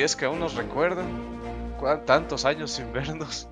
Si 0.00 0.04
es 0.04 0.16
que 0.16 0.24
aún 0.24 0.40
nos 0.40 0.54
recuerdan, 0.54 1.06
tantos 2.06 2.46
años 2.46 2.70
sin 2.70 2.90
vernos. 2.90 3.46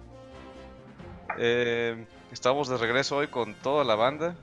Eh, 1.37 2.07
estamos 2.33 2.69
de 2.69 2.79
regreso 2.79 3.19
hoy 3.19 3.27
con 3.27 3.53
toda 3.53 3.85
la 3.85 3.95
banda. 3.97 4.35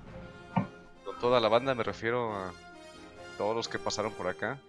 Con 1.03 1.20
toda 1.20 1.39
la 1.39 1.49
banda 1.49 1.73
me 1.73 1.81
refiero 1.81 2.31
a 2.35 2.52
todos 3.39 3.55
los 3.55 3.67
que 3.67 3.80
pasaron 3.80 4.11
por 4.11 4.27
acá. 4.27 4.59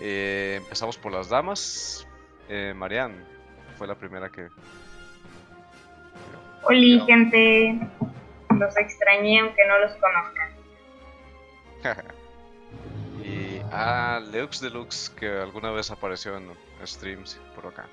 Eh, 0.00 0.58
empezamos 0.60 0.98
por 0.98 1.12
las 1.12 1.28
damas. 1.28 2.04
Eh, 2.48 2.74
Marianne 2.74 3.22
fue 3.78 3.86
la 3.86 3.94
primera 3.94 4.28
que. 4.28 4.48
Hola, 6.64 7.04
gente. 7.06 7.78
Los 8.58 8.76
extrañé 8.76 9.38
aunque 9.38 9.62
no 9.68 9.78
los 9.78 9.92
conozcan. 9.92 10.50
y 13.72 13.74
a 13.74 14.20
Leux 14.20 14.60
Deluxe 14.60 15.10
que 15.10 15.28
alguna 15.28 15.70
vez 15.70 15.90
apareció 15.90 16.36
en 16.36 16.50
streams 16.86 17.40
por 17.54 17.66
acá. 17.66 17.86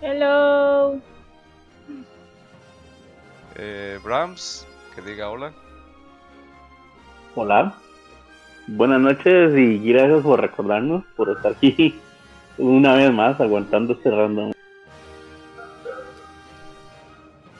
Hello. 0.00 0.98
Eh, 3.56 3.98
Brahms, 4.02 4.66
que 4.94 5.02
diga 5.02 5.30
hola. 5.30 5.52
Hola. 7.34 7.74
Buenas 8.68 9.00
noches 9.00 9.56
y 9.56 9.78
gracias 9.92 10.22
por 10.22 10.40
recordarnos, 10.40 11.04
por 11.16 11.30
estar 11.30 11.52
aquí 11.52 12.00
una 12.58 12.94
vez 12.94 13.12
más 13.12 13.40
aguantando 13.40 13.92
este 13.92 14.10
random. 14.10 14.52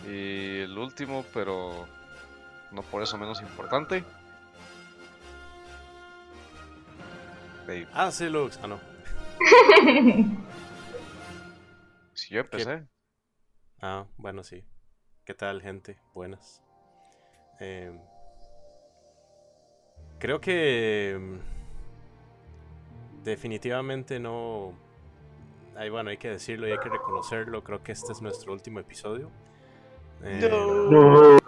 Y 0.08 0.60
el 0.60 0.76
último, 0.76 1.24
pero 1.32 1.86
no 2.72 2.82
por 2.82 3.02
eso 3.02 3.16
menos 3.18 3.40
importante. 3.40 4.04
Dave. 7.66 7.86
Ah, 7.92 8.10
sí, 8.10 8.28
Lux. 8.28 8.58
Ah, 8.62 8.66
no. 8.68 8.80
si 12.14 12.34
yo 12.34 12.40
empecé. 12.40 12.86
Ah, 13.80 14.06
bueno, 14.16 14.42
sí. 14.44 14.64
¿Qué 15.24 15.34
tal, 15.34 15.60
gente? 15.60 15.98
Buenas. 16.14 16.62
Eh, 17.58 17.92
creo 20.18 20.40
que 20.40 21.18
mm, 21.18 21.38
definitivamente 23.24 24.20
no... 24.20 24.72
Ay, 25.74 25.90
bueno, 25.90 26.10
hay 26.10 26.16
que 26.16 26.28
decirlo 26.28 26.68
y 26.68 26.72
hay 26.72 26.78
que 26.78 26.88
reconocerlo. 26.88 27.64
Creo 27.64 27.82
que 27.82 27.92
este 27.92 28.12
es 28.12 28.22
nuestro 28.22 28.52
último 28.52 28.78
episodio. 28.80 29.30
Eh, 30.22 30.48
no. 30.50 31.38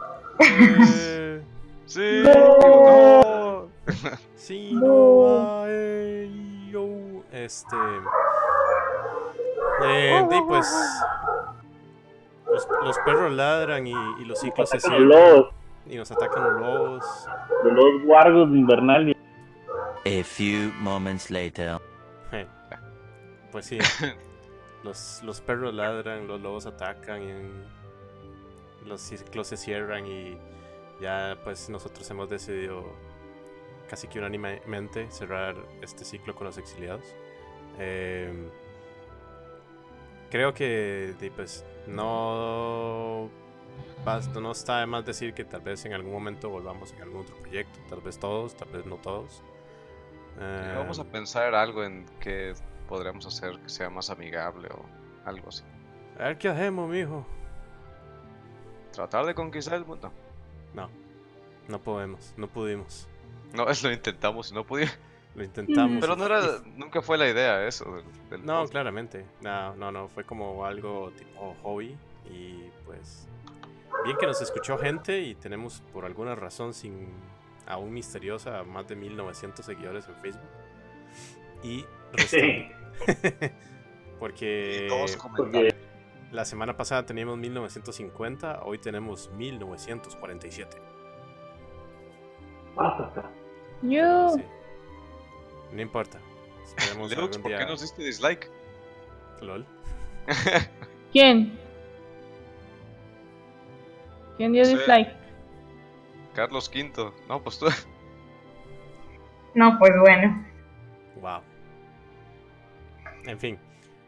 Eh, 0.40 1.42
sí. 1.86 2.22
No. 2.24 3.68
sí, 4.36 4.72
no. 4.74 5.66
Este. 7.48 7.76
Eh, 9.84 10.28
y 10.30 10.40
pues 10.48 10.70
los, 12.84 12.98
perros 13.06 13.32
ladran 13.32 13.86
y, 13.86 13.94
los 14.26 14.38
ciclos 14.38 14.68
se 14.68 14.78
cierran. 14.78 15.46
Y 15.86 15.96
nos 15.96 16.10
atacan 16.10 16.44
los 16.44 16.60
lobos. 16.60 17.26
Los 17.64 18.04
guardos 18.04 18.50
invernales. 18.50 19.16
A 20.04 20.22
few 20.24 20.70
moments 20.78 21.30
later. 21.30 21.78
Eh, 22.32 22.46
pues 23.50 23.64
sí. 23.64 23.78
los, 24.84 25.22
los 25.22 25.40
perros 25.40 25.72
ladran, 25.72 26.28
los 26.28 26.42
lobos 26.42 26.66
atacan, 26.66 27.22
y 27.22 28.86
los 28.86 29.00
ciclos 29.00 29.46
se 29.46 29.56
cierran 29.56 30.06
y 30.06 30.36
ya 31.00 31.38
pues 31.44 31.70
nosotros 31.70 32.10
hemos 32.10 32.28
decidido 32.28 32.84
casi 33.88 34.06
que 34.06 34.18
unánimemente 34.18 35.10
cerrar 35.10 35.56
este 35.80 36.04
ciclo 36.04 36.34
con 36.34 36.46
los 36.46 36.58
exiliados. 36.58 37.16
Eh, 37.78 38.50
creo 40.30 40.52
que 40.54 41.14
pues 41.34 41.64
no 41.86 43.30
no 44.34 44.52
está 44.52 44.80
de 44.80 44.86
más 44.86 45.04
decir 45.04 45.34
que 45.34 45.44
tal 45.44 45.60
vez 45.60 45.84
en 45.84 45.92
algún 45.92 46.12
momento 46.12 46.48
volvamos 46.48 46.92
en 46.92 47.02
algún 47.02 47.22
otro 47.22 47.36
proyecto, 47.36 47.78
tal 47.88 48.00
vez 48.00 48.18
todos, 48.18 48.56
tal 48.56 48.68
vez 48.68 48.86
no 48.86 48.96
todos. 48.96 49.42
vamos 50.36 50.98
a 50.98 51.02
em, 51.02 51.08
pensar 51.08 51.54
algo 51.54 51.84
en 51.84 52.06
que 52.20 52.54
podríamos 52.88 53.26
hacer 53.26 53.58
que 53.60 53.68
sea 53.68 53.90
más 53.90 54.10
amigable 54.10 54.68
o 54.68 54.84
algo 55.26 55.48
así. 55.48 55.64
A 56.18 56.24
ver 56.24 56.38
qué 56.38 56.48
hacemos, 56.48 56.88
mijo. 56.88 57.26
Tratar 58.92 59.26
de 59.26 59.34
conquistar 59.34 59.74
el 59.74 59.84
mundo. 59.84 60.10
No, 60.74 60.88
no 61.68 61.80
podemos, 61.80 62.32
no 62.36 62.48
pudimos. 62.48 63.08
No, 63.52 63.68
es 63.68 63.82
lo 63.84 63.92
intentamos 63.92 64.50
y 64.50 64.54
no 64.54 64.64
pudimos. 64.64 64.96
Lo 65.34 65.44
intentamos. 65.44 65.98
Pero 66.00 66.16
no 66.16 66.26
era, 66.26 66.40
nunca 66.76 67.00
fue 67.02 67.16
la 67.18 67.28
idea 67.28 67.66
eso. 67.66 68.02
no, 68.42 68.66
claramente. 68.66 69.24
No, 69.40 69.74
no, 69.76 69.92
no. 69.92 70.08
Fue 70.08 70.24
como 70.24 70.64
algo 70.64 71.10
tipo 71.16 71.56
hobby. 71.62 71.96
Y 72.30 72.70
pues. 72.84 73.28
Bien 74.04 74.16
que 74.16 74.26
nos 74.26 74.40
escuchó 74.40 74.78
gente 74.78 75.20
y 75.20 75.34
tenemos 75.34 75.82
por 75.92 76.04
alguna 76.04 76.34
razón 76.34 76.72
sin 76.72 77.08
aún 77.66 77.92
misteriosa 77.92 78.62
más 78.64 78.88
de 78.88 78.96
1900 78.96 79.64
seguidores 79.64 80.08
en 80.08 80.14
Facebook. 80.16 80.50
Y 81.62 81.84
sí. 82.26 82.68
porque, 84.18 84.88
porque 85.36 85.74
la 86.32 86.44
semana 86.44 86.76
pasada 86.76 87.06
teníamos 87.06 87.38
1950, 87.38 88.62
hoy 88.64 88.78
tenemos 88.78 89.30
1947. 89.32 90.76
Yo. 93.82 94.36
No 95.72 95.82
importa. 95.82 96.18
Esperemos 96.64 97.16
Lux, 97.16 97.38
¿por 97.38 97.56
qué 97.56 97.64
nos 97.66 97.80
diste 97.80 98.02
dislike? 98.02 98.50
LOL. 99.40 99.66
¿Quién? 101.12 101.58
¿Quién 104.36 104.52
dio 104.52 104.66
dislike? 104.66 105.14
Carlos 106.34 106.70
V. 106.72 107.12
No, 107.28 107.42
pues 107.42 107.58
tú. 107.58 107.66
No, 109.54 109.78
pues 109.78 109.92
bueno. 109.98 110.46
Wow. 111.20 111.40
En 113.24 113.38
fin. 113.38 113.58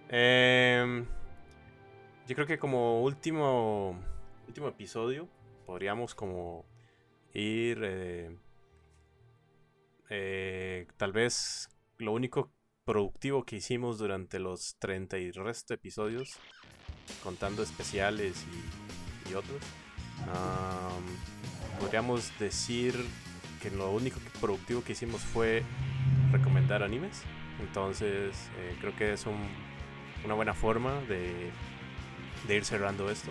Eh, 0.09 1.05
yo 2.27 2.35
creo 2.35 2.47
que 2.47 2.59
como 2.59 3.03
último 3.03 3.99
último 4.47 4.69
episodio 4.69 5.29
podríamos 5.67 6.15
como 6.15 6.65
ir 7.33 7.81
eh, 7.83 8.37
eh, 10.11 10.87
tal 10.97 11.13
vez 11.13 11.69
lo 11.99 12.13
único 12.13 12.53
productivo 12.85 13.45
que 13.45 13.57
hicimos 13.57 13.99
durante 13.99 14.41
los 14.41 14.77
30 14.81 15.19
y 15.19 15.31
resto 15.31 15.73
episodios, 15.73 16.39
contando 17.23 17.63
especiales 17.63 18.45
y, 19.29 19.35
otros, 19.35 19.63
podríamos 21.79 22.37
decir 22.41 22.95
que 23.63 23.71
lo 23.71 23.93
único 23.93 24.19
productivo 24.41 24.83
que 24.83 24.93
hicimos 24.93 25.21
fue 25.21 25.63
recomendar 26.33 26.83
animes. 26.83 27.23
Entonces 27.61 28.51
eh, 28.59 28.77
creo 28.81 28.97
que 28.97 29.13
es 29.13 29.25
una 30.25 30.35
buena 30.35 30.55
forma 30.55 31.01
de, 31.03 31.53
de 32.49 32.57
ir 32.57 32.65
cerrando 32.65 33.09
esto. 33.09 33.31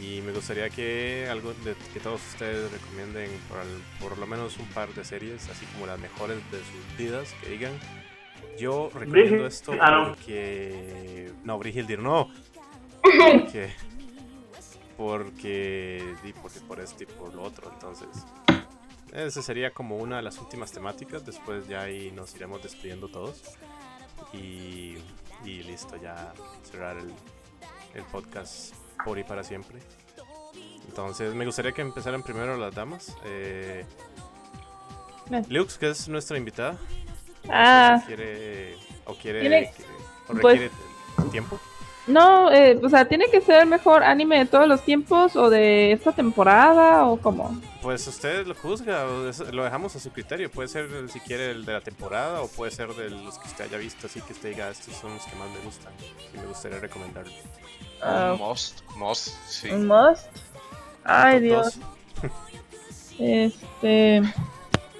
Y 0.00 0.20
me 0.22 0.32
gustaría 0.32 0.70
que 0.70 1.28
algo 1.30 1.52
de, 1.64 1.74
que 1.92 2.00
todos 2.00 2.20
ustedes 2.32 2.70
recomienden 2.72 3.30
por, 3.48 3.58
por, 4.00 4.18
lo 4.18 4.26
menos 4.26 4.58
un 4.58 4.66
par 4.68 4.92
de 4.94 5.04
series, 5.04 5.48
así 5.50 5.66
como 5.66 5.86
las 5.86 5.98
mejores 5.98 6.38
de 6.50 6.58
sus 6.58 6.96
vidas, 6.98 7.34
que 7.42 7.50
digan. 7.50 7.72
Yo 8.58 8.90
recomiendo 8.92 9.46
esto 9.46 9.72
ah, 9.80 10.06
porque. 10.08 11.32
No, 11.44 11.58
Brigildir, 11.58 11.98
no. 11.98 12.30
Porque. 13.02 13.72
Porque. 14.96 16.14
porque 16.40 16.60
por 16.60 16.80
esto 16.80 17.02
y 17.02 17.06
por 17.06 17.34
lo 17.34 17.42
otro, 17.42 17.70
entonces. 17.72 18.08
Esa 19.12 19.42
sería 19.42 19.72
como 19.72 19.96
una 19.96 20.16
de 20.16 20.22
las 20.22 20.38
últimas 20.38 20.70
temáticas. 20.70 21.24
Después 21.24 21.66
ya 21.66 21.82
ahí 21.82 22.12
nos 22.12 22.34
iremos 22.36 22.62
despidiendo 22.62 23.08
todos. 23.08 23.42
Y, 24.32 24.96
y 25.44 25.62
listo, 25.64 25.96
ya 25.96 26.32
cerrar 26.62 26.96
el, 26.98 27.12
el 27.94 28.04
podcast 28.04 28.74
por 29.04 29.18
y 29.18 29.24
para 29.24 29.44
siempre. 29.44 29.78
Entonces, 30.88 31.34
me 31.34 31.46
gustaría 31.46 31.72
que 31.72 31.82
empezaran 31.82 32.22
primero 32.22 32.56
las 32.56 32.74
damas. 32.74 33.16
Eh, 33.24 33.84
Lux, 35.48 35.78
que 35.78 35.90
es 35.90 36.08
nuestra 36.08 36.36
invitada. 36.36 36.76
Ah. 37.48 38.02
quiere, 38.06 38.76
o 39.04 39.14
quiere, 39.14 39.70
o 40.28 40.34
pues 40.34 40.60
requiere 40.60 40.70
tiempo. 41.30 41.58
No, 42.06 42.50
eh, 42.50 42.80
o 42.82 42.88
sea, 42.88 43.04
¿tiene 43.04 43.26
que 43.30 43.40
ser 43.40 43.62
el 43.62 43.68
mejor 43.68 44.02
anime 44.02 44.38
de 44.38 44.46
todos 44.46 44.66
los 44.66 44.82
tiempos 44.82 45.36
o 45.36 45.50
de 45.50 45.92
esta 45.92 46.12
temporada 46.12 47.06
o 47.06 47.16
cómo? 47.16 47.60
Pues 47.80 48.06
usted 48.08 48.44
lo 48.44 48.56
juzga, 48.56 49.04
lo 49.52 49.64
dejamos 49.64 49.94
a 49.94 50.00
su 50.00 50.10
criterio. 50.10 50.50
Puede 50.50 50.68
ser 50.68 50.88
si 51.08 51.20
quiere 51.20 51.52
el 51.52 51.64
de 51.64 51.74
la 51.74 51.80
temporada 51.80 52.42
o 52.42 52.48
puede 52.48 52.72
ser 52.72 52.88
de 52.94 53.10
los 53.10 53.38
que 53.38 53.46
usted 53.46 53.66
haya 53.66 53.78
visto, 53.78 54.08
así 54.08 54.20
que 54.20 54.32
usted 54.32 54.50
diga, 54.50 54.68
estos 54.68 54.96
son 54.96 55.14
los 55.14 55.24
que 55.24 55.36
más 55.36 55.48
me 55.50 55.60
gustan 55.64 55.92
y 56.34 56.38
me 56.38 56.46
gustaría 56.46 56.80
recomendarlos. 56.80 57.34
Uh, 58.02 58.36
most, 58.36 58.80
most, 58.96 59.28
sí. 59.46 59.70
Un 59.70 59.86
must. 59.86 60.26
Ay, 61.04 61.40
Dios. 61.40 61.78
este. 63.18 64.22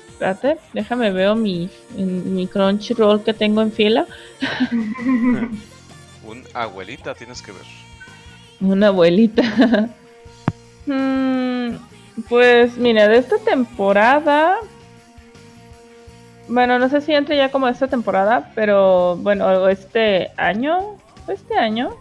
Espérate, 0.09 0.59
déjame 0.73 1.11
veo 1.11 1.35
mi, 1.35 1.69
mi 1.97 2.47
Crunchyroll 2.47 3.25
que 3.25 3.35
tengo 3.35 3.61
en 3.61 3.73
fila. 3.73 4.07
Un 6.33 6.45
abuelita 6.55 7.15
tienes 7.15 7.43
que 7.43 7.53
ver. 7.53 7.67
Una 8.61 8.89
abuelita. 8.89 9.43
Mm, 10.85 11.77
pues 12.29 12.77
mira, 12.77 13.07
de 13.07 13.19
esta 13.19 13.39
temporada. 13.39 14.57
Bueno, 16.49 16.81
no 16.81 16.89
sé 16.89 17.01
si 17.01 17.15
entre 17.15 17.37
ya 17.37 17.53
como 17.53 17.69
esta 17.69 17.87
temporada, 17.87 18.51
pero 18.57 19.17
bueno, 19.19 19.69
este 19.69 20.33
año. 20.37 20.97
¿Fue 21.25 21.35
este 21.35 21.55
año? 21.55 21.95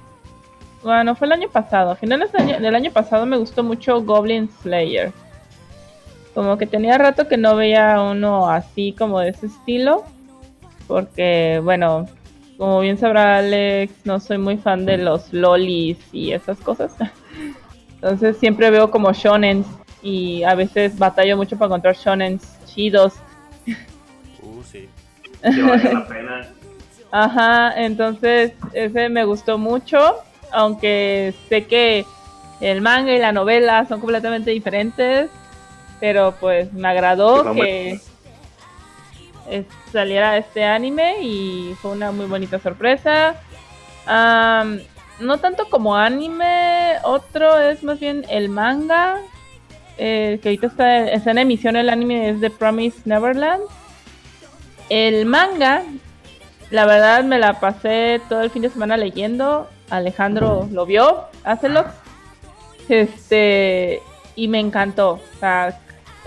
Bueno, 0.82 1.14
fue 1.16 1.28
el 1.28 1.34
año 1.34 1.50
pasado. 1.50 1.92
A 1.92 1.96
finales 1.96 2.32
del 2.32 2.42
año, 2.42 2.60
del 2.60 2.74
año 2.74 2.92
pasado 2.92 3.28
me 3.28 3.38
gustó 3.38 3.62
mucho 3.62 4.02
Goblin 4.02 4.50
Slayer. 4.64 5.14
Como 6.34 6.58
que 6.58 6.66
tenía 6.66 6.98
rato 6.98 7.28
que 7.28 7.38
no 7.38 7.56
veía 7.56 8.02
uno 8.02 8.50
así 8.50 8.96
como 8.98 9.20
de 9.20 9.30
ese 9.30 9.46
estilo. 9.46 10.06
Porque, 10.88 11.62
bueno, 11.64 12.08
como 12.62 12.82
bien 12.82 13.00
sabrá 13.00 13.40
Alex, 13.40 13.92
no 14.04 14.20
soy 14.20 14.38
muy 14.38 14.56
fan 14.56 14.86
de 14.86 14.98
los 14.98 15.34
lolis 15.34 15.98
y 16.12 16.32
esas 16.32 16.60
cosas. 16.60 16.94
Entonces 17.96 18.38
siempre 18.38 18.70
veo 18.70 18.92
como 18.92 19.12
shonens 19.14 19.66
y 20.04 20.44
a 20.44 20.54
veces 20.54 20.96
batallo 20.96 21.38
mucho 21.38 21.58
para 21.58 21.70
encontrar 21.70 21.96
shonens 21.96 22.60
chidos. 22.68 23.16
Uh, 24.44 24.62
sí. 24.64 24.88
Que 25.42 25.60
vale 25.64 25.92
la 25.92 26.08
pena. 26.08 26.48
Ajá, 27.10 27.82
entonces 27.82 28.54
ese 28.74 29.10
me 29.10 29.26
gustó 29.26 29.58
mucho, 29.58 30.18
aunque 30.52 31.34
sé 31.50 31.66
que 31.66 32.06
el 32.60 32.82
manga 32.82 33.12
y 33.12 33.18
la 33.18 33.32
novela 33.32 33.88
son 33.88 34.00
completamente 34.00 34.52
diferentes, 34.52 35.32
pero 36.00 36.36
pues 36.40 36.72
me 36.74 36.90
agradó 36.90 37.56
que 37.56 38.00
es- 39.50 39.66
saliera 39.92 40.38
este 40.38 40.64
anime 40.64 41.22
y 41.22 41.76
fue 41.82 41.92
una 41.92 42.12
muy 42.12 42.26
bonita 42.26 42.60
sorpresa. 42.60 43.36
Am, 44.06 44.80
no 45.20 45.38
tanto 45.38 45.70
como 45.70 45.96
anime, 45.96 46.96
otro 47.04 47.60
es 47.60 47.84
más 47.84 48.00
bien 48.00 48.26
el 48.30 48.50
manga, 48.50 49.18
eh, 49.98 50.40
que 50.42 50.50
ahorita 50.50 50.68
está, 50.68 51.10
está 51.12 51.32
en 51.32 51.38
emisión 51.40 51.76
el 51.76 51.90
anime 51.90 52.30
es 52.30 52.42
The 52.42 52.50
Promise 52.50 53.02
Neverland. 53.06 53.64
El 54.90 55.26
manga 55.26 55.84
la 56.72 56.86
verdad 56.86 57.24
me 57.24 57.38
la 57.38 57.60
pasé 57.60 58.22
todo 58.30 58.42
el 58.42 58.50
fin 58.50 58.62
de 58.62 58.70
semana 58.70 58.98
leyendo. 58.98 59.70
Alejandro 59.90 60.68
lo 60.72 60.86
vio, 60.86 61.26
Hacelox. 61.44 61.90
Este, 62.90 64.02
y 64.36 64.48
me 64.48 64.60
encantó. 64.60 65.12
O 65.36 65.40
sea, 65.40 65.80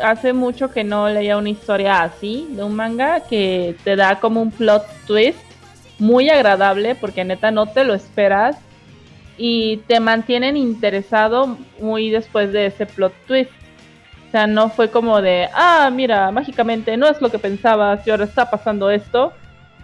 hace 0.03 0.33
mucho 0.33 0.71
que 0.71 0.85
no 0.85 1.09
leía 1.09 1.37
una 1.37 1.51
historia 1.51 2.03
así 2.03 2.49
de 2.51 2.63
un 2.63 2.75
manga 2.75 3.21
que 3.21 3.77
te 3.85 3.97
da 3.97 4.21
como 4.21 4.43
un 4.43 4.51
plot 4.51 4.85
twist 5.07 5.39
muy 5.99 6.29
agradable 6.29 6.95
porque 6.95 7.25
neta 7.25 7.51
no 7.51 7.67
te 7.67 7.85
lo 7.85 7.95
esperas 7.95 8.57
y 9.37 9.79
te 9.89 10.01
mantienen 10.01 10.57
interesado 10.57 11.59
muy 11.81 12.11
después 12.11 12.53
de 12.53 12.67
ese 12.67 12.87
plot 12.87 13.13
twist. 13.27 13.51
O 14.29 14.31
sea, 14.31 14.47
no 14.47 14.69
fue 14.69 14.91
como 14.91 15.23
de, 15.23 15.49
ah, 15.55 15.91
mira, 15.93 16.31
mágicamente 16.33 16.97
no 16.97 17.09
es 17.09 17.21
lo 17.21 17.31
que 17.31 17.39
pensabas 17.39 18.07
y 18.07 18.11
ahora 18.11 18.25
está 18.25 18.51
pasando 18.51 18.91
esto 18.91 19.33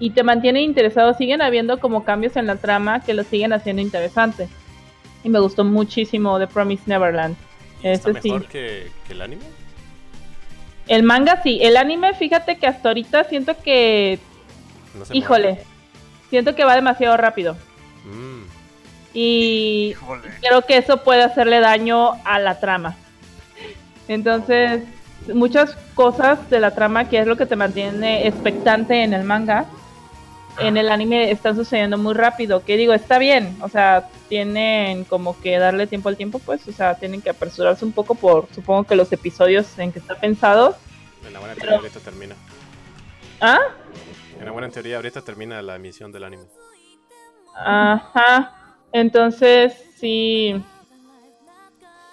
y 0.01 0.11
te 0.11 0.23
mantiene 0.25 0.62
interesado. 0.62 1.15
Siguen 1.15 1.43
habiendo 1.43 1.79
como 1.79 2.05
cambios 2.05 2.37
en 2.37 2.47
la 2.47 2.57
trama 2.57 3.01
que 3.01 3.15
lo 3.15 3.23
siguen 3.23 3.53
haciendo 3.53 3.83
interesante. 3.83 4.49
Y 5.23 5.29
me 5.29 5.39
gustó 5.39 5.65
muchísimo 5.65 6.39
The 6.39 6.47
Promise 6.49 6.85
Neverland. 6.87 7.37
¿Está 7.83 8.11
Ese 8.11 8.23
sí. 8.23 8.33
mejor 8.33 8.49
que, 8.49 8.89
que 9.07 9.12
el 9.12 9.23
anime? 9.23 9.60
El 10.91 11.05
manga 11.05 11.41
sí. 11.43 11.61
El 11.63 11.77
anime, 11.77 12.15
fíjate 12.15 12.57
que 12.59 12.67
hasta 12.67 12.89
ahorita 12.89 13.23
siento 13.25 13.57
que. 13.57 14.19
No 14.99 15.05
se 15.05 15.17
Híjole. 15.17 15.61
Siento 16.31 16.55
que 16.57 16.65
va 16.65 16.75
demasiado 16.75 17.17
rápido. 17.17 17.57
Mm, 18.05 18.43
Y 19.15 19.91
Híjole. 19.93 20.29
creo 20.41 20.63
que 20.63 20.77
eso 20.77 21.03
puede 21.05 21.23
hacerle 21.23 21.61
daño 21.61 22.13
a 22.25 22.41
la 22.41 22.59
trama. 22.59 22.97
Entonces, 24.09 24.83
muchas 25.33 25.77
cosas 25.95 26.51
de 26.51 26.59
la 26.59 26.73
trama, 26.73 27.09
que 27.09 27.19
es 27.21 27.27
lo 27.29 27.37
que 27.37 27.47
te 27.47 27.55
mantiene 27.55 28.27
expectante 28.27 29.05
en 29.05 29.13
el 29.13 29.23
manga, 29.23 29.67
en 30.58 30.76
el 30.76 30.91
anime 30.91 31.31
están 31.31 31.56
sucediendo 31.56 31.99
muy 31.99 32.14
rápido. 32.14 32.64
Que 32.64 32.76
digo, 32.76 32.93
está 32.93 33.19
bien, 33.19 33.56
o 33.62 33.69
sea, 33.69 34.08
tienen 34.29 35.05
como 35.05 35.41
que 35.41 35.58
darle 35.58 35.87
tiempo 35.87 36.08
al 36.08 36.17
tiempo, 36.17 36.38
pues, 36.38 36.67
o 36.69 36.73
sea, 36.73 36.94
tienen 36.94 37.23
que 37.23 37.31
apresurarse 37.31 37.85
un 37.85 37.93
poco 37.93 38.14
por, 38.14 38.49
supongo 38.55 38.85
que 38.85 38.97
los 38.97 39.12
episodios 39.12 39.79
en 39.79 39.93
que 39.93 39.99
está 39.99 40.14
pensado. 40.14 40.76
en 41.26 41.32
la 41.32 41.38
buena 41.38 41.55
teoría 41.55 41.76
ahorita 41.76 42.00
termina. 42.00 42.35
¿Ah? 43.41 43.58
En 44.38 44.44
la 44.44 44.52
buena 44.52 44.69
teoría 44.69 44.97
ahorita 44.97 45.23
termina 45.23 45.61
la 45.62 45.76
emisión 45.76 46.12
del 46.12 46.25
anime. 46.25 46.44
Ajá. 47.55 48.55
Entonces, 48.93 49.75
sí. 49.99 50.62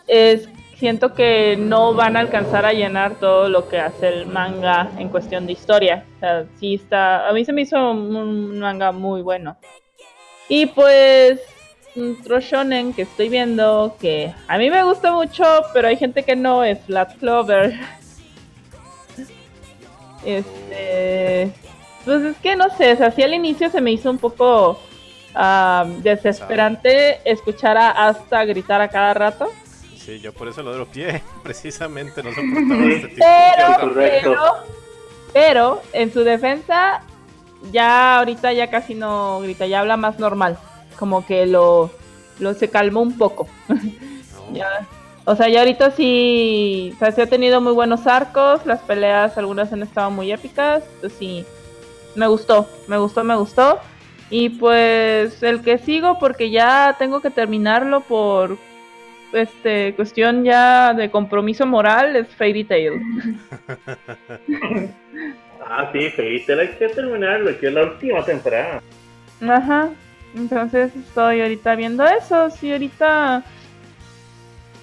Es, 0.07 0.47
siento 0.79 1.13
que 1.13 1.57
no 1.57 1.93
van 1.93 2.17
a 2.17 2.19
alcanzar 2.19 2.65
a 2.65 2.73
llenar 2.73 3.15
todo 3.15 3.49
lo 3.49 3.67
que 3.67 3.79
hace 3.79 4.07
el 4.09 4.27
manga 4.27 4.91
en 4.97 5.09
cuestión 5.09 5.45
de 5.45 5.53
historia. 5.53 6.05
O 6.17 6.19
sea, 6.19 6.45
sí 6.59 6.75
está. 6.75 7.27
A 7.27 7.33
mí 7.33 7.45
se 7.45 7.53
me 7.53 7.61
hizo 7.61 7.91
un 7.91 8.59
manga 8.59 8.91
muy 8.91 9.21
bueno. 9.21 9.57
Y 10.49 10.67
pues. 10.67 11.39
Otro 12.21 12.39
shonen 12.39 12.93
que 12.93 13.01
estoy 13.01 13.27
viendo 13.27 13.95
que 13.99 14.31
a 14.47 14.59
mí 14.59 14.69
me 14.69 14.83
gusta 14.83 15.11
mucho, 15.11 15.43
pero 15.73 15.87
hay 15.87 15.97
gente 15.97 16.21
que 16.21 16.35
no, 16.35 16.63
es 16.63 16.79
Flat 16.81 17.17
Clover. 17.17 17.73
Este. 20.25 21.51
Pues 22.03 22.21
es 22.23 22.37
que 22.37 22.55
no 22.55 22.69
sé, 22.69 22.93
o 22.93 23.23
al 23.23 23.33
inicio 23.33 23.69
se 23.69 23.81
me 23.81 23.91
hizo 23.91 24.09
un 24.09 24.17
poco 24.17 24.79
ah, 25.33 25.85
desesperante 25.99 27.19
escuchar 27.23 27.77
a 27.77 28.07
Asta 28.07 28.43
gritar 28.45 28.81
a 28.81 28.89
cada 28.89 29.13
rato. 29.13 29.49
Sí, 30.07 30.21
yo 30.21 30.31
por 30.31 30.47
eso 30.47 30.63
lo 30.63 30.73
dropié. 30.73 31.21
Precisamente 31.43 32.23
no 32.23 32.29
soportaba 32.29 32.85
este 32.85 33.07
tipo. 33.09 33.25
Pero, 33.25 33.79
Correcto. 33.81 34.29
pero, 34.29 34.41
pero, 35.33 35.81
en 35.91 36.13
su 36.13 36.23
defensa, 36.23 37.01
ya 37.73 38.19
ahorita 38.19 38.53
ya 38.53 38.69
casi 38.69 38.95
no 38.95 39.41
grita, 39.41 39.65
ya 39.65 39.81
habla 39.81 39.97
más 39.97 40.17
normal. 40.17 40.57
Como 40.97 41.25
que 41.25 41.45
lo, 41.45 41.91
lo 42.39 42.53
se 42.53 42.69
calmó 42.69 43.01
un 43.01 43.17
poco. 43.17 43.47
No. 43.67 43.75
Ya, 44.53 44.87
o 45.25 45.35
sea, 45.35 45.49
ya 45.49 45.59
ahorita 45.59 45.91
sí, 45.91 46.93
o 46.95 46.99
sea, 46.99 47.11
sí 47.11 47.19
ha 47.19 47.27
tenido 47.27 47.59
muy 47.59 47.73
buenos 47.73 48.07
arcos, 48.07 48.65
las 48.65 48.79
peleas 48.79 49.37
algunas 49.37 49.73
han 49.73 49.83
estado 49.83 50.09
muy 50.09 50.31
épicas, 50.31 50.85
pues 51.01 51.11
sí, 51.19 51.45
me 52.15 52.27
gustó, 52.27 52.65
me 52.87 52.97
gustó, 52.97 53.25
me 53.25 53.35
gustó. 53.35 53.79
Y 54.29 54.47
pues 54.47 55.43
el 55.43 55.63
que 55.63 55.79
sigo, 55.79 56.17
porque 56.17 56.49
ya 56.49 56.95
tengo 56.97 57.19
que 57.19 57.29
terminarlo 57.29 57.99
por 57.99 58.57
este 59.33 59.93
cuestión 59.95 60.43
ya 60.43 60.93
de 60.93 61.09
compromiso 61.09 61.65
moral, 61.65 62.15
es 62.15 62.27
Fairy 62.35 62.63
Tail. 62.63 62.93
Ah, 65.69 65.89
sí, 65.91 66.09
Fairy 66.11 66.45
Tail 66.45 66.59
hay 66.61 66.67
que 66.69 66.87
terminarlo, 66.87 67.59
que 67.59 67.67
es 67.67 67.73
la 67.73 67.83
última 67.83 68.23
temporada. 68.23 68.81
Ajá, 69.41 69.89
entonces 70.33 70.95
estoy 70.95 71.41
ahorita 71.41 71.75
viendo 71.75 72.05
eso, 72.05 72.49
sí, 72.49 72.71
ahorita... 72.71 73.43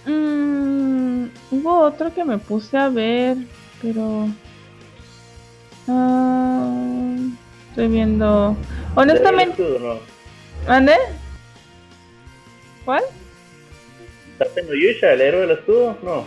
Mm, 0.04 1.28
hubo 1.50 1.78
otro 1.78 2.12
que 2.12 2.22
me 2.22 2.36
puse 2.36 2.76
a 2.76 2.90
ver, 2.90 3.38
pero... 3.80 4.28
ah, 5.88 7.16
estoy 7.70 7.88
viendo... 7.88 8.54
Honestamente... 8.94 9.64
¿Mande? 10.68 10.96
¿Cuál? 12.84 13.04
¿Estás 14.38 14.56
en 14.56 14.66
Yusha, 14.68 15.12
el 15.12 15.20
héroe 15.20 15.40
del 15.42 15.50
escudo? 15.52 15.96
No. 16.02 16.24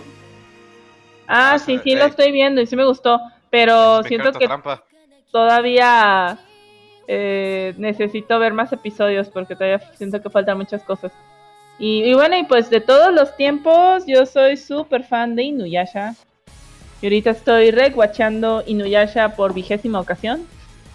Ah, 1.28 1.54
Ah, 1.54 1.60
sí, 1.60 1.80
sí, 1.84 1.94
lo 1.96 2.06
estoy 2.06 2.32
viendo 2.32 2.62
y 2.62 2.66
sí 2.68 2.76
me 2.76 2.86
gustó, 2.86 3.20
pero 3.50 4.00
Me 4.02 4.08
siento 4.08 4.32
que 4.32 4.46
trampa. 4.46 4.82
todavía 5.32 6.40
eh, 7.08 7.74
necesito 7.78 8.40
ver 8.40 8.54
más 8.54 8.72
episodios 8.72 9.28
porque 9.30 9.56
todavía 9.56 9.80
siento 9.98 10.22
que 10.22 10.30
faltan 10.30 10.58
muchas 10.58 10.84
cosas. 10.84 11.12
Y, 11.80 12.04
y 12.06 12.14
bueno, 12.14 12.38
y 12.38 12.44
pues 12.46 12.70
de 12.70 12.80
todos 12.82 13.14
los 13.14 13.36
tiempos, 13.36 14.04
yo 14.08 14.26
soy 14.26 14.56
súper 14.58 15.04
fan 15.04 15.36
de 15.36 15.44
Inuyasha. 15.44 16.16
Y 17.02 17.06
ahorita 17.08 17.32
estoy 17.32 17.72
rewatchando 17.72 18.64
Inuyasha 18.66 19.36
por 19.36 19.54
vigésima 19.54 20.00
ocasión. 20.00 20.48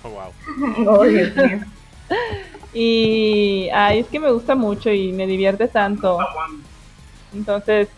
Oh, 0.03 0.09
wow. 0.09 0.89
Oh, 0.99 1.05
Dios 1.05 1.37
mío. 1.37 1.61
Y 2.75 3.69
ay, 3.73 4.01
es 4.01 4.07
que 4.09 4.19
me 4.19 4.31
gusta 4.33 4.55
mucho 4.55 4.91
y 4.91 5.13
me 5.13 5.27
divierte 5.27 5.69
tanto. 5.69 6.19
Entonces, 7.35 7.89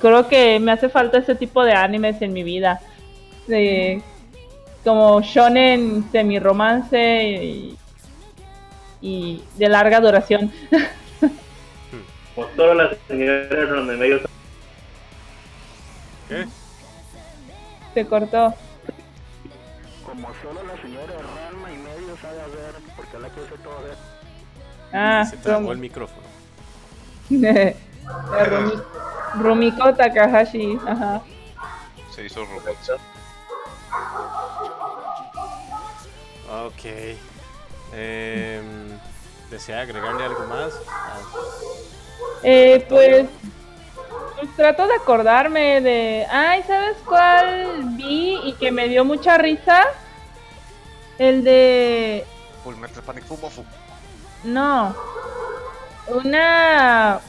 creo 0.00 0.28
que 0.28 0.58
me 0.60 0.72
hace 0.72 0.88
falta 0.88 1.18
ese 1.18 1.34
tipo 1.34 1.64
de 1.64 1.72
animes 1.72 2.20
en 2.22 2.32
mi 2.32 2.42
vida. 2.42 2.80
De, 3.46 4.02
como 4.84 5.20
shonen 5.20 6.04
semi-romance 6.10 7.24
y, 7.24 7.76
y 9.00 9.42
de 9.56 9.68
larga 9.68 10.00
duración. 10.00 10.52
Como 12.34 12.46
todas 12.56 12.76
las 12.76 12.96
señoras 13.08 13.68
donde 13.68 13.96
medio 13.96 14.20
¿Qué? 16.28 16.46
Se 17.92 18.06
cortó. 18.06 18.54
como 20.06 20.28
solo 20.40 20.62
la 20.64 20.80
señora 20.80 21.12
Ranma 21.12 21.72
y 21.72 21.76
medio 21.76 22.16
sabe 22.22 22.40
hacer, 22.40 22.80
porque 22.96 23.18
la 23.18 23.28
que 23.30 23.40
hace 23.40 23.58
todo 23.62 23.86
eso. 23.86 23.98
Ah, 24.92 25.24
Se 25.28 25.36
trabó 25.38 25.72
el 25.72 25.78
micrófono. 25.78 26.22
de 28.32 28.44
Rumi- 28.44 28.82
Rumiko 29.34 29.94
Takahashi, 29.94 30.78
ajá. 30.86 31.20
Se 32.14 32.24
hizo 32.24 32.44
robot. 32.44 32.76
Ok. 36.66 36.84
Em, 37.92 38.98
¿Desea 39.50 39.80
agregarle 39.80 40.24
algo 40.24 40.46
más? 40.46 40.72
Ah, 40.88 41.18
Eh, 42.42 42.86
pues, 42.88 43.26
pues 44.36 44.56
trato 44.56 44.86
de 44.86 44.94
acordarme 44.94 45.80
de. 45.80 46.26
Ay, 46.30 46.62
¿sabes 46.66 46.96
cuál 47.04 47.82
vi 47.96 48.40
y 48.44 48.52
que 48.54 48.70
me 48.70 48.88
dio 48.88 49.04
mucha 49.04 49.36
risa? 49.38 49.84
El 51.18 51.44
de. 51.44 52.24
Full 52.64 52.76
Metal 52.76 53.02
Panic 53.02 53.24
Fumofu. 53.24 53.64
No. 54.44 54.94
Una. 56.06 57.20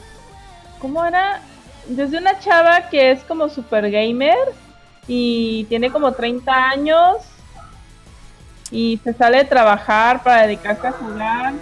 ¿Cómo 0.82 1.02
era? 1.04 1.40
Desde 1.86 2.18
una 2.18 2.38
chava 2.40 2.88
que 2.90 3.12
es 3.12 3.22
como 3.24 3.48
super 3.48 3.90
gamer 3.90 4.36
y 5.08 5.64
tiene 5.64 5.90
como 5.90 6.12
30 6.12 6.52
años 6.52 7.16
y 8.70 9.00
se 9.02 9.12
sale 9.14 9.38
de 9.38 9.44
trabajar 9.44 10.22
para 10.22 10.42
dedicarse 10.42 10.86
a 10.88 10.92
jugar. 10.92 11.54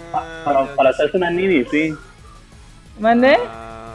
Para, 0.43 0.75
para 0.75 0.89
hacerse 0.89 1.17
una 1.17 1.29
nini, 1.29 1.63
sí. 1.65 1.95
¿Mande? 2.99 3.37
Ah, 3.47 3.87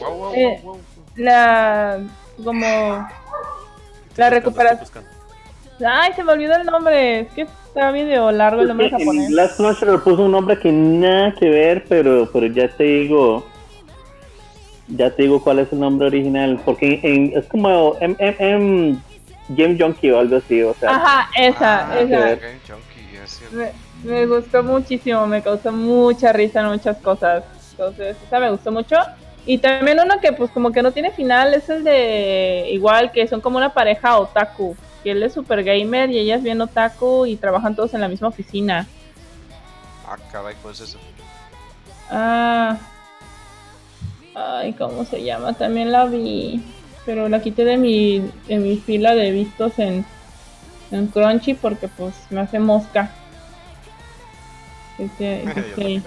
Wow, 0.00 0.14
wow, 0.18 0.34
Eh. 0.34 0.60
wow. 0.62 0.80
La. 1.16 1.98
Como. 2.44 3.08
La 4.16 4.30
recuperación. 4.30 5.04
Ay, 5.86 6.12
se 6.14 6.22
me 6.22 6.32
olvidó 6.32 6.54
el 6.56 6.64
nombre. 6.66 7.20
Es 7.20 7.32
que 7.32 7.46
está 7.76 7.92
medio 7.92 8.32
largo 8.32 8.62
el 8.62 8.68
nombre 8.68 8.86
Es 8.86 8.92
que 8.92 8.98
japonés. 8.98 9.28
en 9.28 9.36
Last 9.36 9.56
Cruncher 9.56 9.88
le 9.88 9.98
puso 9.98 10.22
un 10.24 10.32
nombre 10.32 10.58
que 10.58 10.72
nada 10.72 11.34
que 11.38 11.48
ver, 11.48 11.84
pero, 11.88 12.28
pero 12.32 12.46
ya 12.46 12.68
te 12.68 12.84
digo. 12.84 13.46
Ya 14.88 15.10
te 15.10 15.22
digo 15.24 15.42
cuál 15.42 15.58
es 15.58 15.72
el 15.72 15.80
nombre 15.80 16.06
original. 16.06 16.60
Porque 16.64 17.00
en- 17.02 17.32
es 17.36 17.46
como 17.46 17.96
M, 18.00 18.14
M, 18.18 18.36
M- 18.38 18.96
Game 19.48 19.76
Junkie 19.78 20.10
o 20.10 20.18
algo 20.20 20.36
así. 20.36 20.62
O 20.62 20.74
sea, 20.74 20.90
Ajá, 20.90 21.28
esa, 21.38 21.90
Ah, 21.92 22.00
esa. 22.00 22.34
ok, 22.34 22.40
Junkie, 22.68 23.16
es 23.22 23.30
cierto. 23.30 23.56
Me, 24.04 24.10
me 24.10 24.26
gustó 24.26 24.62
muchísimo, 24.62 25.26
me 25.26 25.42
causó 25.42 25.70
mucha 25.72 26.32
risa 26.32 26.60
en 26.60 26.66
muchas 26.68 26.96
cosas. 26.98 27.44
Entonces, 27.72 28.16
esa 28.26 28.40
me 28.40 28.50
gustó 28.50 28.72
mucho. 28.72 28.96
Y 29.44 29.58
también 29.58 29.98
uno 30.02 30.18
que 30.20 30.32
pues 30.32 30.50
como 30.50 30.72
que 30.72 30.82
no 30.82 30.90
tiene 30.92 31.10
final 31.12 31.52
es 31.54 31.68
el 31.68 31.84
de 31.84 32.68
igual 32.72 33.12
que 33.12 33.26
son 33.28 33.40
como 33.40 33.58
una 33.58 33.72
pareja 33.74 34.18
otaku. 34.18 34.74
Que 35.06 35.12
él 35.12 35.22
es 35.22 35.34
super 35.34 35.62
gamer 35.62 36.10
y 36.10 36.18
ella 36.18 36.34
es 36.34 36.42
bien 36.42 36.60
otaku 36.60 37.26
y 37.26 37.36
trabajan 37.36 37.76
todos 37.76 37.94
en 37.94 38.00
la 38.00 38.08
misma 38.08 38.26
oficina. 38.26 38.88
Ah, 40.04 40.16
caray, 40.32 40.56
¿cuál 40.60 40.74
es 40.74 40.80
eso? 40.80 40.98
Ah. 42.10 42.76
Ay, 44.34 44.72
¿cómo 44.72 45.04
se 45.04 45.22
llama? 45.22 45.52
También 45.52 45.92
la 45.92 46.06
vi. 46.06 46.60
Pero 47.04 47.28
la 47.28 47.40
quité 47.40 47.64
de 47.64 47.76
mi, 47.76 48.18
de 48.48 48.56
mi 48.58 48.78
fila 48.78 49.14
de 49.14 49.30
vistos 49.30 49.78
en, 49.78 50.04
en 50.90 51.06
Crunchy 51.06 51.54
porque 51.54 51.86
pues 51.86 52.12
me 52.30 52.40
hace 52.40 52.58
mosca. 52.58 53.12
Este, 54.98 55.44
este, 55.56 56.02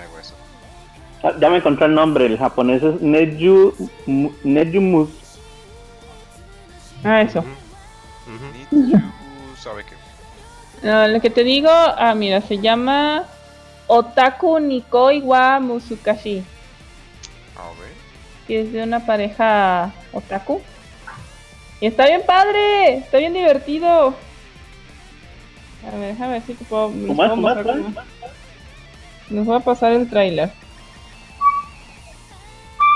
ah, 1.23 1.31
ya 1.39 1.49
me 1.49 1.55
encontré 1.59 1.85
el 1.85 1.95
nombre. 1.95 2.25
El 2.25 2.37
japonés 2.37 2.83
es 2.83 2.99
Neju, 2.99 3.73
Mu- 4.07 4.33
Nejumus. 4.43 5.07
ah, 7.05 7.21
eso. 7.21 7.45
Need 8.33 8.89
you, 8.91 8.99
¿sabe 9.61 9.83
qué? 9.85 9.95
No, 10.85 11.07
lo 11.07 11.19
que 11.19 11.29
te 11.29 11.43
digo, 11.43 11.69
ah, 11.71 12.13
mira, 12.15 12.41
se 12.41 12.57
llama 12.59 13.23
Otaku 13.87 14.59
Nikoi 14.59 15.21
wa 15.21 15.59
Musukashi. 15.59 16.43
A 17.57 17.69
ver. 17.79 17.89
Que 18.47 18.61
es 18.61 18.71
de 18.71 18.83
una 18.83 19.05
pareja 19.05 19.91
otaku. 20.13 20.61
Y 21.81 21.87
está 21.87 22.05
bien 22.07 22.21
padre, 22.25 22.97
está 22.97 23.17
bien 23.17 23.33
divertido. 23.33 24.13
A 25.87 25.95
ver, 25.97 26.11
déjame 26.13 26.33
ver 26.33 26.41
si 26.43 26.53
te 26.53 26.65
puedo. 26.65 26.87
cómo- 26.89 27.49
Les 29.29 29.45
voy 29.45 29.55
a 29.55 29.59
pasar 29.59 29.91
el 29.93 30.09
tráiler. 30.09 30.51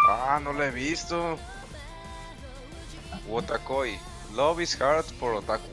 Ah, 0.09 0.39
no 0.43 0.53
lo 0.53 0.63
he 0.63 0.71
visto. 0.71 1.37
Wotakoi. 3.27 3.97
Love 4.35 4.61
is 4.61 4.79
hard 4.81 5.05
for 5.19 5.33
otaku. 5.35 5.63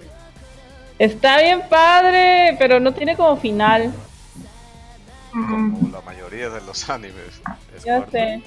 Está 0.98 1.38
bien 1.40 1.62
padre, 1.68 2.56
pero 2.58 2.78
no 2.78 2.92
tiene 2.92 3.16
como 3.16 3.36
final. 3.36 3.92
Como 5.32 5.88
la 5.90 6.00
mayoría 6.02 6.50
de 6.50 6.60
los 6.62 6.88
animes. 6.90 7.40
Es 7.74 7.84
Ya 7.84 7.96
corto. 7.98 8.10
sé. 8.12 8.42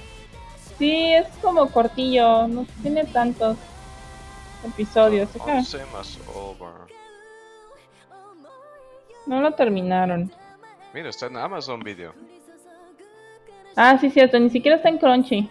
Sí, 0.78 1.12
es 1.14 1.26
como 1.40 1.68
cortillo, 1.70 2.46
no 2.48 2.66
tiene 2.82 3.04
tantos 3.04 3.56
episodios. 4.64 5.32
Déjame- 5.32 5.58
11 5.58 5.86
más 5.92 6.18
over. 6.34 6.72
No 9.26 9.40
lo 9.40 9.52
terminaron. 9.54 10.32
Mira, 10.92 11.08
está 11.10 11.26
en 11.26 11.36
Amazon 11.36 11.80
Video. 11.80 12.12
Ah, 13.76 13.98
sí, 14.00 14.10
cierto, 14.10 14.38
ni 14.38 14.50
siquiera 14.50 14.76
está 14.76 14.88
en 14.88 14.98
Crunchy. 14.98 15.50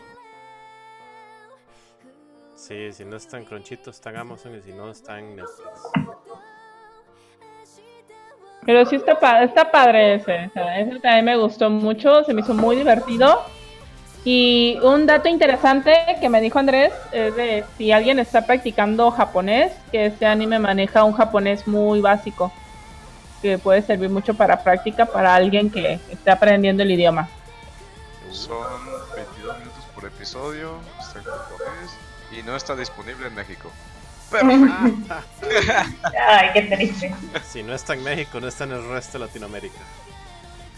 Sí, 2.68 2.94
si 2.94 3.04
no 3.04 3.18
está 3.18 3.38
en 3.38 3.44
Cronchito, 3.46 3.90
está 3.90 4.10
en 4.12 4.18
Amazon 4.18 4.56
y 4.58 4.62
si 4.62 4.72
no, 4.72 4.90
está 4.90 5.20
en 5.20 5.36
Netflix. 5.36 5.82
Pero 8.66 8.86
sí 8.86 8.96
está, 8.96 9.20
pa- 9.20 9.44
está 9.44 9.70
padre 9.70 10.16
ese. 10.16 10.46
o 10.48 10.52
sea, 10.54 10.80
ese 10.80 11.00
también 11.02 11.26
me 11.26 11.36
gustó 11.38 11.70
mucho, 11.70 12.24
se 12.24 12.34
me 12.34 12.40
hizo 12.42 12.54
muy 12.54 12.78
divertido. 12.78 13.42
Y 14.24 14.80
un 14.82 15.06
dato 15.06 15.28
interesante 15.28 15.94
que 16.22 16.30
me 16.30 16.40
dijo 16.40 16.58
Andrés 16.58 16.94
es 17.12 17.36
de 17.36 17.66
si 17.78 17.92
alguien 17.92 18.20
está 18.20 18.46
practicando 18.46 19.12
japonés, 19.12 19.74
que 19.92 20.06
este 20.06 20.26
anime 20.26 20.60
maneja 20.60 21.04
un 21.04 21.12
japonés 21.12 21.68
muy 21.68 22.00
básico, 22.00 22.50
que 23.42 23.58
puede 23.58 23.82
servir 23.82 24.10
mucho 24.10 24.34
para 24.36 24.64
práctica 24.64 25.06
para 25.06 25.36
alguien 25.36 25.70
que 25.70 26.00
esté 26.10 26.32
aprendiendo 26.32 26.84
el 26.84 26.92
idioma. 26.92 27.28
Son 28.32 28.56
22 29.14 29.60
minutos 29.60 29.84
por 29.94 30.06
episodio. 30.06 30.78
Está 31.02 31.20
en 31.20 31.26
japonés. 31.26 31.92
Y 32.38 32.44
no 32.44 32.56
está 32.56 32.76
disponible 32.76 33.28
en 33.28 33.36
México. 33.36 33.72
Perfecto. 34.32 35.16
Ay, 36.28 36.50
qué 36.54 36.62
triste. 36.64 37.14
Si 37.46 37.62
no 37.62 37.74
está 37.74 37.94
en 37.94 38.04
México, 38.04 38.40
no 38.40 38.48
está 38.48 38.64
en 38.64 38.72
el 38.72 38.90
resto 38.90 39.20
de 39.20 39.26
Latinoamérica. 39.26 39.80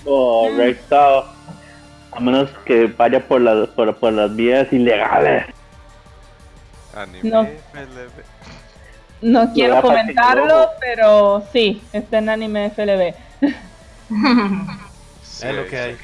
Correcto. 0.03 1.25
A 2.11 2.19
menos 2.19 2.49
que 2.65 2.87
vaya 2.87 3.25
por 3.25 3.41
las, 3.41 3.69
por, 3.69 3.95
por 3.97 4.13
las 4.13 4.35
vías 4.35 4.71
ilegales. 4.71 5.45
Anime 6.93 7.29
No. 7.29 7.43
FLV. 7.43 8.23
No 9.21 9.53
quiero 9.53 9.81
comentarlo, 9.81 10.69
pero 10.79 11.43
sí, 11.51 11.81
está 11.93 12.19
en 12.19 12.29
anime 12.29 12.69
FLB. 12.69 13.13
Sí, 15.23 15.47
Es 15.47 15.55
lo 15.55 15.65
que 15.67 15.79
hay. 15.79 15.97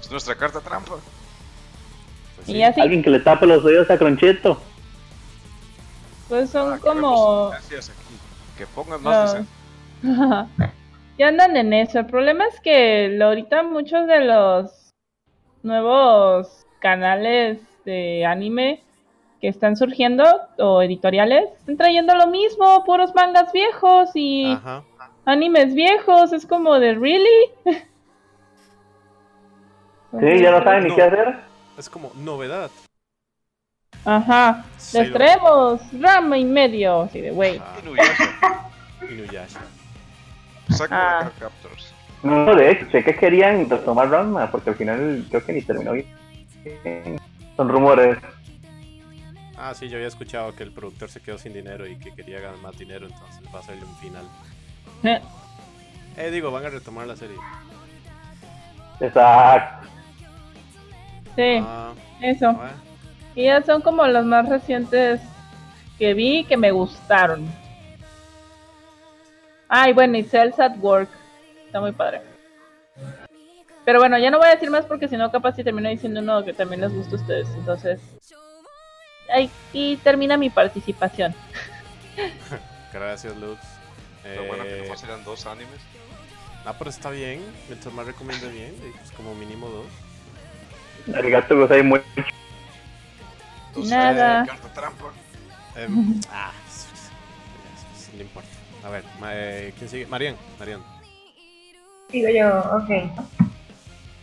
Es 0.00 0.10
nuestra 0.10 0.34
carta 0.34 0.60
trampa. 0.60 0.94
Pues 2.46 2.48
Y 2.48 2.52
sí. 2.54 2.62
así, 2.62 2.80
Alguien 2.80 3.02
que 3.02 3.10
le 3.10 3.20
tape 3.20 3.46
los 3.46 3.64
oídos 3.64 3.90
a 3.90 3.98
Cronchito. 3.98 4.60
pues 6.28 6.50
son 6.50 6.74
Ah, 6.74 6.78
como... 6.80 7.50
licencias 7.52 7.90
aquí. 7.90 8.16
Que 8.58 8.66
pongan 8.66 9.02
más 9.02 9.16
Ah. 9.16 9.44
licencias. 10.02 10.72
ya 11.18 11.28
andan 11.28 11.56
en 11.56 11.72
eso. 11.72 11.98
El 12.00 12.06
problema 12.06 12.46
es 12.46 12.60
que 12.60 13.18
ahorita 13.22 13.62
muchos 13.64 14.06
de 14.06 14.20
los 14.24 14.92
nuevos 15.62 16.66
canales 16.80 17.58
de 17.84 18.24
anime 18.24 18.82
que 19.40 19.48
están 19.48 19.76
surgiendo 19.76 20.24
o 20.58 20.82
editoriales 20.82 21.44
están 21.58 21.76
trayendo 21.76 22.14
lo 22.14 22.26
mismo, 22.28 22.84
puros 22.84 23.14
mangas 23.14 23.52
viejos 23.52 24.10
y 24.14 24.52
Ajá. 24.52 24.82
animes 25.24 25.74
viejos. 25.74 26.32
Es 26.32 26.46
como 26.46 26.78
de 26.78 26.94
really. 26.94 27.50
Sí, 30.18 30.38
ya 30.40 30.50
no 30.50 30.62
saben 30.64 30.84
ni 30.84 30.90
No. 30.90 30.96
qué 30.96 31.02
hacer. 31.02 31.34
Es 31.78 31.88
como 31.88 32.12
novedad. 32.16 32.70
Ajá. 34.04 34.64
Les 34.76 34.82
Sailor- 34.94 35.12
traemos 35.12 35.80
rama 36.00 36.38
y 36.38 36.44
medio. 36.44 37.02
Así 37.02 37.20
de, 37.20 37.32
wey. 37.32 37.58
Ah, 37.64 37.76
Inuyasha. 37.82 38.70
Inuyasha. 39.10 39.60
Sakura 40.70 41.18
Ah. 41.20 41.30
Captors. 41.38 41.92
No, 42.22 42.54
de 42.56 42.70
hecho, 42.72 42.90
sé 42.90 43.04
que 43.04 43.14
querían 43.14 43.68
retomar 43.68 44.08
Ranma, 44.10 44.50
porque 44.50 44.70
al 44.70 44.76
final 44.76 45.26
creo 45.28 45.44
que 45.44 45.52
ni 45.52 45.62
terminó 45.62 45.92
bien. 45.92 46.06
Son 47.56 47.68
rumores. 47.68 48.18
Ah, 49.56 49.74
sí, 49.74 49.88
yo 49.88 49.96
había 49.96 50.08
escuchado 50.08 50.54
que 50.54 50.62
el 50.62 50.72
productor 50.72 51.08
se 51.08 51.20
quedó 51.20 51.38
sin 51.38 51.52
dinero 51.52 51.86
y 51.86 51.96
que 51.98 52.12
quería 52.14 52.40
ganar 52.40 52.58
más 52.58 52.76
dinero, 52.76 53.06
entonces 53.06 53.40
va 53.54 53.60
a 53.60 53.62
salir 53.62 53.84
un 53.84 53.96
final. 53.98 54.24
Eh, 55.04 55.20
Eh, 56.16 56.30
digo, 56.30 56.50
van 56.50 56.64
a 56.66 56.70
retomar 56.70 57.06
la 57.06 57.16
serie. 57.16 57.36
Exacto. 59.00 59.88
Sí, 61.36 61.58
Ah, 61.62 61.92
eso. 62.20 62.52
bueno. 62.52 62.72
Y 63.34 63.44
ya 63.44 63.62
son 63.62 63.82
como 63.82 64.06
los 64.06 64.24
más 64.24 64.48
recientes 64.48 65.20
que 65.98 66.14
vi 66.14 66.44
que 66.44 66.56
me 66.56 66.70
gustaron. 66.72 67.46
Ay, 69.68 69.92
bueno, 69.92 70.16
y 70.16 70.22
Cells 70.24 70.58
at 70.58 70.76
Work. 70.78 71.08
Está 71.66 71.80
muy 71.80 71.92
padre. 71.92 72.22
Pero 73.84 73.98
bueno, 74.00 74.18
ya 74.18 74.30
no 74.30 74.38
voy 74.38 74.48
a 74.48 74.52
decir 74.54 74.70
más 74.70 74.84
porque 74.86 75.06
si 75.08 75.16
no, 75.16 75.30
capaz 75.30 75.54
si 75.56 75.62
termino 75.64 75.88
diciendo 75.88 76.20
uno 76.20 76.44
que 76.44 76.52
también 76.52 76.80
les 76.80 76.92
gusta 76.92 77.16
a 77.16 77.18
ustedes. 77.20 77.48
Entonces, 77.56 78.00
aquí 79.32 79.98
termina 80.02 80.36
mi 80.36 80.50
participación. 80.50 81.34
Gracias, 82.92 83.36
Lux. 83.36 83.60
Lo 84.24 84.44
bueno 84.46 84.64
que 84.64 84.78
Eh, 84.78 84.82
nomás 84.84 85.04
eran 85.04 85.22
dos 85.24 85.46
animes. 85.46 85.80
Ah, 86.64 86.74
pero 86.76 86.90
está 86.90 87.10
bien. 87.10 87.44
Mientras 87.68 87.92
más 87.94 88.06
recomiende 88.06 88.48
bien, 88.48 88.74
eh, 88.82 88.92
pues 88.98 89.12
como 89.12 89.34
mínimo 89.34 89.68
dos. 89.68 89.86
El 91.06 91.30
gato 91.30 91.56
goza 91.56 91.82
muy 91.82 92.00
Entonces, 93.68 93.90
Nada. 93.90 94.44
eh, 94.44 94.68
trampa. 94.74 95.04
Em, 95.76 96.20
ah, 96.32 96.52
no 98.14 98.22
importa. 98.22 98.48
A 98.84 98.90
ver, 98.90 99.04
eh, 99.30 99.74
¿quién 99.76 99.90
sigue? 99.90 100.06
Marian, 100.06 100.36
Marian. 100.58 100.82
Digo 102.10 102.28
yo, 102.28 102.60
ok. 102.76 103.10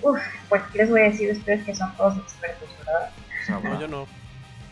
Uf, 0.01 0.19
pues 0.49 0.61
les 0.73 0.89
voy 0.89 1.01
a 1.01 1.03
decir 1.05 1.29
a 1.29 1.33
ustedes 1.33 1.63
que 1.65 1.75
son 1.75 1.95
todos 1.95 2.17
expertos, 2.17 2.69
¿verdad? 2.79 3.09
No, 3.63 3.79
yo 3.79 3.87
no. 3.87 4.07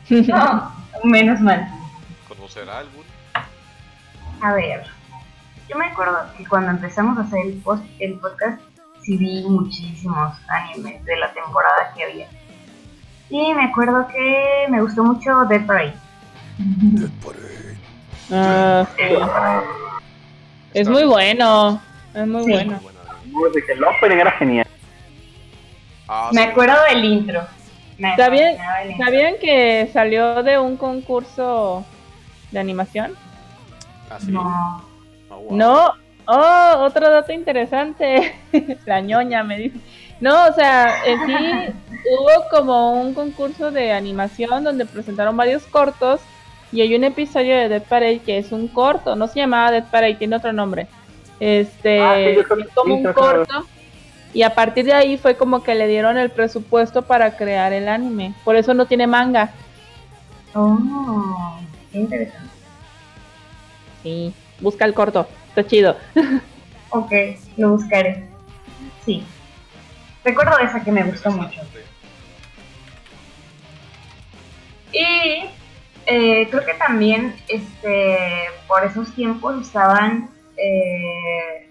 No, 0.28 0.76
menos 1.04 1.40
mal. 1.40 1.68
¿Conocerá 2.28 2.80
algún? 2.80 3.06
A 4.42 4.54
ver, 4.54 4.86
yo 5.70 5.78
me 5.78 5.86
acuerdo 5.86 6.18
que 6.38 6.46
cuando 6.46 6.72
empezamos 6.72 7.18
a 7.18 7.22
hacer 7.22 7.46
el, 7.46 7.54
post, 7.62 7.84
el 8.00 8.16
podcast, 8.20 8.62
sí 9.04 9.18
vi 9.18 9.44
muchísimos 9.44 10.34
animes 10.50 11.04
de 11.06 11.18
la 11.18 11.32
temporada 11.34 11.92
que 11.96 12.04
había. 12.04 12.28
Y 13.30 13.54
me 13.54 13.64
acuerdo 13.66 14.08
que 14.08 14.66
me 14.70 14.82
gustó 14.82 15.04
mucho 15.04 15.46
Dead 15.46 15.66
Parade. 15.66 15.94
Ah, 18.32 18.86
sí. 18.98 19.04
Es 20.74 20.88
muy 20.88 21.04
bueno. 21.06 21.82
Es 22.14 22.28
muy 22.28 22.44
Sí. 22.44 22.52
bueno. 22.52 22.80
El 23.70 23.84
opening 23.84 24.18
era 24.18 24.32
genial. 24.32 24.68
Ah, 26.08 26.30
Me 26.34 26.44
sí. 26.44 26.48
acuerdo 26.50 26.76
del 26.90 27.06
intro. 27.06 27.42
Me 27.98 28.16
¿Sabían, 28.18 28.56
intro. 28.90 29.06
¿Sabían 29.06 29.36
que 29.40 29.90
salió 29.94 30.44
de 30.44 30.60
un 30.60 30.76
concurso 30.78 31.86
de 32.52 32.60
animación? 32.60 33.14
así. 34.10 34.32
No. 34.32 34.84
No. 35.50 35.94
Oh, 36.26 36.76
otro 36.80 37.10
dato 37.10 37.32
interesante. 37.32 38.36
La 38.86 39.02
ñoña 39.02 39.44
me 39.44 39.58
dice. 39.58 39.80
No, 40.20 40.46
o 40.48 40.54
sea, 40.54 41.04
en 41.06 41.26
sí 41.26 41.74
hubo 42.10 42.50
como 42.52 43.02
un 43.02 43.14
concurso 43.14 43.72
de 43.72 43.92
animación 43.92 44.64
donde 44.64 44.86
presentaron 44.86 45.36
varios 45.36 45.64
cortos 45.64 46.22
y 46.72 46.82
hay 46.82 46.96
un 46.96 47.04
episodio 47.04 47.58
de 47.58 47.70
Dead 47.70 47.84
Parade 47.84 48.20
que 48.20 48.38
es 48.38 48.52
un 48.52 48.68
corto, 48.68 49.16
no 49.16 49.28
se 49.28 49.40
llamaba 49.40 49.72
Dead 49.72 49.86
Parade, 49.90 50.16
tiene 50.16 50.36
otro 50.36 50.54
nombre. 50.54 50.88
Este, 51.40 52.00
Ah, 52.00 52.16
sí, 52.16 52.40
es 52.40 52.48
como 52.76 52.96
sí, 52.96 53.04
un 53.04 53.14
corto 53.14 53.66
y 54.34 54.44
a 54.44 54.54
partir 54.56 54.86
de 54.86 54.94
ahí 54.94 55.18
fue 55.18 55.36
como 55.36 55.64
que 55.64 55.76
le 55.76 55.88
dieron 55.88 56.18
el 56.18 56.30
presupuesto 56.30 57.02
para 57.02 57.36
crear 57.36 57.74
el 57.74 57.90
anime. 57.90 58.34
Por 58.46 58.56
eso 58.56 58.74
no 58.74 58.86
tiene 58.86 59.08
manga. 59.08 59.52
Oh, 60.54 61.58
qué 61.92 62.00
interesante. 62.00 62.50
Sí, 64.04 64.34
busca 64.60 64.86
el 64.86 64.94
corto, 64.94 65.28
está 65.52 65.68
chido. 65.68 65.96
Ok, 66.90 67.12
lo 67.58 67.72
buscaré. 67.72 68.24
Sí. 69.06 69.26
Recuerdo 70.24 70.58
esa 70.60 70.84
que 70.84 70.92
me 70.92 71.04
gustó 71.04 71.32
mucho. 71.32 71.62
Y 74.94 75.46
eh, 76.06 76.48
creo 76.50 76.66
que 76.66 76.74
también 76.74 77.36
este 77.48 78.18
por 78.68 78.84
esos 78.84 79.14
tiempos 79.14 79.62
estaban 79.62 80.30
eh, 80.58 81.70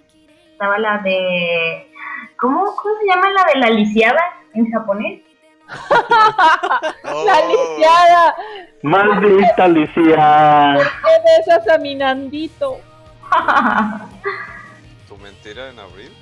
estaba 0.53 0.79
la 0.79 0.99
de 0.99 1.87
¿cómo, 2.39 2.65
¿cómo 2.65 2.95
se 2.99 3.07
llama 3.07 3.29
la 3.31 3.45
de 3.53 3.61
la 3.61 3.71
lisiada 3.71 4.23
en 4.55 4.71
japonés? 4.71 5.21
Oh, 7.13 7.25
La 7.25 7.47
lisiada, 7.47 8.35
Maldita 8.83 9.65
Alicia. 9.65 10.75
¿por 10.77 10.85
qué 10.85 11.47
besas 11.47 11.69
a 11.69 11.79
mi 11.79 11.95
Nandito? 11.95 12.81
¿Tu 15.09 15.17
mentira 15.19 15.69
en 15.71 15.79
abril? 15.79 16.13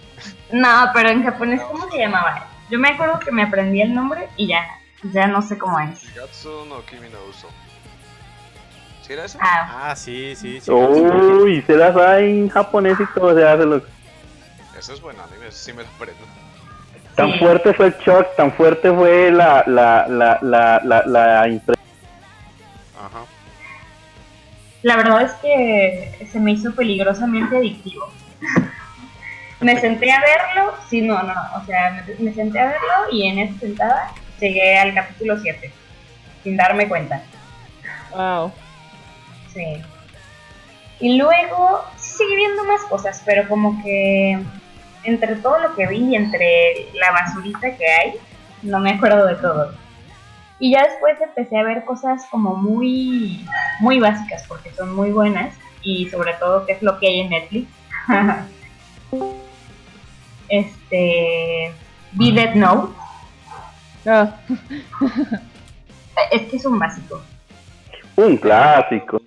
no, 0.53 0.91
pero 0.95 1.11
en 1.11 1.23
japonés 1.25 1.61
¿cómo 1.63 1.89
se 1.91 1.99
llamaba? 1.99 2.47
Yo 2.71 2.79
me 2.79 2.89
acuerdo 2.89 3.19
que 3.21 3.31
me 3.33 3.43
aprendí 3.45 3.81
el 3.81 3.95
nombre 3.95 4.29
y 4.37 4.49
ya, 4.49 4.67
ya 5.13 5.27
no 5.27 5.41
sé 5.43 5.57
cómo 5.59 5.79
es. 5.81 6.01
Shigatsu 6.03 6.67
no 6.67 6.85
Kimi 6.85 7.09
no 7.09 7.19
Uso. 7.29 7.49
¿Sí 9.03 9.13
era 9.15 9.25
ese? 9.25 9.39
Ah, 9.41 9.91
Ah, 9.91 9.97
sí, 9.97 10.35
sí, 10.37 10.61
sí. 10.61 10.71
Uy, 10.71 11.63
se 11.63 11.77
las 11.77 11.95
da 11.95 12.19
en 12.21 12.49
japonés 12.51 12.99
y 13.01 13.07
todo 13.19 13.35
se 13.35 13.47
hace 13.47 13.65
lo 13.65 13.77
Ese 14.79 14.93
es 14.93 15.01
buen 15.01 15.17
anime, 15.19 15.51
sí 15.51 15.73
me 15.73 15.83
lo 15.83 15.89
aprendo. 15.89 16.21
Tan 17.15 17.33
Sí. 17.33 17.39
fuerte 17.39 17.73
fue 17.75 17.87
el 17.87 17.97
shock, 17.99 18.37
tan 18.37 18.53
fuerte 18.53 18.93
fue 18.93 19.31
la, 19.33 19.65
la, 19.67 20.07
la, 20.09 20.39
la, 20.43 20.81
la, 20.85 21.03
la 21.07 21.49
impresión. 21.49 21.78
La 24.83 24.97
verdad 24.97 25.23
es 25.23 25.33
que 25.35 26.27
se 26.31 26.39
me 26.39 26.53
hizo 26.53 26.75
peligrosamente 26.75 27.57
adictivo. 27.57 28.09
me 29.61 29.81
senté 29.81 30.13
a 30.13 30.21
verlo, 30.21 30.75
sí, 30.89 31.03
no, 31.03 31.21
no, 31.23 31.35
o 31.57 31.65
sea, 31.67 32.05
me, 32.07 32.25
me 32.25 32.33
senté 32.33 32.61
a 32.61 32.67
verlo 32.67 33.11
y 33.11 33.27
en 33.27 33.39
esa 33.41 33.59
sentada 33.59 34.13
llegué 34.39 34.79
al 34.79 34.95
capítulo 34.95 35.39
7, 35.39 35.73
sin 36.45 36.57
darme 36.57 36.89
cuenta. 36.89 37.23
Wow. 38.13 38.53
Sí. 39.53 39.83
Y 41.01 41.17
luego 41.17 41.85
sí 41.97 42.19
seguí 42.19 42.37
viendo 42.37 42.65
más 42.65 42.83
cosas, 42.83 43.23
pero 43.25 43.49
como 43.49 43.83
que 43.83 44.39
entre 45.05 45.37
todo 45.37 45.59
lo 45.59 45.75
que 45.75 45.87
vi 45.87 46.11
y 46.11 46.17
entre 46.17 46.89
la 46.95 47.13
basurita 47.13 47.77
que 47.77 47.87
hay, 47.87 48.15
no 48.63 48.81
me 48.81 48.93
acuerdo 48.93 49.27
de 49.27 49.37
todo. 49.37 49.73
Y 50.61 50.73
ya 50.73 50.85
después 50.85 51.21
empecé 51.21 51.59
a 51.59 51.63
ver 51.63 51.85
cosas 51.85 52.27
como 52.31 52.57
muy, 52.57 53.47
muy 53.81 54.01
básicas, 54.01 54.45
porque 54.49 54.73
son 54.73 54.95
muy 54.95 55.11
buenas, 55.11 55.55
y 55.83 56.09
sobre 56.09 56.35
todo 56.35 56.67
qué 56.67 56.73
es 56.73 56.83
lo 56.83 56.99
que 56.99 57.07
hay 57.07 57.21
en 57.21 57.31
Netflix. 57.31 57.69
este, 60.49 61.73
vi 62.13 62.33
Death 62.33 62.55
Note, 62.55 62.93
Ah, 64.07 64.33
es 66.33 66.49
que 66.49 66.57
es 66.57 66.65
un 66.65 66.79
básico. 66.79 67.21
Un 68.17 68.37
clásico. 68.37 69.21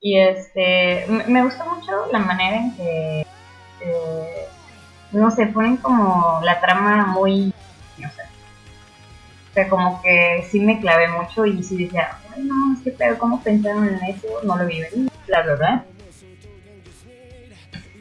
Y 0.00 0.18
este, 0.18 1.06
me 1.26 1.42
gusta 1.42 1.64
mucho 1.64 2.06
la 2.12 2.20
manera 2.20 2.58
en 2.58 2.76
que, 2.76 3.26
eh, 3.80 4.48
no 5.10 5.30
sé, 5.30 5.46
ponen 5.46 5.78
como 5.78 6.38
la 6.42 6.60
trama 6.60 7.06
muy, 7.06 7.52
sea, 9.56 9.68
como 9.70 10.02
que 10.02 10.46
sí 10.50 10.60
me 10.60 10.78
clavé 10.80 11.08
mucho 11.08 11.46
y 11.46 11.62
sí 11.62 11.84
decía, 11.84 12.08
ay 12.34 12.42
no, 12.44 12.74
es 12.76 12.82
que 12.84 12.90
pero 12.90 13.18
¿cómo 13.18 13.42
pensaron 13.42 13.88
en 13.88 13.94
eso? 14.04 14.26
No 14.44 14.56
lo 14.56 14.66
vi 14.66 14.80
venir, 14.82 15.10
bla, 15.26 15.42
bla, 15.42 15.54
bla. 15.56 15.84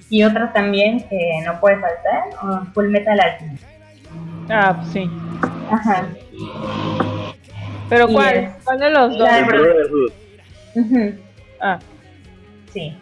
Y 0.10 0.24
otra 0.24 0.52
también 0.54 1.00
que 1.08 1.18
no 1.46 1.60
puede 1.60 1.78
faltar, 1.80 2.24
uh, 2.44 2.66
Full 2.74 2.90
Metal 2.90 3.20
Alchemist. 3.20 3.64
ah, 4.50 4.84
sí. 4.92 5.10
Ajá. 5.72 6.06
¿Pero 7.90 8.08
cuál? 8.10 8.36
es- 8.36 8.50
¿Cuál 8.64 8.80
de 8.80 8.90
los 8.92 9.18
dos? 9.18 9.30
La-. 9.30 9.48
Ah, 11.62 11.80
Sí, 12.74 12.94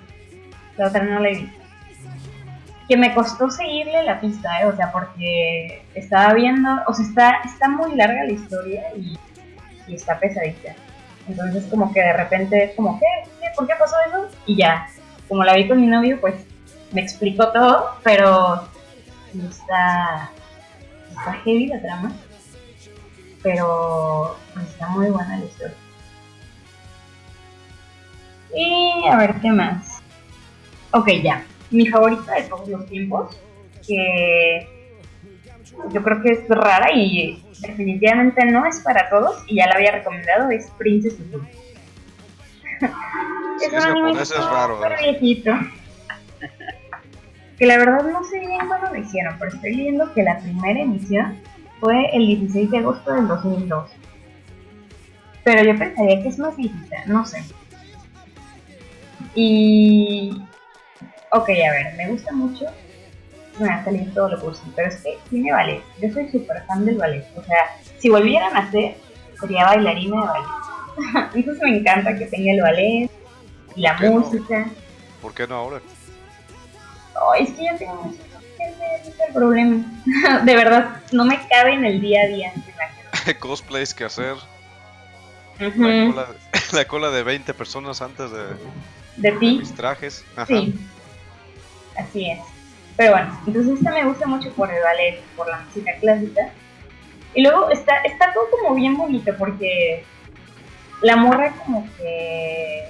la 0.77 0.87
otra 0.87 1.03
no 1.03 1.19
la 1.19 1.29
he 1.29 1.35
visto. 1.35 1.62
Que 2.87 2.97
me 2.97 3.13
costó 3.13 3.49
seguirle 3.49 4.03
la 4.03 4.19
pista, 4.19 4.61
¿eh? 4.61 4.65
o 4.65 4.75
sea, 4.75 4.91
porque 4.91 5.83
estaba 5.95 6.33
viendo, 6.33 6.69
o 6.87 6.93
sea, 6.93 7.05
está, 7.05 7.37
está 7.45 7.69
muy 7.69 7.95
larga 7.95 8.25
la 8.25 8.31
historia 8.31 8.83
y, 8.95 9.17
está 9.87 10.19
pesadita. 10.19 10.75
Entonces 11.27 11.65
como 11.69 11.93
que 11.93 12.01
de 12.01 12.13
repente 12.13 12.63
es 12.63 12.75
como, 12.75 12.99
¿qué? 12.99 13.05
¿Por 13.55 13.67
qué 13.67 13.73
pasó 13.77 13.95
eso? 14.07 14.27
Y 14.45 14.57
ya, 14.57 14.87
como 15.27 15.43
la 15.43 15.55
vi 15.55 15.67
con 15.67 15.79
mi 15.79 15.87
novio, 15.87 16.19
pues 16.19 16.35
me 16.91 17.01
explicó 17.01 17.49
todo, 17.49 17.97
pero 18.03 18.67
está, 19.49 20.31
está 21.09 21.33
heavy 21.43 21.67
la 21.67 21.81
trama. 21.81 22.11
Pero 23.41 24.37
está 24.61 24.87
muy 24.87 25.09
buena 25.09 25.37
la 25.37 25.45
historia. 25.45 25.75
Y 28.55 29.07
a 29.07 29.17
ver 29.17 29.35
qué 29.41 29.51
más. 29.51 30.01
Ok, 30.91 31.09
ya. 31.23 31.43
Mi 31.73 31.87
favorita 31.87 32.35
de 32.35 32.43
todos 32.43 32.67
los 32.67 32.85
tiempos, 32.85 33.35
que 33.85 34.67
yo 35.91 36.03
creo 36.03 36.21
que 36.21 36.29
es 36.31 36.47
rara 36.47 36.93
y 36.93 37.43
definitivamente 37.59 38.45
no 38.45 38.65
es 38.65 38.79
para 38.79 39.09
todos, 39.09 39.43
y 39.47 39.55
ya 39.55 39.67
la 39.67 39.75
había 39.75 39.91
recomendado, 39.91 40.49
es 40.51 40.69
Princess 40.77 41.17
Tutu. 41.17 41.41
Si 43.59 43.65
es 43.65 43.83
japonés 43.83 44.31
es 44.31 44.45
raro, 44.45 44.79
viejito. 44.99 45.51
Que 47.57 47.67
la 47.67 47.77
verdad 47.77 48.03
no 48.03 48.23
sé 48.23 48.39
bien 48.39 48.67
cuándo 48.67 48.89
lo 48.91 48.97
hicieron, 48.97 49.35
pero 49.37 49.51
estoy 49.51 49.75
leyendo 49.75 50.11
que 50.13 50.23
la 50.23 50.39
primera 50.39 50.81
emisión 50.81 51.39
fue 51.79 52.09
el 52.11 52.25
16 52.25 52.71
de 52.71 52.77
agosto 52.79 53.13
del 53.13 53.27
2002. 53.27 53.91
pero 55.43 55.63
yo 55.63 55.77
pensaría 55.77 56.23
que 56.23 56.29
es 56.29 56.39
más 56.39 56.57
viejita, 56.57 57.05
no 57.05 57.23
sé. 57.25 57.43
Y. 59.35 60.43
Ok, 61.35 61.49
a 61.49 61.71
ver, 61.71 61.93
me 61.97 62.09
gusta 62.09 62.31
mucho. 62.31 62.65
Me 63.59 63.67
va 63.67 63.75
a 63.75 63.83
salir 63.83 64.13
todo 64.13 64.29
lo 64.29 64.39
posible, 64.39 64.71
pero 64.75 64.87
es 64.89 64.97
que 64.97 65.17
tiene 65.29 65.51
ballet. 65.51 65.83
Yo 66.01 66.11
soy 66.11 66.29
súper 66.29 66.63
fan 66.65 66.85
del 66.85 66.97
ballet. 66.97 67.25
O 67.35 67.43
sea, 67.43 67.57
si 67.99 68.09
volvieran 68.09 68.55
a 68.55 68.59
hacer, 68.59 68.95
sería 69.39 69.65
bailarina 69.65 70.21
de 70.21 70.27
ballet. 70.27 71.31
Entonces 71.35 71.63
me 71.63 71.77
encanta 71.77 72.15
que 72.17 72.25
tenga 72.27 72.51
el 72.51 72.61
ballet 72.61 73.09
y 73.75 73.81
la 73.81 73.93
música. 73.97 74.67
¿Por 75.21 75.33
qué 75.33 75.47
no 75.47 75.55
ahora? 75.55 75.81
Ay, 77.33 77.43
es 77.43 77.51
que 77.51 77.65
yo 77.65 77.77
tengo 77.77 77.95
mucho 78.03 78.33
ese 78.59 79.09
es 79.09 79.19
el 79.27 79.33
problema. 79.33 79.83
de 80.43 80.55
verdad, 80.55 81.01
no 81.11 81.25
me 81.25 81.39
cabe 81.47 81.73
en 81.73 81.85
el 81.85 81.99
día 82.01 82.21
a 82.21 82.27
día. 82.27 82.53
Cosplays 83.39 83.93
que 83.93 84.05
hacer. 84.05 84.35
La, 85.59 85.71
cola, 85.71 86.27
la 86.73 86.85
cola 86.85 87.09
de 87.11 87.23
20 87.23 87.53
personas 87.53 88.01
antes 88.01 88.31
de 88.31 88.43
De 89.17 89.31
ti. 89.33 89.59
mis 89.59 89.73
trajes. 89.73 90.25
Ajá. 90.35 90.47
Sí, 90.47 90.75
así 91.97 92.29
es. 92.29 92.39
Pero 92.95 93.11
bueno, 93.13 93.39
entonces 93.47 93.77
esta 93.77 93.91
me 93.91 94.05
gusta 94.05 94.27
mucho 94.27 94.51
por 94.53 94.71
el 94.71 94.81
ballet, 94.81 95.19
por 95.35 95.47
la 95.47 95.59
música 95.61 95.93
clásica. 95.99 96.49
Y 97.33 97.41
luego 97.41 97.71
está, 97.71 97.97
está 98.03 98.31
todo 98.33 98.45
como 98.51 98.75
bien 98.75 98.95
bonito 98.95 99.35
porque 99.37 100.03
la 101.01 101.15
morra 101.15 101.51
como 101.65 101.87
que 101.97 102.83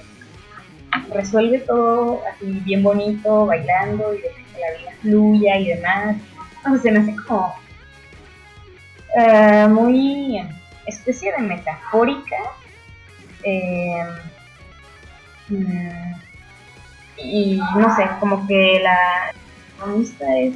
resuelve 1.14 1.60
todo 1.60 2.22
así 2.30 2.46
bien 2.66 2.84
bonito, 2.84 3.46
bailando 3.46 4.14
y 4.14 4.22
deja 4.22 4.42
que 4.54 4.60
la 4.60 4.78
vida 4.78 4.92
fluya 5.02 5.58
y 5.58 5.68
demás. 5.70 6.18
O 6.66 6.70
sea, 6.70 6.80
se 6.80 6.92
me 6.92 7.00
hace 7.00 7.16
como 7.26 7.56
eh, 9.18 9.68
muy 9.70 10.42
especie 10.86 11.32
de 11.32 11.38
metafórica. 11.40 12.36
eh, 13.44 14.04
mm, 15.50 16.23
y 17.18 17.62
no 17.76 17.96
sé, 17.96 18.10
como 18.20 18.46
que 18.48 18.80
la 18.82 19.32
protagonista 19.78 20.38
es, 20.40 20.56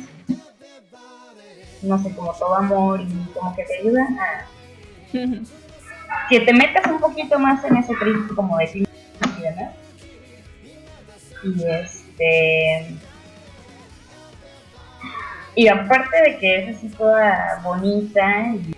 no 1.82 2.02
sé, 2.02 2.13
como 2.15 2.34
todo 2.34 2.56
amor 2.56 3.02
y 3.02 3.34
como 3.34 3.56
que 3.56 3.63
te 3.63 3.80
ayuda 3.80 4.04
a 4.04 4.48
que 6.30 6.39
te 6.41 6.54
metas 6.54 6.91
un 6.91 7.00
poquito 7.00 7.39
más 7.39 7.63
en 7.63 7.78
ese 7.78 7.93
trip 7.96 8.36
como 8.36 8.58
de 8.58 8.67
ti 8.67 8.88
y 9.38 9.41
demás. 9.41 9.74
Y 11.43 11.63
este. 11.65 12.96
Y 15.56 15.67
aparte 15.67 16.22
de 16.22 16.38
que 16.38 16.58
es 16.58 16.78
así 16.78 16.89
toda 16.89 17.62
bonita 17.63 18.48
y 18.54 18.76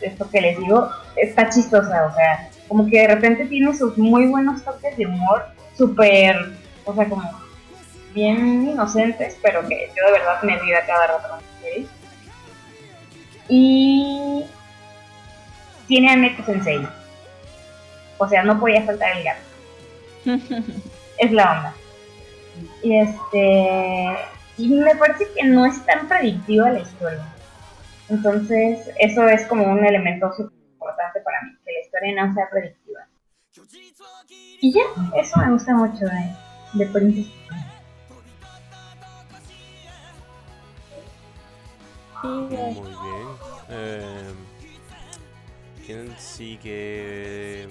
esto 0.00 0.28
que 0.30 0.40
les 0.40 0.58
digo, 0.58 0.88
está 1.16 1.48
chistosa, 1.48 2.06
o 2.06 2.14
sea, 2.14 2.50
como 2.68 2.86
que 2.86 3.00
de 3.00 3.08
repente 3.08 3.46
tiene 3.46 3.74
sus 3.74 3.96
muy 3.96 4.26
buenos 4.26 4.62
toques 4.62 4.96
de 4.96 5.06
humor, 5.06 5.46
súper, 5.76 6.36
o 6.84 6.94
sea, 6.94 7.08
como 7.08 7.44
bien 8.14 8.68
inocentes, 8.68 9.36
pero 9.42 9.66
que 9.66 9.90
yo 9.96 10.06
de 10.06 10.12
verdad 10.12 10.42
me 10.42 10.58
río 10.58 10.78
a 10.78 10.86
cada 10.86 11.06
rato 11.06 11.38
serie. 11.60 11.86
Y 13.48 14.44
tiene 15.86 16.10
a 16.10 16.16
Neko 16.16 16.44
Sensei. 16.44 16.86
O 18.18 18.28
sea, 18.28 18.42
no 18.44 18.58
podía 18.58 18.82
faltar 18.82 19.16
el 19.16 19.24
gato. 19.24 19.42
Es 21.16 21.30
la 21.30 21.52
onda. 21.52 21.74
Y 22.82 22.96
este. 22.96 24.16
Y 24.56 24.68
me 24.68 24.96
parece 24.96 25.26
que 25.32 25.44
no 25.44 25.64
es 25.64 25.84
tan 25.86 26.08
predictiva 26.08 26.70
la 26.70 26.80
historia. 26.80 27.24
Entonces, 28.08 28.90
eso 28.98 29.28
es 29.28 29.46
como 29.46 29.64
un 29.64 29.84
elemento 29.84 30.32
súper 30.32 30.58
importante 30.72 31.20
para 31.20 31.40
mí, 31.42 31.56
que 31.64 31.72
la 31.72 31.80
historia 31.80 32.26
no 32.26 32.34
sea 32.34 32.50
predictiva. 32.50 33.06
Y 34.64 34.72
ya, 34.72 34.80
eso 35.14 35.38
me 35.40 35.52
gusta 35.52 35.74
mucho 35.74 36.06
de, 36.06 36.34
de 36.72 36.86
Princess. 36.86 37.26
Muy 42.22 42.88
bien. 42.88 43.28
Eh, 43.68 44.34
¿Quién 45.84 46.18
sigue? 46.18 47.64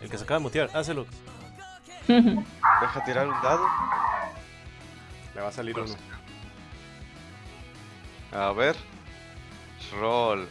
El 0.00 0.08
que 0.08 0.16
se 0.16 0.24
acaba 0.24 0.38
de 0.38 0.44
mutear, 0.44 0.70
hácelo. 0.72 1.04
Deja 2.08 3.04
tirar 3.04 3.28
un 3.28 3.42
dado. 3.42 3.66
Le 5.34 5.42
va 5.42 5.48
a 5.48 5.52
salir 5.52 5.78
uno. 5.78 5.94
A 8.32 8.50
ver. 8.52 8.76
Roll. 10.00 10.48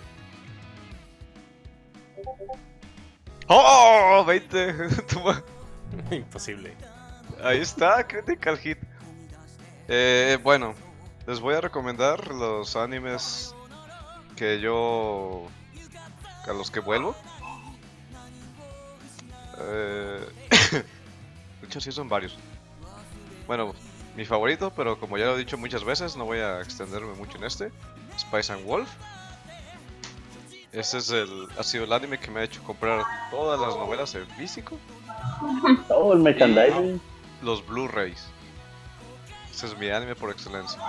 ¡Oh! 3.47 4.23
20. 4.25 4.73
Toma. 5.13 5.43
Imposible. 6.11 6.73
Ahí 7.43 7.59
está, 7.59 8.07
Critical 8.07 8.57
Hit. 8.57 8.77
Eh, 9.87 10.37
bueno, 10.43 10.75
les 11.27 11.39
voy 11.39 11.55
a 11.55 11.61
recomendar 11.61 12.27
los 12.27 12.75
animes 12.75 13.53
que 14.35 14.59
yo. 14.59 15.47
a 16.47 16.53
los 16.53 16.71
que 16.71 16.79
vuelvo. 16.79 17.15
Eh, 19.59 20.25
de 21.61 21.67
hecho, 21.67 21.81
sí 21.81 21.91
son 21.91 22.09
varios. 22.09 22.37
Bueno, 23.47 23.73
mi 24.15 24.25
favorito, 24.25 24.71
pero 24.75 24.99
como 24.99 25.17
ya 25.17 25.25
lo 25.25 25.35
he 25.35 25.39
dicho 25.39 25.57
muchas 25.57 25.83
veces, 25.83 26.15
no 26.15 26.25
voy 26.25 26.39
a 26.39 26.61
extenderme 26.61 27.13
mucho 27.13 27.37
en 27.37 27.43
este: 27.43 27.71
Spice 28.17 28.53
and 28.53 28.65
Wolf. 28.65 28.89
Ese 30.73 30.97
es 30.97 31.09
el, 31.11 31.47
ha 31.57 31.63
sido 31.63 31.83
el 31.83 31.93
anime 31.93 32.19
que 32.19 32.31
me 32.31 32.39
ha 32.39 32.43
hecho 32.43 32.63
comprar 32.63 33.03
todas 33.29 33.59
las 33.59 33.75
novelas 33.75 34.15
en 34.15 34.25
físico 34.31 34.77
Todo 35.87 36.13
el 36.13 36.19
merchandising. 36.19 36.99
los 37.43 37.65
Blu-rays. 37.65 38.25
Ese 39.53 39.67
es 39.67 39.77
mi 39.77 39.89
anime 39.89 40.15
por 40.15 40.31
excelencia. 40.31 40.81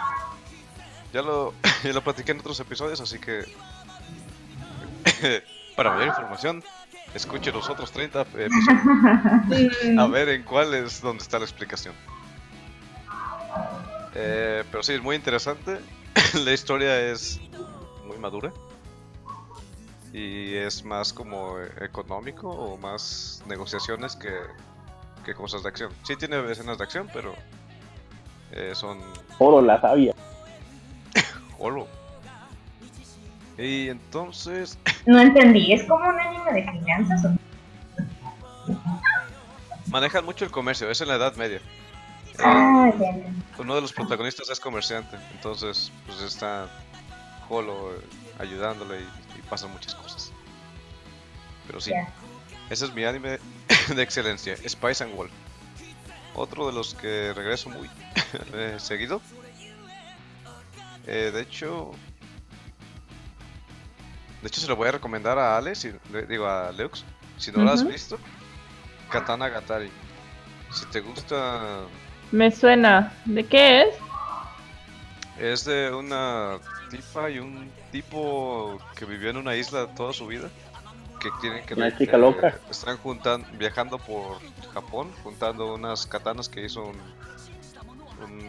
Ya 1.12 1.20
lo, 1.22 1.52
ya 1.84 1.92
lo 1.92 2.02
platiqué 2.02 2.32
en 2.32 2.40
otros 2.40 2.58
episodios, 2.60 3.00
así 3.00 3.18
que 3.18 3.44
para 5.76 5.90
mayor 5.90 6.08
información, 6.08 6.64
escuche 7.14 7.52
los 7.52 7.68
otros 7.68 7.92
30 7.92 8.22
episodios. 8.22 9.98
A 9.98 10.06
ver 10.06 10.30
en 10.30 10.44
cuál 10.44 10.72
es 10.72 11.02
donde 11.02 11.22
está 11.22 11.38
la 11.38 11.44
explicación. 11.44 11.94
Eh, 14.14 14.64
pero 14.70 14.82
sí, 14.82 14.94
es 14.94 15.02
muy 15.02 15.14
interesante. 15.16 15.78
la 16.42 16.52
historia 16.52 16.98
es 17.10 17.38
muy 18.06 18.16
madura. 18.16 18.50
Y 20.14 20.54
es 20.54 20.84
más 20.84 21.12
como 21.12 21.58
económico 21.80 22.48
o 22.48 22.78
más 22.78 23.42
negociaciones 23.48 24.14
que, 24.14 24.30
que 25.24 25.34
cosas 25.34 25.64
de 25.64 25.70
acción. 25.70 25.90
Sí 26.04 26.14
tiene 26.14 26.38
escenas 26.52 26.78
de 26.78 26.84
acción, 26.84 27.10
pero 27.12 27.34
eh, 28.52 28.70
son 28.74 29.00
Oro 29.40 29.60
la 29.60 29.80
sabia. 29.80 30.14
holo. 31.58 31.88
Y 33.58 33.88
entonces, 33.88 34.78
No 35.06 35.20
entendí, 35.20 35.72
¿es 35.72 35.84
como 35.84 36.08
un 36.08 36.18
anime 36.18 36.52
de 36.52 36.62
finanzas 36.72 37.24
o 37.24 37.28
manejan 39.90 40.24
mucho 40.24 40.44
el 40.44 40.50
comercio, 40.50 40.90
es 40.90 41.00
en 41.00 41.08
la 41.08 41.14
Edad 41.14 41.36
Media. 41.36 41.60
Ah, 42.40 42.90
ya, 42.98 43.16
ya. 43.16 43.32
Uno 43.58 43.76
de 43.76 43.80
los 43.80 43.92
protagonistas 43.92 44.50
es 44.50 44.58
comerciante, 44.58 45.16
entonces 45.32 45.92
pues 46.06 46.20
está 46.22 46.66
Holo 47.48 47.92
eh, 47.94 48.00
ayudándole 48.40 49.00
y 49.00 49.23
pasan 49.54 49.70
muchas 49.70 49.94
cosas. 49.94 50.32
Pero 51.68 51.80
sí, 51.80 51.92
ese 52.70 52.86
es 52.86 52.92
mi 52.92 53.04
anime 53.04 53.38
de 53.94 54.02
excelencia, 54.02 54.56
Spice 54.68 55.04
and 55.04 55.14
Wolf. 55.14 55.30
Otro 56.34 56.66
de 56.66 56.72
los 56.72 56.94
que 56.94 57.32
regreso 57.32 57.70
muy 57.70 57.88
seguido. 58.78 59.22
Eh, 61.06 61.30
de 61.32 61.40
hecho, 61.40 61.92
de 64.42 64.48
hecho 64.48 64.60
se 64.60 64.66
lo 64.66 64.74
voy 64.74 64.88
a 64.88 64.92
recomendar 64.92 65.38
a 65.38 65.56
Ale, 65.56 65.76
si, 65.76 65.92
digo 66.28 66.48
a 66.48 66.72
Leux, 66.72 67.04
si 67.38 67.52
no 67.52 67.62
lo 67.62 67.70
has 67.70 67.86
visto, 67.86 68.18
Katana 69.08 69.48
Gatari. 69.50 69.90
Si 70.72 70.84
te 70.86 70.98
gusta 70.98 71.84
Me 72.32 72.50
suena. 72.50 73.12
¿De 73.24 73.44
qué 73.44 73.82
es? 73.82 73.94
Es 75.38 75.64
de 75.64 75.92
una 75.92 76.58
tipa 76.90 77.28
y 77.30 77.38
un 77.40 77.70
tipo 77.90 78.78
que 78.96 79.04
vivió 79.04 79.30
en 79.30 79.36
una 79.36 79.56
isla 79.56 79.88
toda 79.94 80.12
su 80.12 80.26
vida. 80.26 80.48
Que 81.20 81.28
tienen 81.40 81.64
que. 81.66 81.74
Una 81.74 81.96
chica 81.96 82.16
loca. 82.16 82.56
Están 82.70 82.96
juntan, 82.98 83.44
viajando 83.58 83.98
por 83.98 84.38
Japón, 84.72 85.10
juntando 85.22 85.74
unas 85.74 86.06
katanas 86.06 86.48
que 86.48 86.64
hizo 86.64 86.84
un, 86.84 86.96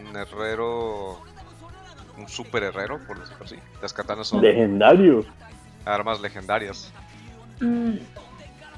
un 0.08 0.16
herrero. 0.16 1.20
Un 2.18 2.28
super 2.28 2.62
herrero, 2.62 2.98
por 3.06 3.18
decirlo 3.20 3.44
así. 3.44 3.56
Las 3.82 3.92
katanas 3.92 4.28
son 4.28 4.40
Legendario. 4.40 5.24
armas 5.84 6.20
legendarias. 6.20 6.90
Mm, 7.60 7.96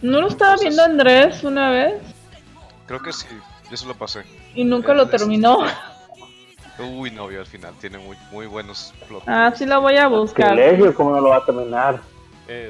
¿No 0.03 0.21
lo 0.21 0.29
estaba 0.29 0.57
viendo 0.57 0.83
Andrés 0.83 1.45
una 1.45 1.71
vez? 1.71 2.03
Creo 2.87 3.01
que 3.01 3.13
sí, 3.13 3.27
yo 3.71 3.77
se 3.77 3.87
lo 3.87 3.95
pasé. 3.95 4.23
Y 4.57 4.65
nunca 4.65 4.93
lo 4.95 5.09
terminó. 5.09 5.59
Uy, 6.79 7.11
no 7.11 7.27
vio 7.27 7.41
al 7.41 7.47
final, 7.47 7.75
tiene 7.81 7.99
muy, 7.99 8.17
muy 8.31 8.47
buenos 8.47 8.95
plot 9.09 9.25
Ah, 9.27 9.53
sí 9.57 9.67
lo 9.67 9.81
voy 9.81 9.97
a 9.97 10.07
buscar. 10.07 10.53
Privilegio, 10.55 10.95
¿cómo 10.95 11.11
no 11.11 11.21
lo 11.21 11.29
va 11.31 11.37
a 11.39 11.45
terminar? 11.45 12.01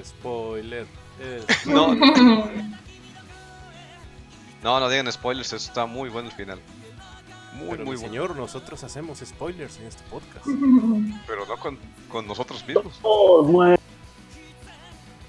Spoiler. 0.05 0.87
No, 1.67 1.95
no, 4.63 4.81
no 4.81 4.89
digan 4.89 5.11
spoilers, 5.11 5.53
está 5.53 5.87
muy 5.87 6.09
bueno 6.09 6.29
el 6.29 6.35
final. 6.35 6.61
Muy, 7.55 7.71
pero 7.71 7.85
muy 7.85 7.97
bueno. 7.97 8.01
señor, 8.01 8.37
nosotros 8.37 8.85
hacemos 8.85 9.19
spoilers 9.19 9.79
en 9.79 9.87
este 9.87 10.03
podcast. 10.11 10.47
Pero 11.27 11.47
no 11.47 11.57
con, 11.57 11.79
con 12.09 12.27
nosotros 12.27 12.65
mismos. 12.67 12.99
Oh, 13.03 13.43
muere. 13.43 13.81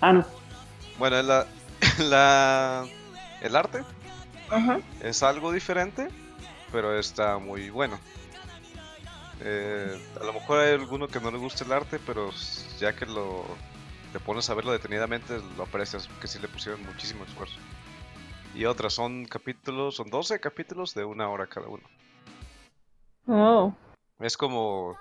Ah, 0.02 0.14
no. 0.14 0.26
Bueno, 0.98 1.22
la, 1.24 1.46
la, 2.00 2.86
el 3.42 3.56
arte 3.56 3.84
Ajá. 4.50 4.80
es 5.02 5.24
algo 5.24 5.52
diferente, 5.52 6.10
pero 6.72 6.98
está 6.98 7.38
muy 7.38 7.70
bueno. 7.70 8.00
Eh, 9.42 9.98
a 10.20 10.24
lo 10.24 10.34
mejor 10.34 10.60
hay 10.60 10.74
alguno 10.74 11.08
que 11.08 11.20
no 11.20 11.32
le 11.32 11.38
guste 11.38 11.64
el 11.64 11.72
arte, 11.72 12.00
pero 12.06 12.30
ya 12.80 12.94
que 12.96 13.06
lo 13.06 13.46
te 14.12 14.20
pones 14.20 14.50
a 14.50 14.54
verlo 14.56 14.72
detenidamente, 14.72 15.40
lo 15.56 15.64
aprecias, 15.64 16.10
que 16.20 16.28
sí 16.28 16.40
le 16.40 16.48
pusieron 16.48 16.84
muchísimo 16.86 17.24
esfuerzo. 17.26 17.60
Y 18.56 18.66
otras 18.66 18.94
son 18.94 19.26
capítulos, 19.26 19.96
son 19.96 20.10
12 20.10 20.40
capítulos 20.40 20.94
de 20.96 21.06
una 21.06 21.30
hora 21.30 21.46
cada 21.48 21.68
uno. 21.68 21.84
Oh. 23.28 23.74
Es 24.20 24.36
como... 24.36 24.98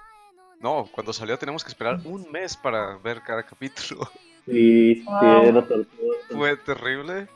No, 0.61 0.89
cuando 0.93 1.13
salió 1.13 1.39
tenemos 1.39 1.63
que 1.65 1.71
esperar 1.71 2.01
un 2.05 2.31
mes 2.31 2.57
para 2.57 2.97
ver 2.99 3.23
cada 3.23 3.43
capítulo. 3.45 4.09
Sí, 4.45 4.95
sí, 4.95 5.05
Wow. 5.05 5.43
era 5.45 5.61
tortuoso. 5.67 6.19
Fue 6.31 6.57
terrible. 6.57 7.29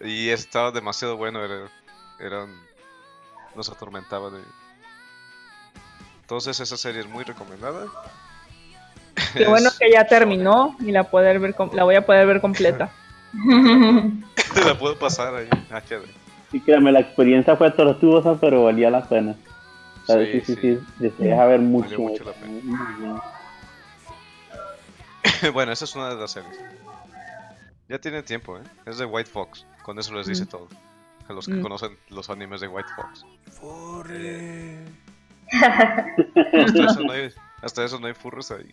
Y 0.00 0.30
estaba 0.30 0.70
demasiado 0.70 1.18
bueno. 1.18 1.44
Era, 1.44 1.70
eran, 2.18 2.50
nos 3.54 3.68
atormentaba 3.68 4.30
de... 4.30 4.40
Entonces 6.26 6.58
esa 6.58 6.76
serie 6.76 7.02
es 7.02 7.08
muy 7.08 7.22
recomendada. 7.22 7.86
Qué 9.32 9.44
Es- 9.44 9.48
bueno 9.48 9.70
que 9.78 9.92
ya 9.92 10.08
terminó 10.08 10.74
y 10.80 10.90
la 10.90 11.04
poder 11.04 11.38
ver 11.38 11.54
com- 11.54 11.70
la 11.72 11.84
voy 11.84 11.94
a 11.94 12.04
poder 12.04 12.26
ver 12.26 12.40
completa. 12.40 12.90
Te 14.52 14.64
la 14.64 14.76
puedo 14.76 14.98
pasar 14.98 15.36
ahí. 15.36 15.48
Ah, 15.70 15.80
HD. 15.80 16.02
Sí, 16.50 16.60
créame, 16.60 16.90
la 16.90 16.98
experiencia 16.98 17.54
fue 17.56 17.70
tortuosa, 17.70 18.36
pero 18.40 18.64
valía 18.64 18.90
la 18.90 19.04
pena. 19.08 19.36
O 20.02 20.06
sea, 20.06 20.16
Sí, 20.24 20.40
sí, 20.44 20.54
sí, 20.56 20.78
sí. 21.00 21.10
deja 21.18 21.44
ver 21.46 21.60
mucho. 21.60 21.96
mucho 22.00 22.24
la 22.24 22.32
pena. 22.32 23.22
bueno, 25.52 25.70
esa 25.70 25.84
es 25.84 25.94
una 25.94 26.08
de 26.08 26.16
las 26.16 26.32
series. 26.32 26.58
Ya 27.88 28.00
tiene 28.00 28.24
tiempo, 28.24 28.58
¿eh? 28.58 28.62
Es 28.84 28.98
de 28.98 29.04
White 29.04 29.30
Fox. 29.30 29.64
Con 29.84 29.96
eso 30.00 30.12
les 30.12 30.26
dice 30.26 30.42
Mm. 30.42 30.48
todo. 30.48 30.68
A 31.28 31.32
los 31.32 31.46
que 31.46 31.54
Mm. 31.54 31.62
conocen 31.62 31.96
los 32.08 32.30
animes 32.30 32.60
de 32.60 32.66
White 32.66 32.88
Fox. 32.96 33.24
Furry. 33.52 34.78
Hasta 35.52 36.84
eso 36.84 37.00
no 37.02 37.12
hay, 37.12 37.30
hasta 37.62 37.84
eso 37.84 37.98
no 38.00 38.06
hay 38.06 38.14
furros 38.14 38.50
ahí. 38.50 38.70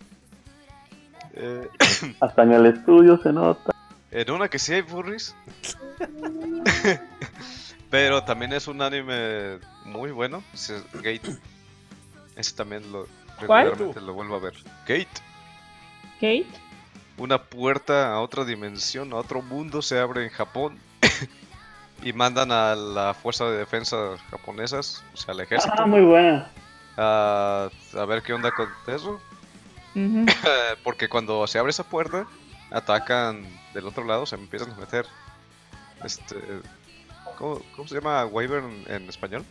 Eh, 1.36 1.68
Hasta 2.20 2.44
en 2.44 2.52
el 2.54 2.66
estudio 2.68 3.18
se 3.22 3.34
nota. 3.34 3.72
en 4.12 4.32
una 4.32 4.48
que 4.50 4.60
sí 4.60 4.74
hay 4.74 4.84
furries. 4.84 5.36
Pero 7.90 8.24
también 8.24 8.54
es 8.54 8.68
un 8.68 8.82
anime 8.82 9.60
muy 9.86 10.12
bueno. 10.12 10.44
es 10.54 10.74
Gate. 10.94 11.38
Ese 12.36 12.56
también 12.56 12.92
lo 12.92 13.08
¿Cuál? 13.46 13.68
regularmente 13.68 14.02
lo 14.02 14.14
vuelvo 14.14 14.36
a 14.36 14.40
ver. 14.40 14.54
Gate. 14.88 15.08
Kate. 16.16 16.48
Una 17.18 17.38
puerta 17.44 18.12
a 18.14 18.20
otra 18.20 18.44
dimensión, 18.46 19.14
a 19.14 19.18
otro 19.18 19.42
mundo 19.44 19.82
se 19.84 20.00
abre 20.00 20.24
en 20.24 20.30
Japón. 20.32 20.80
y 22.02 22.12
mandan 22.14 22.52
a 22.52 22.76
la 22.76 23.14
fuerza 23.14 23.46
de 23.46 23.58
defensa 23.58 23.96
japonesas, 24.32 25.04
o 25.14 25.18
sea, 25.18 25.34
al 25.34 25.40
ejército, 25.42 25.74
Ah, 25.78 25.86
muy 25.86 26.02
buena. 26.02 26.50
A, 26.98 27.70
a 27.98 28.06
ver 28.06 28.22
qué 28.24 28.34
onda 28.34 28.52
con 28.52 28.70
eso. 28.88 29.20
Porque 30.84 31.08
cuando 31.10 31.46
se 31.48 31.60
abre 31.60 31.70
esa 31.72 31.84
puerta, 31.84 32.26
atacan 32.72 33.46
del 33.74 33.88
otro 33.88 34.04
lado, 34.06 34.26
se 34.26 34.36
empiezan 34.36 34.72
a 34.72 34.76
meter. 34.76 35.06
Este. 36.04 36.36
¿Cómo, 37.38 37.62
cómo 37.76 37.88
se 37.88 37.96
llama 37.96 38.26
Wyvern 38.26 38.84
en 38.88 39.08
español? 39.10 39.44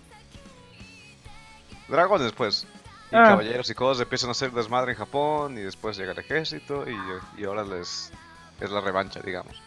Dragones, 1.89 2.33
pues. 2.33 2.67
Y 3.11 3.17
Ah. 3.17 3.25
caballeros 3.25 3.69
y 3.71 3.75
cosas 3.75 4.03
empiezan 4.03 4.29
a 4.29 4.33
hacer 4.33 4.53
desmadre 4.53 4.93
en 4.93 4.99
Japón. 4.99 5.59
Y 5.59 5.63
después 5.63 5.97
llega 5.97 6.13
el 6.13 6.19
ejército. 6.19 6.85
Y, 6.89 7.41
y 7.41 7.45
ahora 7.45 7.65
les. 7.65 8.13
Es 8.61 8.71
la 8.71 8.81
revancha, 8.81 9.21
digamos. 9.21 9.61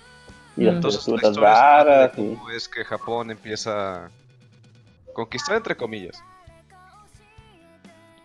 Y 0.57 0.61
Mm. 0.61 0.65
las 0.65 0.75
Entonces 0.75 1.07
la 1.07 1.15
historia 1.15 2.11
y- 2.17 2.55
es 2.55 2.67
que 2.69 2.83
Japón 2.85 3.31
empieza 3.31 4.05
a 4.05 4.09
conquistar 5.13 5.57
entre 5.57 5.75
comillas. 5.75 6.23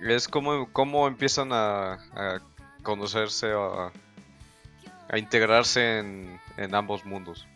Es 0.00 0.28
como, 0.28 0.68
cómo 0.72 1.06
empiezan 1.06 1.52
a, 1.52 1.92
a 2.14 2.40
conocerse, 2.82 3.52
a, 3.52 3.90
a 5.08 5.18
integrarse 5.18 5.98
en, 5.98 6.40
en 6.56 6.74
ambos 6.74 7.04
mundos. 7.04 7.46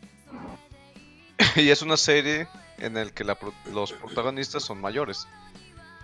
y 1.56 1.70
es 1.70 1.82
una 1.82 1.96
serie 1.96 2.46
en 2.78 2.94
la 2.94 3.06
que 3.10 3.24
la 3.24 3.34
pro- 3.34 3.54
los 3.72 3.92
protagonistas 3.92 4.62
son 4.62 4.80
mayores. 4.80 5.26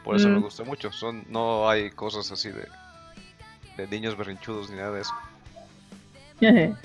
Por 0.05 0.17
eso 0.17 0.29
me 0.29 0.39
Mm. 0.39 0.43
gusta 0.43 0.65
mucho. 0.65 0.91
Son, 0.93 1.25
no 1.29 1.69
hay 1.69 1.91
cosas 1.91 2.31
así 2.33 2.49
de, 2.49 2.67
de 3.77 3.87
niños 3.89 4.17
berrinchudos 4.17 4.71
ni 4.71 4.77
nada 4.77 4.93
de 4.93 5.03
eso. 5.03 5.15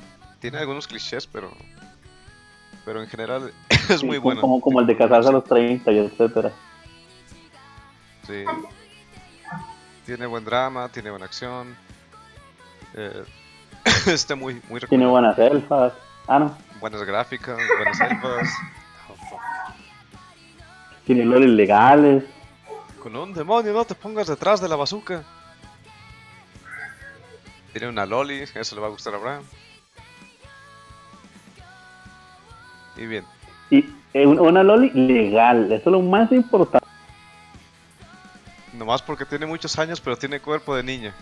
Tiene 0.41 0.57
algunos 0.57 0.85
clichés, 0.87 1.25
pero 1.27 1.51
pero 2.83 3.01
en 3.01 3.07
general 3.07 3.51
es 3.89 4.01
sí, 4.01 4.05
muy 4.05 4.17
como- 4.17 4.23
bueno. 4.25 4.41
Como, 4.41 4.59
como 4.61 4.79
el 4.81 4.85
de 4.87 4.97
casarse 4.97 5.29
a 5.29 5.31
los 5.31 5.45
30 5.45 5.91
y 5.93 5.97
etcétera. 5.99 6.51
Sí. 8.27 8.43
Tiene 10.05 10.25
buen 10.25 10.45
drama, 10.45 10.89
tiene 10.89 11.09
buena 11.09 11.25
acción. 11.25 11.75
Eh, 12.93 13.23
está 14.07 14.35
muy 14.35 14.61
muy 14.69 14.79
Tiene 14.81 15.05
buenas 15.07 15.37
elfas. 15.39 15.93
Ah, 16.27 16.39
no. 16.39 16.55
buenas 16.79 17.03
gráficas, 17.03 17.57
buenas 17.77 17.99
elfas. 18.01 18.49
Tiene 21.05 21.23
loles 21.25 21.49
legales. 21.49 22.23
Con 23.01 23.15
un 23.15 23.33
demonio, 23.33 23.73
no 23.73 23.85
te 23.85 23.93
pongas 23.93 24.27
detrás 24.27 24.59
de 24.61 24.67
la 24.67 24.75
bazooka. 24.75 25.23
Tiene 27.73 27.89
una 27.89 28.05
loli, 28.05 28.41
eso 28.55 28.75
le 28.75 28.81
va 28.81 28.87
a 28.87 28.89
gustar 28.89 29.13
a 29.13 29.17
Abraham. 29.17 29.43
Y 32.97 33.05
bien, 33.05 33.25
Y 33.69 33.83
eh, 34.13 34.25
un- 34.25 34.39
una 34.39 34.63
loli 34.63 34.89
legal. 34.91 35.65
Eso 35.71 35.89
es 35.89 35.91
lo 35.91 36.01
más 36.01 36.31
importante. 36.31 36.84
Nomás 38.77 39.01
porque 39.01 39.25
tiene 39.25 39.45
muchos 39.45 39.77
años, 39.79 39.99
pero 40.01 40.17
tiene 40.17 40.39
cuerpo 40.39 40.75
de 40.75 40.83
niña. 40.83 41.13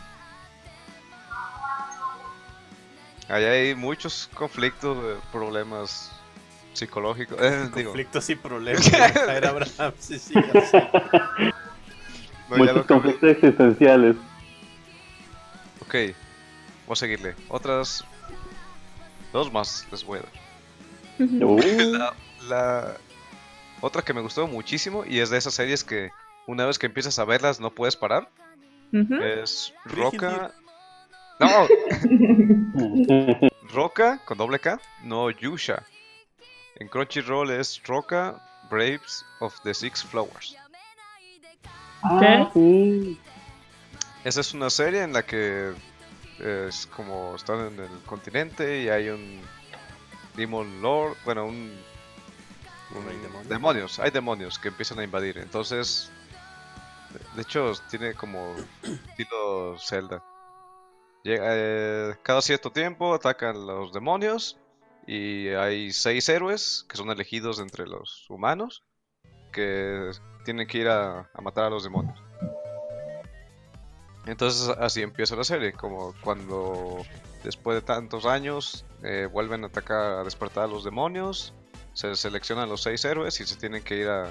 Allá 3.29 3.51
hay 3.51 3.73
muchos 3.73 4.29
conflictos, 4.33 4.97
eh, 5.03 5.17
problemas 5.31 6.11
psicológicos. 6.73 7.37
eh, 7.41 7.69
digo, 7.75 7.91
Conflictos 7.91 8.29
y 8.29 8.35
problemas. 8.35 8.91
Era 8.93 9.49
Abraham, 9.49 9.93
sí, 9.97 10.19
sí, 10.19 10.33
no, 10.35 10.43
Muchos 12.57 12.85
conflictos 12.85 13.29
existenciales. 13.29 14.15
Ok, 15.81 15.93
voy 16.85 16.93
a 16.93 16.95
seguirle. 16.95 17.35
Otras 17.49 18.03
dos 19.31 19.51
más 19.51 19.87
les 19.91 20.03
voy 20.03 20.19
a 20.19 20.21
dar. 20.23 20.31
Uh, 21.43 21.59
La, 21.93 22.13
la 22.47 22.97
otra 23.81 24.01
que 24.01 24.13
me 24.13 24.21
gustó 24.21 24.47
muchísimo 24.47 25.05
y 25.05 25.19
es 25.19 25.29
de 25.29 25.37
esas 25.37 25.53
series 25.53 25.83
que 25.83 26.11
una 26.47 26.65
vez 26.65 26.77
que 26.79 26.85
empiezas 26.87 27.19
a 27.19 27.25
verlas 27.25 27.59
no 27.59 27.71
puedes 27.71 27.95
parar 27.95 28.29
es. 28.91 29.73
Roca. 29.85 30.51
No, 31.39 31.67
Roca 33.73 34.19
con 34.25 34.37
doble 34.37 34.59
K, 34.59 34.79
no 35.03 35.31
Yusha. 35.31 35.83
En 36.75 36.87
Crunchyroll 36.87 37.49
es 37.51 37.81
Roca 37.83 38.39
Braves 38.69 39.25
of 39.39 39.59
the 39.63 39.73
Six 39.73 40.03
Flowers. 40.03 40.55
ah, 42.03 42.49
sí. 42.53 43.19
Esa 44.23 44.41
es 44.41 44.53
una 44.53 44.69
serie 44.69 45.01
en 45.03 45.11
la 45.13 45.23
que 45.23 45.73
es 46.39 46.85
como 46.87 47.35
están 47.35 47.67
en 47.73 47.79
el 47.79 47.99
continente 48.05 48.81
y 48.83 48.89
hay 48.89 49.09
un 49.09 49.41
Demon 50.35 50.81
Lord, 50.81 51.17
bueno, 51.25 51.45
un, 51.45 51.75
un 52.95 53.07
¿Hay 53.09 53.17
demonios? 53.17 53.49
demonios, 53.49 53.99
hay 53.99 54.11
demonios 54.11 54.59
que 54.59 54.67
empiezan 54.69 54.99
a 54.99 55.03
invadir. 55.03 55.37
Entonces, 55.39 56.11
de- 57.35 57.41
hecho, 57.41 57.71
tiene 57.89 58.13
como 58.15 58.55
estilo 58.83 59.77
Zelda. 59.79 60.23
Eh, 61.23 62.13
cada 62.23 62.41
cierto 62.41 62.71
tiempo 62.71 63.13
atacan 63.13 63.65
los 63.65 63.93
demonios 63.93 64.57
y 65.07 65.47
hay 65.49 65.91
seis 65.91 66.27
héroes 66.29 66.85
que 66.89 66.97
son 66.97 67.09
elegidos 67.09 67.59
entre 67.59 67.87
los 67.87 68.25
humanos 68.29 68.83
que 69.53 70.11
tienen 70.43 70.67
que 70.67 70.79
ir 70.79 70.89
a, 70.89 71.29
a 71.33 71.41
matar 71.41 71.65
a 71.65 71.69
los 71.69 71.83
demonios. 71.83 72.19
Entonces 74.25 74.69
así 74.79 75.01
empieza 75.01 75.35
la 75.35 75.43
serie, 75.43 75.73
como 75.73 76.13
cuando 76.21 77.03
después 77.43 77.75
de 77.75 77.81
tantos 77.81 78.25
años 78.25 78.85
eh, 79.03 79.27
vuelven 79.31 79.63
a 79.63 79.67
atacar, 79.67 80.19
a 80.19 80.23
despertar 80.23 80.65
a 80.65 80.67
los 80.67 80.83
demonios, 80.83 81.53
se 81.93 82.15
seleccionan 82.15 82.69
los 82.69 82.81
seis 82.81 83.03
héroes 83.05 83.39
y 83.41 83.45
se 83.45 83.57
tienen 83.57 83.83
que 83.83 83.97
ir 83.97 84.07
a, 84.07 84.29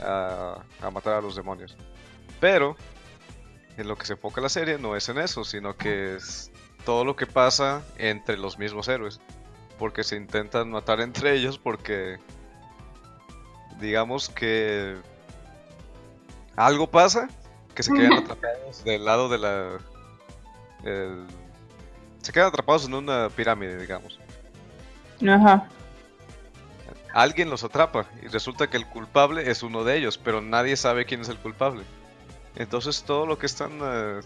a, 0.00 0.62
a 0.82 0.90
matar 0.90 1.14
a 1.14 1.20
los 1.20 1.34
demonios. 1.36 1.76
Pero 2.40 2.76
en 3.76 3.88
lo 3.88 3.96
que 3.96 4.06
se 4.06 4.14
enfoca 4.14 4.40
la 4.40 4.48
serie 4.48 4.78
no 4.78 4.96
es 4.96 5.08
en 5.08 5.18
eso, 5.18 5.44
sino 5.44 5.76
que 5.76 6.16
es 6.16 6.50
todo 6.84 7.04
lo 7.04 7.16
que 7.16 7.26
pasa 7.26 7.82
entre 7.96 8.36
los 8.36 8.58
mismos 8.58 8.88
héroes. 8.88 9.20
Porque 9.78 10.02
se 10.04 10.16
intentan 10.16 10.70
matar 10.70 11.00
entre 11.00 11.34
ellos 11.34 11.58
porque 11.58 12.18
digamos 13.80 14.28
que 14.28 14.96
algo 16.56 16.88
pasa 16.90 17.28
que 17.74 17.82
se 17.84 17.92
quedan 17.92 18.14
atrapados 18.14 18.82
del 18.84 19.04
lado 19.04 19.28
de 19.28 19.38
la 19.38 19.78
el- 20.82 21.26
se 22.20 22.32
quedan 22.32 22.48
atrapados 22.48 22.86
en 22.86 22.94
una 22.94 23.28
pirámide, 23.30 23.78
digamos. 23.78 24.18
Ajá. 25.28 25.68
Alguien 27.18 27.50
los 27.50 27.64
atrapa 27.64 28.06
y 28.22 28.28
resulta 28.28 28.70
que 28.70 28.76
el 28.76 28.86
culpable 28.86 29.50
es 29.50 29.64
uno 29.64 29.82
de 29.82 29.96
ellos, 29.96 30.18
pero 30.18 30.40
nadie 30.40 30.76
sabe 30.76 31.04
quién 31.04 31.22
es 31.22 31.28
el 31.28 31.36
culpable. 31.36 31.82
Entonces 32.54 33.02
todo 33.02 33.26
lo 33.26 33.36
que 33.36 33.46
están 33.46 33.80
eh, 33.82 34.20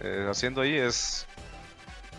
eh, 0.00 0.26
haciendo 0.28 0.62
ahí 0.62 0.74
es 0.74 1.28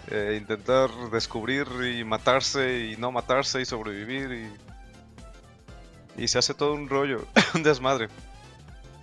eh, 0.09 0.37
intentar 0.39 0.89
descubrir 1.11 1.67
y 1.93 2.05
matarse 2.05 2.85
y 2.85 2.95
no 2.95 3.11
matarse 3.11 3.59
y 3.59 3.65
sobrevivir 3.65 4.49
y, 6.15 6.23
y 6.23 6.29
se 6.29 6.39
hace 6.39 6.53
todo 6.53 6.73
un 6.73 6.87
rollo, 6.87 7.27
un 7.53 7.63
desmadre. 7.63 8.07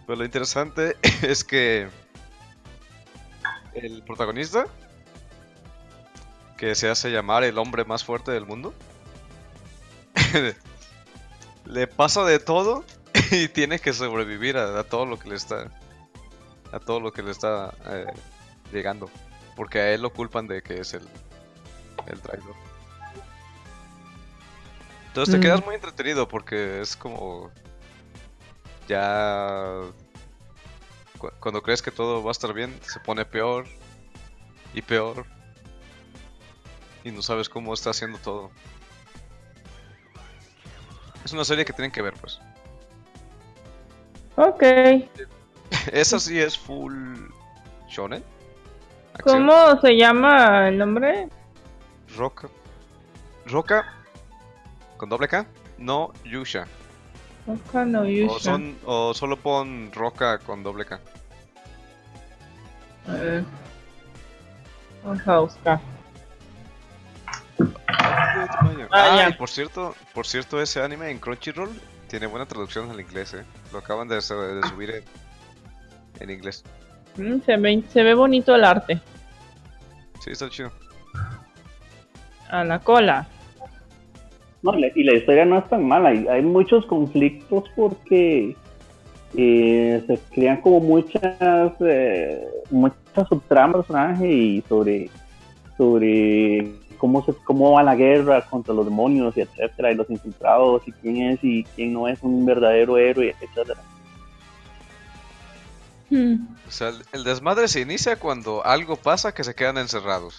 Pero 0.07 0.17
lo 0.17 0.25
interesante 0.25 0.97
es 1.21 1.45
que 1.45 1.87
el 3.75 4.03
protagonista, 4.05 4.69
que 6.57 6.75
se 6.75 6.89
hace 6.89 7.11
llamar 7.11 7.45
el 7.45 7.59
hombre 7.59 7.85
más 7.85 8.05
fuerte 8.05 8.33
del 8.33 8.47
mundo, 8.47 8.73
le 11.67 11.87
pasa 11.87 12.25
de 12.25 12.39
todo 12.39 12.85
y 13.31 13.49
tiene 13.49 13.79
que 13.79 13.93
sobrevivir 13.93 14.57
a, 14.57 14.79
a 14.81 14.85
todo 14.85 15.07
lo 15.07 15.19
que 15.19 15.29
le 15.31 15.37
está 15.37 15.71
a 16.73 16.81
todo 16.81 17.01
lo 17.01 17.13
que 17.13 17.23
le 17.23 17.31
está 17.31 17.73
eh, 17.87 18.07
llegando 18.73 19.09
porque 19.57 19.79
a 19.79 19.93
él 19.95 20.03
lo 20.03 20.13
culpan 20.13 20.47
de 20.49 20.63
que 20.63 20.81
es 20.81 20.95
el 20.95 21.07
el 22.07 22.21
traidor 22.21 22.55
entonces 25.09 25.33
te 25.33 25.39
Mm. 25.39 25.43
quedas 25.43 25.65
muy 25.65 25.75
entretenido 25.77 26.27
porque 26.29 26.81
es 26.81 26.97
como 26.97 27.51
ya 28.89 29.81
cu- 31.19 31.31
cuando 31.41 31.63
crees 31.63 31.83
que 31.83 31.91
todo 31.91 32.23
va 32.23 32.31
a 32.31 32.33
estar 32.33 32.53
bien 32.53 32.79
se 32.83 33.01
pone 33.01 33.25
peor 33.25 33.67
y 34.75 34.83
peor 34.83 35.25
y 37.05 37.11
no 37.11 37.23
sabes 37.23 37.49
cómo 37.49 37.73
está 37.73 37.91
haciendo 37.91 38.19
todo 38.19 38.51
es 41.25 41.33
una 41.33 41.45
serie 41.45 41.65
que 41.65 41.73
tienen 41.73 41.91
que 41.91 42.03
ver, 42.03 42.15
pues. 42.15 42.41
Ok. 44.37 44.63
Esa 45.93 46.19
sí 46.21 46.39
es 46.39 46.59
full 46.59 47.29
shonen. 47.89 48.23
Acción. 49.15 49.47
¿Cómo 49.47 49.81
se 49.81 49.97
llama 49.97 50.69
el 50.69 50.79
nombre? 50.79 51.29
Roca. 52.17 52.49
Roca. 53.47 53.85
Con 54.97 55.09
doble 55.09 55.29
K. 55.29 55.47
No 55.79 56.13
Yusha. 56.25 56.67
Oka 57.47 57.85
no 57.85 58.03
O, 58.03 58.05
Yusha. 58.07 58.39
son, 58.41 58.77
o 58.85 59.13
solo 59.15 59.37
pon 59.37 59.91
Roca 59.93 60.39
con 60.39 60.63
doble 60.63 60.85
K. 60.85 60.99
A 63.09 63.13
ver. 63.13 63.45
Vamos 65.05 65.29
a 65.29 65.39
buscar. 65.41 65.81
Ah, 68.91 69.25
Ah, 69.27 69.29
y 69.31 69.33
por 69.35 69.49
cierto, 69.49 69.95
por 70.13 70.27
cierto, 70.27 70.61
ese 70.61 70.83
anime 70.83 71.11
en 71.11 71.19
Crunchyroll 71.19 71.71
tiene 72.09 72.27
buena 72.27 72.47
traducción 72.47 72.91
al 72.91 73.01
inglés, 73.01 73.35
eh. 73.35 73.45
Lo 73.73 73.79
acaban 73.79 74.09
de, 74.09 74.21
su- 74.21 74.35
de 74.39 74.63
subir 74.65 74.91
en, 74.91 75.05
en 76.21 76.31
inglés. 76.31 76.63
Mm, 77.17 77.41
se, 77.45 77.57
ve, 77.57 77.83
se 77.89 78.03
ve 78.03 78.15
bonito 78.15 78.55
el 78.55 78.65
arte. 78.65 79.01
Sí, 80.21 80.31
está 80.31 80.49
chido. 80.49 80.71
A 82.51 82.65
la 82.65 82.79
cola. 82.79 83.27
No, 84.63 84.75
y 84.79 84.81
la- 84.83 84.91
y 84.95 85.03
la 85.05 85.15
historia 85.15 85.45
no 85.45 85.59
es 85.59 85.69
tan 85.69 85.87
mala. 85.87 86.11
Hay, 86.11 86.27
hay 86.29 86.43
muchos 86.43 86.87
conflictos 86.87 87.65
porque 87.77 88.57
eh, 89.37 90.05
se 90.07 90.19
crean 90.33 90.61
como 90.61 90.81
muchas 90.81 91.73
eh, 91.81 92.47
muchas 92.71 93.29
subtramas 93.29 93.77
del 93.77 93.83
personaje 93.85 94.29
y 94.33 94.63
sobre 94.69 95.11
sobre 95.77 96.73
cómo 97.05 97.23
se 97.23 97.35
cómo 97.45 97.73
va 97.73 97.83
la 97.83 97.95
guerra 97.95 98.41
contra 98.49 98.73
los 98.73 98.87
demonios 98.87 99.37
y 99.37 99.43
etcétera 99.43 99.93
y 99.93 99.95
los 99.95 100.09
infiltrados 100.09 100.89
y 100.89 100.93
quién 100.93 101.33
es 101.33 101.39
y 101.43 101.63
quién 101.77 101.93
no 101.93 102.09
es 102.09 102.19
un 102.23 102.47
verdadero 102.47 102.97
héroe 102.97 103.37
etcétera. 103.39 103.79
Hmm. 106.09 106.47
O 106.67 106.71
sea, 106.71 106.89
el, 106.89 107.05
el 107.13 107.25
desmadre 107.25 107.69
se 107.69 107.83
inicia 107.83 108.19
cuando 108.19 108.65
algo 108.65 108.97
pasa 108.97 109.35
que 109.35 109.45
se 109.45 109.55
quedan 109.55 109.77
encerrados. 109.77 110.39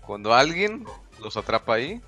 Cuando 0.00 0.32
alguien 0.32 0.86
los 1.20 1.36
atrapa 1.36 1.74
ahí, 1.74 2.00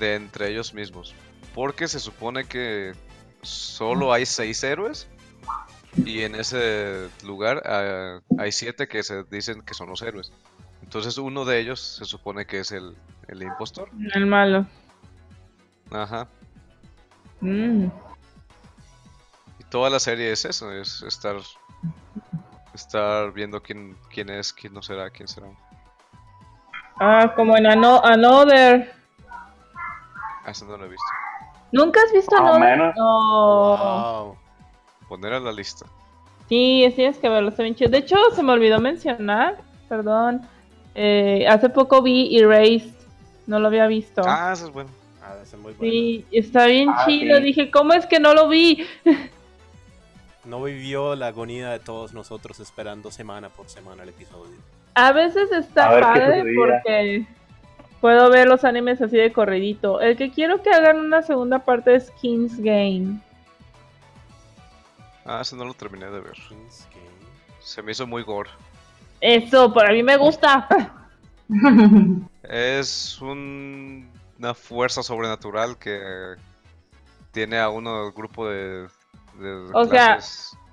de 0.00 0.14
entre 0.14 0.48
ellos 0.48 0.72
mismos. 0.72 1.14
Porque 1.54 1.86
se 1.86 2.00
supone 2.00 2.46
que 2.46 2.94
solo 3.42 4.10
hay 4.10 4.24
seis 4.24 4.64
héroes 4.64 5.06
y 6.06 6.22
en 6.22 6.34
ese 6.34 7.10
lugar 7.26 7.62
ah, 7.66 8.20
hay 8.38 8.52
siete 8.52 8.88
que 8.88 9.02
se 9.02 9.22
dicen 9.24 9.60
que 9.60 9.74
son 9.74 9.90
los 9.90 10.00
héroes. 10.00 10.32
Entonces 10.92 11.16
uno 11.16 11.46
de 11.46 11.58
ellos 11.58 11.80
se 11.80 12.04
supone 12.04 12.44
que 12.44 12.58
es 12.60 12.70
el, 12.70 12.94
el 13.28 13.42
impostor. 13.42 13.88
El 14.12 14.26
malo. 14.26 14.66
Ajá. 15.90 16.28
Mm. 17.40 17.86
Y 19.58 19.64
toda 19.70 19.88
la 19.88 19.98
serie 19.98 20.30
es 20.32 20.44
eso, 20.44 20.70
es 20.70 21.00
estar 21.00 21.36
estar 22.74 23.32
viendo 23.32 23.62
quién, 23.62 23.96
quién 24.12 24.28
es, 24.28 24.52
quién 24.52 24.74
no 24.74 24.82
será, 24.82 25.08
quién 25.08 25.28
será. 25.28 25.46
Ah, 27.00 27.32
como 27.34 27.56
en 27.56 27.66
Ano- 27.68 28.02
Another. 28.04 28.92
Ah, 29.30 30.50
Eso 30.50 30.66
no 30.66 30.76
lo 30.76 30.84
he 30.84 30.88
visto. 30.90 31.06
¿Nunca 31.72 32.00
has 32.06 32.12
visto 32.12 32.36
Another? 32.36 32.60
menos. 32.60 32.94
No. 32.98 33.76
Wow. 33.78 34.36
Poner 35.08 35.32
a 35.32 35.40
la 35.40 35.52
lista. 35.52 35.86
Sí, 36.50 36.92
tienes 36.94 37.16
que 37.16 37.30
verlo, 37.30 37.48
está 37.48 37.62
bien 37.62 37.74
chido. 37.74 37.90
De 37.90 37.96
hecho, 37.96 38.16
se 38.34 38.42
me 38.42 38.52
olvidó 38.52 38.78
mencionar, 38.78 39.56
perdón. 39.88 40.46
Eh, 40.94 41.46
hace 41.48 41.68
poco 41.68 42.02
vi 42.02 42.36
Erased. 42.38 42.90
No 43.46 43.58
lo 43.58 43.68
había 43.68 43.86
visto. 43.86 44.22
Ah, 44.24 44.50
eso 44.52 44.66
es 44.66 44.72
bueno. 44.72 44.90
Ah, 45.22 45.34
ese 45.42 45.56
es 45.56 45.62
muy 45.62 45.72
bueno. 45.72 45.80
Sí, 45.92 46.24
está 46.32 46.66
bien 46.66 46.88
Ah, 46.90 47.04
chido. 47.06 47.38
sí. 47.38 47.42
Dije, 47.44 47.70
¿cómo 47.70 47.92
es 47.92 48.06
que 48.06 48.20
no 48.20 48.34
lo 48.34 48.48
vi? 48.48 48.86
No 50.44 50.60
vivió 50.60 51.14
la 51.14 51.28
agonía 51.28 51.70
de 51.70 51.78
todos 51.78 52.12
nosotros 52.14 52.58
esperando 52.58 53.12
semana 53.12 53.48
por 53.48 53.68
semana 53.68 54.02
el 54.02 54.08
episodio. 54.08 54.56
A 54.94 55.12
veces 55.12 55.52
está 55.52 55.96
A 55.96 56.00
padre 56.00 56.42
porque 56.56 57.26
puedo 58.00 58.28
ver 58.28 58.48
los 58.48 58.64
animes 58.64 59.00
así 59.00 59.16
de 59.16 59.32
corridito. 59.32 60.00
El 60.00 60.16
que 60.16 60.32
quiero 60.32 60.60
que 60.60 60.70
hagan 60.70 60.98
una 60.98 61.22
segunda 61.22 61.60
parte 61.60 61.94
es 61.94 62.10
King's 62.20 62.58
Game. 62.58 63.20
Ah, 65.24 65.38
eso 65.42 65.54
no 65.54 65.64
lo 65.64 65.74
terminé 65.74 66.06
de 66.06 66.20
ver. 66.20 66.32
King's 66.48 66.88
Game. 66.90 67.30
Se 67.60 67.80
me 67.80 67.92
hizo 67.92 68.08
muy 68.08 68.24
gore. 68.24 68.50
Eso, 69.22 69.72
para 69.72 69.92
mí 69.92 70.02
me 70.02 70.16
gusta. 70.16 70.66
Es 72.42 73.20
un- 73.20 74.10
una 74.38 74.54
fuerza 74.54 75.02
sobrenatural 75.02 75.78
que 75.78 76.34
tiene 77.30 77.58
a 77.58 77.68
uno 77.68 78.02
del 78.04 78.12
grupo 78.12 78.48
de, 78.48 78.88
de 79.38 79.70
O 79.72 79.84
sea, 79.86 80.18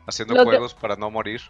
haciendo 0.07 0.33
que- 0.35 0.43
juegos 0.43 0.73
para 0.73 0.95
no 0.95 1.09
morir. 1.11 1.41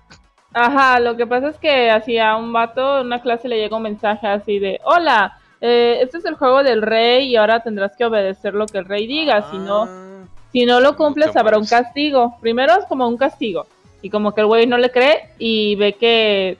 Ajá, 0.53 0.99
lo 0.99 1.15
que 1.15 1.27
pasa 1.27 1.49
es 1.49 1.57
que 1.57 1.89
hacía 1.91 2.35
un 2.35 2.51
vato 2.51 2.99
en 3.01 3.05
una 3.07 3.21
clase 3.21 3.47
le 3.47 3.57
llegó 3.59 3.77
un 3.77 3.83
mensaje 3.83 4.27
así 4.27 4.57
de, 4.59 4.81
hola, 4.83 5.37
eh, 5.61 5.99
este 6.01 6.17
es 6.17 6.25
el 6.25 6.35
juego 6.35 6.63
del 6.63 6.81
rey 6.81 7.27
y 7.29 7.35
ahora 7.35 7.61
tendrás 7.61 7.95
que 7.95 8.05
obedecer 8.05 8.55
lo 8.55 8.65
que 8.65 8.79
el 8.79 8.85
rey 8.85 9.05
diga, 9.07 9.49
si 9.51 9.57
no, 9.57 9.83
Ah, 9.83 10.25
si 10.51 10.65
no 10.65 10.79
lo 10.79 10.95
cumples 10.95 11.35
habrá 11.37 11.57
un 11.59 11.67
castigo. 11.67 12.35
Primero 12.41 12.73
es 12.79 12.85
como 12.87 13.07
un 13.07 13.15
castigo 13.17 13.67
y 14.01 14.09
como 14.09 14.33
que 14.33 14.41
el 14.41 14.47
güey 14.47 14.65
no 14.65 14.77
le 14.79 14.89
cree 14.91 15.29
y 15.37 15.75
ve 15.75 15.93
que 15.93 16.57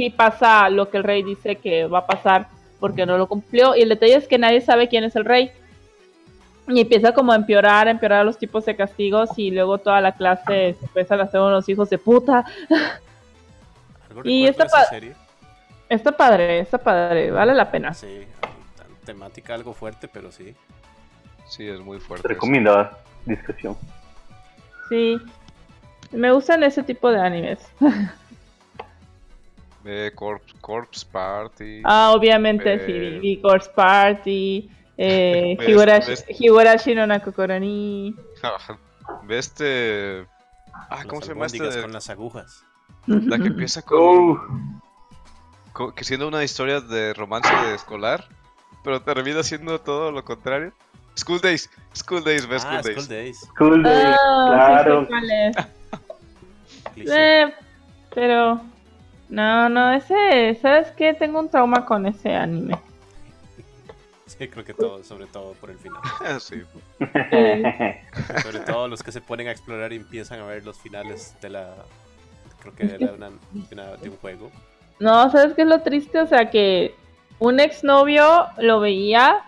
sí 0.00 0.08
pasa 0.08 0.70
lo 0.70 0.88
que 0.88 0.96
el 0.96 1.04
rey 1.04 1.22
dice 1.22 1.56
que 1.56 1.84
va 1.86 1.98
a 1.98 2.06
pasar 2.06 2.48
porque 2.78 3.04
no 3.04 3.18
lo 3.18 3.26
cumplió 3.28 3.76
y 3.76 3.82
el 3.82 3.90
detalle 3.90 4.14
es 4.14 4.26
que 4.26 4.38
nadie 4.38 4.62
sabe 4.62 4.88
quién 4.88 5.04
es 5.04 5.14
el 5.14 5.26
rey. 5.26 5.52
Y 6.68 6.80
empieza 6.80 7.12
como 7.12 7.32
a 7.32 7.36
empeorar, 7.36 7.86
a 7.86 7.90
empeorar 7.90 8.24
los 8.24 8.38
tipos 8.38 8.64
de 8.64 8.74
castigos 8.76 9.28
y 9.36 9.50
luego 9.50 9.76
toda 9.76 10.00
la 10.00 10.12
clase 10.12 10.74
se 10.78 10.86
empiezan 10.86 11.20
a 11.20 11.24
hacer 11.24 11.38
unos 11.40 11.68
hijos 11.68 11.90
de 11.90 11.98
puta. 11.98 12.46
¿algo 14.08 14.22
Y 14.24 14.46
esta 14.46 14.64
pa- 14.64 14.84
serie? 14.84 15.14
Está 15.90 16.12
padre, 16.12 16.60
está 16.60 16.78
padre, 16.78 17.30
vale 17.30 17.52
la 17.52 17.70
pena. 17.70 17.92
Sí, 17.92 18.22
temática 19.04 19.52
algo 19.54 19.74
fuerte, 19.74 20.08
pero 20.08 20.32
sí. 20.32 20.54
Sí, 21.46 21.68
es 21.68 21.80
muy 21.80 21.98
Te 21.98 22.04
fuerte. 22.04 22.26
eso. 22.26 22.34
recomiendo 22.34 22.88
discreción. 23.26 23.76
Sí. 24.88 25.18
Me 26.12 26.32
gustan 26.32 26.62
ese 26.62 26.82
tipo 26.84 27.10
de 27.10 27.20
animes. 27.20 27.58
Eh, 29.84 30.12
Corpse, 30.14 30.54
Corpse 30.60 31.06
Party. 31.10 31.80
Ah, 31.84 32.12
obviamente, 32.12 32.74
Eh. 32.74 32.82
sí. 32.86 33.18
vi 33.20 33.40
Corpse 33.40 33.70
Party, 33.74 34.70
eh, 34.98 35.56
Ves- 35.58 35.68
Higurashi, 35.68 36.10
ves- 36.10 36.26
Higurashi 36.28 36.94
no 36.94 37.06
Nakokoroni. 37.06 38.14
Ve 39.24 39.38
este. 39.38 40.26
Ah, 40.72 41.02
¿cómo 41.06 41.20
Las 41.20 41.24
se 41.26 41.34
llama 41.34 41.46
este? 41.46 41.82
con 41.82 41.92
las 41.92 42.10
agujas. 42.10 42.64
La 43.06 43.38
que 43.38 43.46
empieza 43.48 43.82
con. 43.82 43.98
Uh. 44.30 44.38
co- 45.72 45.94
que 45.94 46.04
siendo 46.04 46.28
una 46.28 46.44
historia 46.44 46.80
de 46.80 47.14
romance 47.14 47.48
de 47.66 47.74
escolar, 47.74 48.26
pero 48.84 49.00
termina 49.02 49.42
siendo 49.42 49.80
todo 49.80 50.10
lo 50.12 50.24
contrario. 50.24 50.72
School 51.16 51.40
Days, 51.40 51.68
School 51.94 52.22
Days, 52.22 52.46
ves 52.46 52.64
Ah, 52.64 52.82
School 52.82 52.94
School 52.94 53.08
Days. 53.08 53.40
Days. 53.40 53.50
Cool 53.58 53.82
Day, 53.82 54.04
Ah, 54.06 54.82
sí 54.84 54.84
claro. 54.84 55.08
es. 55.10 55.56
cliché. 56.94 57.42
Eh, 57.42 57.54
pero 58.14 58.60
no, 59.30 59.68
no, 59.68 59.92
ese, 59.92 60.58
¿sabes 60.60 60.90
qué? 60.92 61.14
Tengo 61.14 61.40
un 61.40 61.48
trauma 61.48 61.86
con 61.86 62.04
ese 62.06 62.34
anime. 62.34 62.76
Sí, 64.26 64.48
creo 64.48 64.64
que 64.64 64.74
todo, 64.74 65.02
sobre 65.04 65.26
todo 65.26 65.52
por 65.54 65.70
el 65.70 65.78
final. 65.78 66.00
sí. 66.40 66.62
Sobre 68.42 68.60
todo 68.60 68.88
los 68.88 69.02
que 69.02 69.12
se 69.12 69.20
ponen 69.20 69.48
a 69.48 69.50
explorar 69.50 69.92
y 69.92 69.96
empiezan 69.96 70.40
a 70.40 70.46
ver 70.46 70.64
los 70.64 70.78
finales 70.78 71.34
de 71.42 71.50
la. 71.50 71.74
Creo 72.60 72.74
que 72.74 72.84
de, 72.86 72.98
la- 72.98 73.12
una- 73.12 73.30
de 73.52 73.74
una- 73.74 73.96
de 73.96 74.08
un 74.08 74.16
juego. 74.16 74.50
No, 74.98 75.30
¿sabes 75.30 75.54
qué 75.54 75.62
es 75.62 75.68
lo 75.68 75.80
triste? 75.80 76.20
O 76.20 76.26
sea, 76.26 76.48
que 76.50 76.94
un 77.38 77.58
exnovio 77.58 78.46
lo 78.58 78.80
veía 78.80 79.40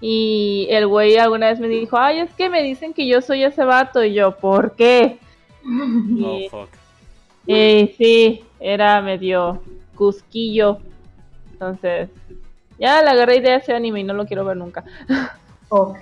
y 0.00 0.66
el 0.70 0.86
güey 0.86 1.16
alguna 1.18 1.48
vez 1.48 1.58
me 1.60 1.68
dijo, 1.68 1.98
ay, 1.98 2.20
es 2.20 2.32
que 2.34 2.48
me 2.48 2.62
dicen 2.62 2.94
que 2.94 3.06
yo 3.06 3.20
soy 3.20 3.44
ese 3.44 3.64
vato 3.64 4.02
y 4.04 4.14
yo, 4.14 4.36
¿por 4.36 4.76
qué? 4.76 5.18
Oh, 5.64 6.38
Y, 6.38 6.48
fuck. 6.48 6.68
y 7.46 7.94
sí, 7.98 8.44
era 8.60 9.00
medio 9.02 9.62
cusquillo. 9.94 10.78
Entonces, 11.52 12.10
ya 12.78 13.02
le 13.02 13.10
agarré 13.10 13.36
idea 13.36 13.54
a 13.54 13.58
ese 13.58 13.74
anime 13.74 14.00
y 14.00 14.04
no 14.04 14.14
lo 14.14 14.26
quiero 14.26 14.44
ver 14.44 14.56
nunca. 14.56 14.84
Ok. 15.68 15.98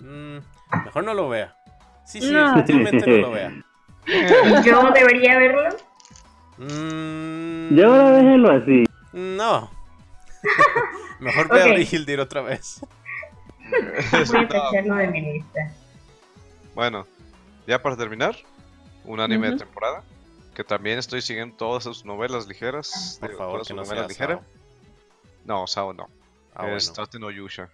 Mm, 0.00 0.36
mejor 0.84 1.04
no 1.04 1.14
lo 1.14 1.30
vea. 1.30 1.56
Sí, 2.04 2.20
sí, 2.20 2.30
No. 2.30 2.54
definitivamente 2.54 3.06
no 3.06 3.16
lo 3.16 3.30
vea. 3.30 3.50
Yo 4.64 4.90
debería 4.92 5.38
verlo. 5.38 5.68
Mm, 6.58 7.74
Ya 7.74 7.86
ahora 7.86 8.10
déjenlo 8.18 8.50
así. 8.52 8.84
No. 9.14 9.70
Mejor 11.20 11.48
vea 11.48 11.64
Ok. 11.64 11.72
Brigildir 11.72 12.20
otra 12.20 12.42
vez. 12.42 12.80
Voy 14.28 14.44
a 14.44 14.48
tacharlo 14.48 14.94
de 14.96 15.06
mi 15.08 15.20
lista. 15.22 15.72
Bueno, 16.74 17.06
ya 17.66 17.80
para 17.82 17.96
terminar, 17.96 18.36
un 19.04 19.20
anime 19.20 19.52
de 19.52 19.56
temporada. 19.56 20.02
Que 20.56 20.64
también 20.64 20.98
estoy 20.98 21.20
siguiendo 21.20 21.54
todas 21.54 21.84
sus 21.84 22.06
novelas 22.06 22.48
ligeras. 22.48 23.18
Por 23.20 23.28
digo, 23.28 23.38
favor, 23.38 23.54
todas 23.56 23.68
que 23.68 23.74
no 23.74 23.84
sea 23.84 23.94
novelas 23.94 24.08
ligeras. 24.10 24.40
No, 25.44 25.66
Sao 25.66 25.92
no. 25.92 26.08
Ah, 26.54 26.66
es 26.70 26.88
bueno. 26.88 27.04
Tate 27.04 27.18
no 27.18 27.30
Yusha. 27.30 27.68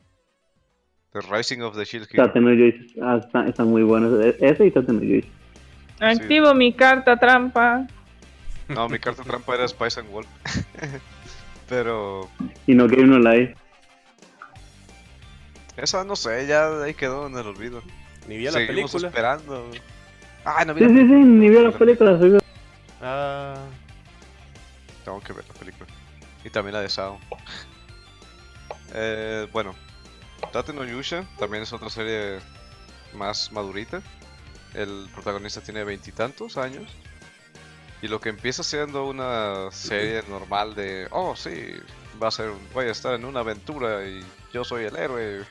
The 1.13 1.21
Rising 1.21 1.61
of 1.63 1.77
the 1.77 1.85
Shield 1.85 2.09
Hero. 2.11 2.27
Tateno 2.27 2.49
Joyce. 2.51 3.01
Ah, 3.01 3.21
está- 3.25 3.47
están 3.47 3.69
muy 3.69 3.85
buenos. 3.85 4.13
E- 4.25 4.37
Ese 4.41 4.67
y 4.67 4.71
Tateno 4.73 4.99
Joyce. 4.99 5.29
Activo 6.01 6.53
mi 6.55 6.73
carta 6.73 7.17
trampa. 7.17 7.87
No, 8.67 8.89
mi 8.89 8.99
carta 8.99 9.23
trampa 9.23 9.55
era 9.55 9.69
Spice 9.69 10.01
and 10.01 10.11
Wolf. 10.11 10.27
Pero 11.69 12.29
Y 12.67 12.75
no 12.75 12.89
Game 12.89 13.05
No 13.07 13.19
Life. 13.21 13.55
esa 15.77 16.03
no 16.05 16.17
sé, 16.17 16.47
ya 16.49 16.83
ahí 16.83 16.95
quedó 16.95 17.29
en 17.29 17.37
el 17.39 17.47
olvido. 17.47 17.81
Ni 18.29 18.37
vi 18.39 18.45
la 18.47 18.53
Seguimos 18.53 18.91
película. 18.91 19.09
esperando. 19.09 19.71
Ay, 20.45 20.67
no 20.67 20.75
vi 20.75 20.81
Sí, 20.81 20.87
la 20.87 20.91
sí, 21.01 21.07
sí, 21.07 21.15
ni 21.15 21.49
vio 21.49 21.63
las 21.63 21.75
películas. 21.75 22.21
Ah, 23.03 23.57
Tengo 25.05 25.21
que 25.21 25.33
ver 25.33 25.45
la 25.47 25.55
película. 25.55 25.91
Y 26.45 26.51
también 26.51 26.75
la 26.75 26.81
de 26.81 26.89
Sao. 26.89 27.19
Eh, 28.95 29.49
bueno, 29.53 29.75
Tate 30.53 30.75
no 30.75 30.85
Yusha 30.85 31.25
también 31.39 31.63
es 31.63 31.73
otra 31.73 31.89
serie 31.89 32.41
más 33.15 33.51
madurita. 33.51 34.03
El 34.75 35.09
protagonista 35.15 35.63
tiene 35.63 35.83
veintitantos 35.83 36.59
años. 36.59 36.93
Y 38.03 38.09
lo 38.09 38.21
que 38.21 38.29
empieza 38.29 38.63
siendo 38.63 39.07
una 39.07 39.71
serie 39.71 40.23
normal 40.29 40.75
de, 40.75 41.09
oh 41.11 41.35
sí, 41.37 41.73
va 42.23 42.29
a 42.29 42.31
ser, 42.31 42.51
voy 42.75 42.87
a 42.87 42.91
estar 42.91 43.15
en 43.15 43.25
una 43.25 43.41
aventura 43.41 44.07
y 44.07 44.23
yo 44.53 44.63
soy 44.63 44.85
el 44.85 44.97
héroe. 44.97 45.47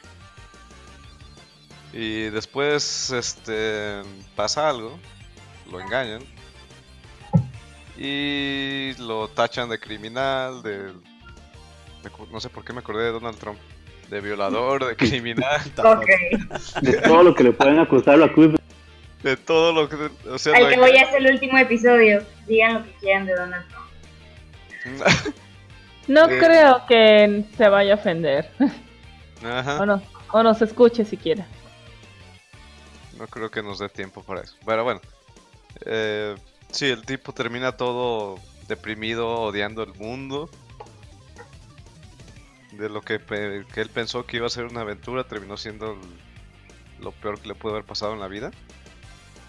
Y 1.94 2.30
después, 2.30 3.10
este, 3.10 4.04
pasa 4.36 4.70
algo, 4.70 5.00
lo 5.72 5.80
engañan 5.80 6.22
y 8.04 8.94
lo 9.00 9.28
tachan 9.28 9.70
de 9.70 9.80
criminal, 9.80 10.64
de... 10.64 10.92
No 12.32 12.40
sé 12.40 12.50
por 12.50 12.64
qué 12.66 12.74
me 12.74 12.80
acordé 12.80 13.04
de 13.06 13.12
Donald 13.12 13.38
Trump. 13.38 13.60
De 14.10 14.20
violador, 14.22 14.86
de 14.86 14.96
criminal, 14.96 15.62
Ok. 15.78 16.08
De 16.82 16.94
todo 17.02 17.24
lo 17.24 17.36
que 17.36 17.44
le 17.44 17.52
pueden 17.54 17.80
acusar, 17.80 18.18
lo 18.18 18.26
acusan. 18.26 18.58
de 19.24 19.38
todo 19.38 19.72
lo 19.72 19.88
que... 19.88 20.10
O 20.30 20.38
sea, 20.40 20.56
Al 20.58 20.70
que 20.70 20.78
voy 20.80 20.98
a 20.98 21.04
hacer 21.04 21.24
el 21.26 21.32
último 21.34 21.58
episodio. 21.58 22.24
Digan 22.48 22.74
lo 22.74 22.84
que 22.84 22.92
quieran 22.96 23.26
de 23.28 23.36
Donald 23.36 23.66
Trump. 23.70 25.36
No 26.08 26.28
Eh. 26.28 26.40
creo 26.40 26.84
que 26.88 27.46
se 27.56 27.70
vaya 27.70 27.94
a 27.94 27.96
ofender. 27.96 28.50
Ajá, 29.46 29.80
O 29.80 29.86
no, 29.86 30.02
o 30.32 30.42
nos 30.44 30.60
escuche 30.64 31.06
siquiera. 31.06 31.46
no 33.18 33.28
creo 33.28 33.52
que 33.52 33.62
nos 33.62 33.78
dé 33.80 33.88
tiempo 33.88 34.24
para 34.24 34.42
eso. 34.42 34.56
Pero 34.66 34.84
bueno, 34.84 35.00
eh, 35.86 36.36
sí, 36.72 36.88
el 36.88 37.06
tipo 37.06 37.34
termina 37.34 37.74
todo 37.74 38.40
deprimido, 38.68 39.28
odiando 39.42 39.84
el 39.84 39.94
mundo. 39.94 40.50
De 42.72 42.90
lo 42.90 43.02
que, 43.02 43.20
que 43.20 43.82
él 43.82 43.90
pensó 43.90 44.26
que 44.26 44.38
iba 44.38 44.48
a 44.48 44.50
ser 44.50 44.66
una 44.66 44.82
aventura, 44.82 45.26
terminó 45.26 45.58
siendo 45.58 45.98
lo 47.00 47.12
peor 47.12 47.40
que 47.40 47.50
le 47.50 47.56
pudo 47.56 47.74
haber 47.74 47.86
pasado 47.86 48.14
en 48.14 48.20
la 48.20 48.28
vida. 48.28 48.52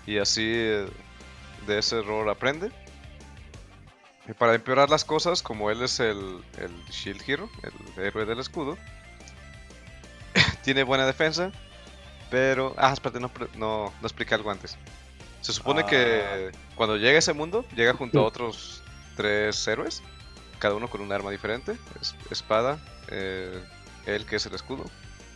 Y 0.06 0.18
así 0.18 0.42
eh, 0.44 0.86
de 1.66 1.78
ese 1.78 2.00
error 2.00 2.28
aprende. 2.28 2.70
Y 4.28 4.32
para 4.34 4.54
empeorar 4.54 4.90
las 4.90 5.04
cosas, 5.04 5.42
como 5.42 5.70
él 5.70 5.82
es 5.82 6.00
el, 6.00 6.42
el 6.58 6.84
Shield 6.90 7.22
Hero, 7.26 7.50
el 7.62 8.04
héroe 8.04 8.24
del 8.24 8.38
escudo, 8.38 8.76
tiene 10.62 10.82
buena 10.84 11.06
defensa, 11.06 11.50
pero... 12.30 12.74
Ah, 12.76 12.92
espérate, 12.92 13.20
no, 13.20 13.30
no, 13.56 13.92
no 14.00 14.06
expliqué 14.06 14.34
algo 14.34 14.50
antes. 14.50 14.76
Se 15.42 15.52
supone 15.52 15.84
que 15.84 16.52
cuando 16.76 16.96
llega 16.96 17.16
a 17.16 17.18
ese 17.18 17.32
mundo, 17.34 17.64
llega 17.76 17.92
junto 17.94 18.20
a 18.20 18.22
otros 18.22 18.82
tres 19.16 19.66
héroes, 19.68 20.02
cada 20.58 20.74
uno 20.74 20.88
con 20.88 21.00
un 21.00 21.12
arma 21.12 21.30
diferente, 21.30 21.76
es- 22.00 22.14
espada, 22.30 22.78
eh, 23.08 23.62
él 24.06 24.24
que 24.24 24.36
es 24.36 24.46
el 24.46 24.54
escudo, 24.54 24.84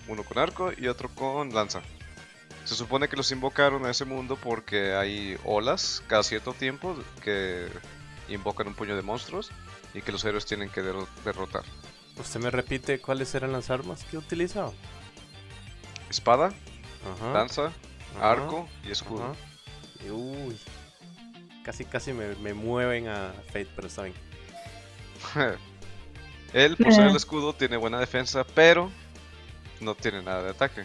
uno 0.09 0.23
con 0.25 0.39
arco 0.39 0.71
y 0.77 0.87
otro 0.89 1.09
con 1.11 1.53
lanza. 1.53 1.83
Se 2.65 2.75
supone 2.75 3.09
que 3.09 3.17
los 3.17 3.31
invocaron 3.33 3.85
a 3.87 3.91
ese 3.91 4.05
mundo 4.05 4.37
porque 4.41 4.95
hay 4.95 5.37
olas 5.45 6.03
cada 6.09 6.23
cierto 6.23 6.53
tiempo 6.53 6.97
que 7.23 7.69
invocan 8.29 8.67
un 8.69 8.75
puño 8.75 8.97
de 8.97 9.03
monstruos 9.03 9.51
y 9.95 10.03
que 10.03 10.11
los 10.13 10.25
héroes 10.25 10.47
tienen 10.47 10.69
que 10.71 10.83
derro- 10.83 11.07
derrotar. 11.25 11.63
¿Usted 12.17 12.41
me 12.41 12.51
repite 12.51 13.01
cuáles 13.01 13.35
eran 13.35 13.53
las 13.53 13.71
armas 13.71 14.05
que 14.05 14.17
utilizaba? 14.19 14.73
Espada, 16.11 16.53
Ajá. 17.17 17.33
lanza, 17.33 17.73
ajá, 18.17 18.31
arco 18.31 18.69
y 18.85 18.91
escudo. 18.93 19.25
ajá. 19.25 19.35
Uy. 20.11 20.59
Casi, 21.65 21.85
casi 21.85 22.13
me, 22.13 22.35
me 22.37 22.55
mueven 22.55 23.09
a 23.09 23.33
Fate, 23.47 23.69
pero 23.75 23.89
está 23.89 24.03
bien. 24.03 24.15
Él, 26.53 26.77
por 26.77 26.93
ser 26.93 27.07
Eh. 27.07 27.11
el 27.11 27.17
escudo, 27.17 27.53
tiene 27.53 27.77
buena 27.77 27.99
defensa, 27.99 28.45
pero 28.55 28.91
no 29.81 29.95
tiene 29.95 30.23
nada 30.23 30.43
de 30.43 30.51
ataque. 30.51 30.85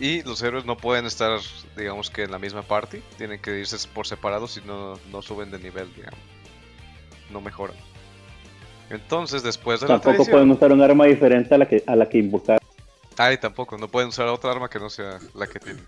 Y 0.00 0.22
los 0.22 0.42
héroes 0.42 0.64
no 0.64 0.76
pueden 0.76 1.06
estar, 1.06 1.38
digamos 1.76 2.10
que 2.10 2.24
en 2.24 2.30
la 2.30 2.38
misma 2.38 2.62
party, 2.62 2.98
tienen 3.16 3.40
que 3.40 3.58
irse 3.58 3.76
por 3.88 4.06
separado 4.06 4.46
si 4.46 4.60
no, 4.62 4.98
no 5.10 5.22
suben 5.22 5.50
de 5.50 5.58
nivel, 5.58 5.92
digamos. 5.94 6.18
No 7.30 7.40
mejoran. 7.40 7.76
Entonces, 8.90 9.42
después 9.42 9.80
de 9.80 9.88
la 9.88 10.00
Tampoco 10.00 10.30
pueden 10.30 10.50
usar 10.50 10.72
un 10.72 10.80
arma 10.82 11.06
diferente 11.06 11.54
a 11.54 11.58
la 11.58 11.66
que, 11.66 11.82
a 11.86 11.96
la 11.96 12.08
que 12.08 12.18
invocar. 12.18 12.58
Ay, 13.16 13.38
tampoco, 13.38 13.78
no 13.78 13.88
pueden 13.88 14.10
usar 14.10 14.26
otra 14.28 14.52
arma 14.52 14.68
que 14.68 14.78
no 14.78 14.90
sea 14.90 15.18
la 15.34 15.46
que 15.46 15.58
tienen. 15.58 15.86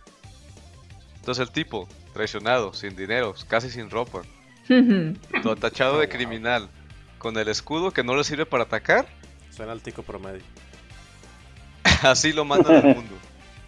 Entonces 1.20 1.42
el 1.46 1.52
tipo, 1.52 1.88
traicionado, 2.14 2.72
sin 2.72 2.96
dinero, 2.96 3.34
casi 3.48 3.70
sin 3.70 3.90
ropa, 3.90 4.22
lo 5.44 5.56
tachado 5.56 5.98
de 6.00 6.08
criminal, 6.08 6.68
con 7.18 7.36
el 7.38 7.48
escudo 7.48 7.90
que 7.90 8.02
no 8.04 8.14
le 8.16 8.24
sirve 8.24 8.46
para 8.46 8.64
atacar, 8.64 9.06
Suena 9.50 9.72
al 9.72 9.82
tico 9.82 10.02
promedio. 10.02 10.42
así 12.02 12.32
lo 12.32 12.44
mandan 12.44 12.76
al 12.76 12.94
mundo, 12.94 13.14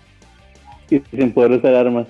Y 0.90 1.01
sin 1.16 1.32
poder 1.32 1.53
usar 1.53 1.74
armas. 1.74 2.07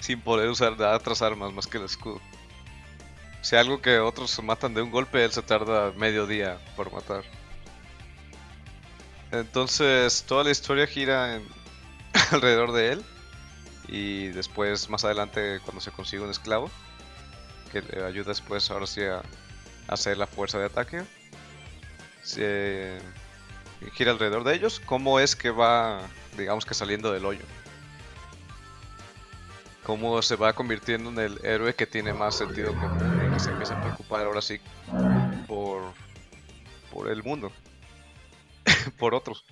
sin 0.00 0.20
poder 0.20 0.48
usar 0.48 0.72
otras 0.80 1.20
armas 1.22 1.52
más 1.52 1.66
que 1.66 1.78
el 1.78 1.84
escudo. 1.84 2.20
Si 3.42 3.56
algo 3.56 3.80
que 3.80 3.98
otros 3.98 4.30
se 4.30 4.42
matan 4.42 4.74
de 4.74 4.82
un 4.82 4.90
golpe, 4.90 5.24
él 5.24 5.30
se 5.32 5.42
tarda 5.42 5.92
medio 5.92 6.26
día 6.26 6.58
por 6.76 6.92
matar. 6.92 7.22
Entonces, 9.30 10.24
toda 10.26 10.44
la 10.44 10.50
historia 10.50 10.86
gira 10.86 11.36
en- 11.36 11.46
alrededor 12.32 12.72
de 12.72 12.92
él. 12.92 13.04
Y 13.88 14.28
después, 14.28 14.88
más 14.90 15.04
adelante, 15.04 15.60
cuando 15.64 15.80
se 15.80 15.90
consigue 15.90 16.22
un 16.22 16.30
esclavo, 16.30 16.70
que 17.72 17.82
le 17.82 18.04
ayuda 18.04 18.28
después, 18.28 18.70
ahora 18.70 18.86
sí, 18.86 19.02
a, 19.02 19.22
hacer 19.88 20.18
la 20.18 20.26
fuerza 20.26 20.58
de 20.58 20.66
ataque, 20.66 21.02
se 22.22 22.98
gira 23.94 24.12
alrededor 24.12 24.44
de 24.44 24.54
ellos. 24.54 24.80
¿Cómo 24.84 25.18
es 25.18 25.34
que 25.34 25.50
va, 25.50 26.00
digamos 26.36 26.64
que 26.66 26.74
saliendo 26.74 27.10
del 27.12 27.24
hoyo? 27.24 27.44
¿Cómo 29.84 30.20
se 30.20 30.36
va 30.36 30.52
convirtiendo 30.52 31.08
en 31.08 31.18
el 31.18 31.40
héroe 31.44 31.74
que 31.74 31.86
tiene 31.86 32.12
más 32.12 32.34
sentido 32.34 32.74
común? 32.76 33.24
y 33.24 33.30
que 33.30 33.40
se 33.40 33.50
empieza 33.50 33.74
a 33.74 33.80
preocupar 33.80 34.26
ahora 34.26 34.42
sí 34.42 34.60
por, 35.46 35.94
por 36.92 37.08
el 37.10 37.22
mundo, 37.22 37.50
por 38.98 39.14
otros. 39.14 39.44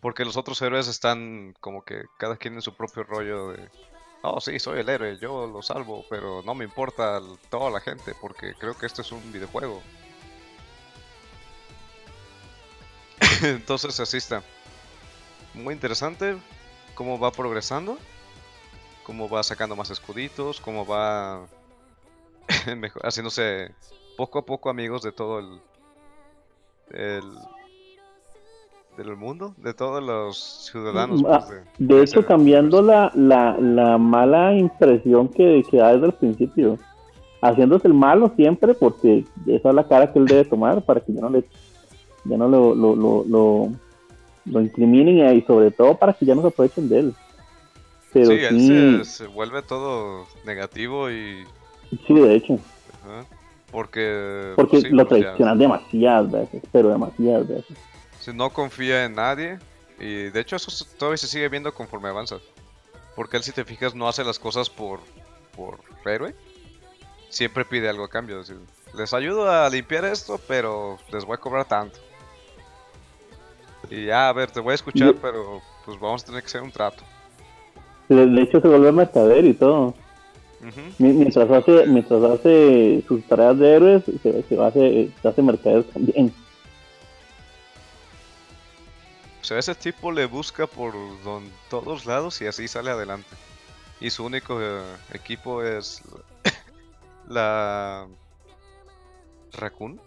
Porque 0.00 0.24
los 0.24 0.36
otros 0.36 0.60
héroes 0.62 0.86
están 0.86 1.54
como 1.60 1.84
que 1.84 2.04
cada 2.18 2.36
quien 2.36 2.54
en 2.54 2.62
su 2.62 2.74
propio 2.74 3.02
rollo 3.02 3.50
de, 3.52 3.68
oh 4.22 4.40
sí, 4.40 4.58
soy 4.58 4.80
el 4.80 4.88
héroe, 4.88 5.18
yo 5.20 5.46
lo 5.46 5.62
salvo, 5.62 6.04
pero 6.08 6.42
no 6.42 6.54
me 6.54 6.64
importa 6.64 7.20
toda 7.50 7.70
la 7.70 7.80
gente 7.80 8.14
porque 8.20 8.54
creo 8.54 8.76
que 8.76 8.86
esto 8.86 9.02
es 9.02 9.10
un 9.10 9.32
videojuego. 9.32 9.82
Entonces 13.42 13.98
así 13.98 14.18
está. 14.18 14.42
Muy 15.54 15.74
interesante 15.74 16.36
cómo 16.94 17.18
va 17.18 17.32
progresando, 17.32 17.98
cómo 19.04 19.28
va 19.28 19.42
sacando 19.42 19.74
más 19.74 19.90
escuditos, 19.90 20.60
cómo 20.60 20.86
va 20.86 21.46
haciéndose 23.02 23.74
poco 24.16 24.40
a 24.40 24.46
poco 24.46 24.70
amigos 24.70 25.02
de 25.02 25.12
todo 25.12 25.38
el, 25.38 25.60
el 26.90 27.38
del 28.98 29.16
mundo, 29.16 29.54
de 29.58 29.72
todos 29.72 30.02
los 30.02 30.68
ciudadanos. 30.70 31.22
Ah, 31.28 31.44
pues, 31.46 31.60
De 31.78 31.94
de 31.94 32.02
hecho, 32.02 32.26
cambiando 32.26 32.82
la, 32.82 33.12
la, 33.14 33.56
la 33.58 33.96
mala 33.96 34.54
impresión 34.54 35.28
que, 35.28 35.62
que 35.70 35.76
da 35.76 35.94
desde 35.94 36.06
el 36.06 36.12
principio, 36.12 36.78
haciéndose 37.40 37.86
el 37.86 37.94
malo 37.94 38.32
siempre, 38.36 38.74
porque 38.74 39.24
esa 39.46 39.68
es 39.68 39.74
la 39.74 39.86
cara 39.86 40.12
que 40.12 40.18
él 40.18 40.26
debe 40.26 40.44
tomar 40.44 40.82
para 40.82 41.00
que 41.00 41.12
ya 41.12 41.20
no 41.20 41.30
le 41.30 41.44
ya 42.24 42.36
no 42.36 42.48
lo, 42.48 42.74
lo, 42.74 42.96
lo, 42.96 43.24
lo, 43.26 43.72
lo 44.44 44.60
incriminen 44.60 45.34
y 45.36 45.42
sobre 45.42 45.70
todo 45.70 45.96
para 45.96 46.12
que 46.12 46.26
ya 46.26 46.34
no 46.34 46.42
se 46.42 46.48
aprovechen 46.48 46.88
de 46.88 46.98
él. 46.98 47.14
Pero 48.12 48.26
sí, 48.26 48.38
sí, 48.38 48.44
él 48.46 49.04
se, 49.04 49.24
se 49.24 49.26
vuelve 49.28 49.62
todo 49.62 50.26
negativo 50.44 51.10
y... 51.10 51.44
sí, 52.06 52.14
de 52.14 52.34
hecho, 52.34 52.58
ajá, 53.04 53.24
porque... 53.70 54.54
porque 54.56 54.80
sí, 54.80 54.88
lo 54.90 55.06
pues, 55.06 55.22
traicionan 55.22 55.58
demasiadas 55.58 56.30
veces, 56.32 56.62
pero 56.72 56.88
demasiadas 56.88 57.46
veces. 57.46 57.76
Si 58.28 58.36
no 58.36 58.50
confía 58.50 59.04
en 59.06 59.14
nadie. 59.14 59.58
Y 59.98 60.24
de 60.30 60.40
hecho 60.40 60.56
eso 60.56 60.70
todavía 60.98 61.16
se 61.16 61.26
sigue 61.28 61.48
viendo 61.48 61.72
conforme 61.72 62.08
avanza. 62.08 62.36
Porque 63.16 63.36
él 63.38 63.42
si 63.42 63.52
te 63.52 63.64
fijas 63.64 63.94
no 63.94 64.06
hace 64.08 64.22
las 64.22 64.38
cosas 64.38 64.68
por, 64.70 65.00
por 65.56 65.78
héroe. 66.04 66.34
Siempre 67.30 67.64
pide 67.64 67.88
algo 67.88 68.04
a 68.04 68.08
cambio. 68.10 68.40
es 68.40 68.48
decir, 68.48 68.62
les 68.94 69.12
ayudo 69.14 69.50
a 69.50 69.68
limpiar 69.70 70.04
esto, 70.04 70.38
pero 70.46 70.98
les 71.12 71.24
voy 71.24 71.34
a 71.34 71.38
cobrar 71.38 71.64
tanto. 71.66 71.98
Y 73.90 74.06
ya, 74.06 74.28
a 74.28 74.32
ver, 74.32 74.50
te 74.50 74.60
voy 74.60 74.72
a 74.72 74.74
escuchar, 74.74 75.14
pero 75.22 75.60
pues 75.84 75.98
vamos 75.98 76.22
a 76.22 76.26
tener 76.26 76.42
que 76.42 76.46
hacer 76.46 76.62
un 76.62 76.70
trato. 76.72 77.02
De 78.08 78.42
hecho, 78.42 78.60
se 78.60 78.68
vuelve 78.68 78.92
mercader 78.92 79.44
y 79.44 79.54
todo. 79.54 79.94
Mi- 80.98 81.12
Mientras 81.12 81.50
hace, 81.50 81.86
mientras 81.86 82.22
hace 82.22 83.02
sus 83.06 83.22
tareas 83.24 83.58
de 83.58 83.72
héroes, 83.74 84.02
se, 84.22 84.42
se 84.42 84.60
hace, 84.62 85.10
se 85.22 85.28
hace 85.28 85.42
mercader 85.42 85.84
también. 85.84 86.32
O 89.40 89.44
sea, 89.44 89.58
ese 89.58 89.74
tipo 89.74 90.10
le 90.12 90.26
busca 90.26 90.66
por 90.66 90.92
don- 91.22 91.50
todos 91.70 92.06
lados 92.06 92.40
y 92.42 92.46
así 92.46 92.68
sale 92.68 92.90
adelante. 92.90 93.28
Y 94.00 94.10
su 94.10 94.24
único 94.24 94.60
eh, 94.60 94.82
equipo 95.12 95.62
es 95.62 96.02
la 97.28 98.06
Raccoon. 99.52 100.00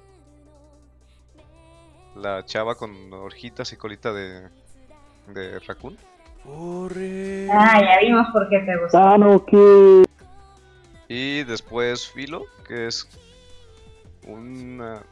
La 2.15 2.45
chava 2.45 2.75
con 2.75 3.11
hojitas 3.13 3.71
y 3.71 3.77
colita 3.77 4.11
de, 4.11 4.49
de 5.27 5.59
Raccoon. 5.59 5.97
¡Corre! 6.43 7.47
Ah, 7.51 7.79
ya 7.81 7.99
vimos 8.05 8.27
por 8.33 8.49
qué 8.49 8.59
te 8.59 8.77
gustó. 8.77 8.97
Sano 8.97 9.45
que 9.45 10.03
Y 11.07 11.43
después 11.43 12.07
Filo, 12.09 12.43
que 12.67 12.87
es 12.87 13.07
una... 14.27 15.03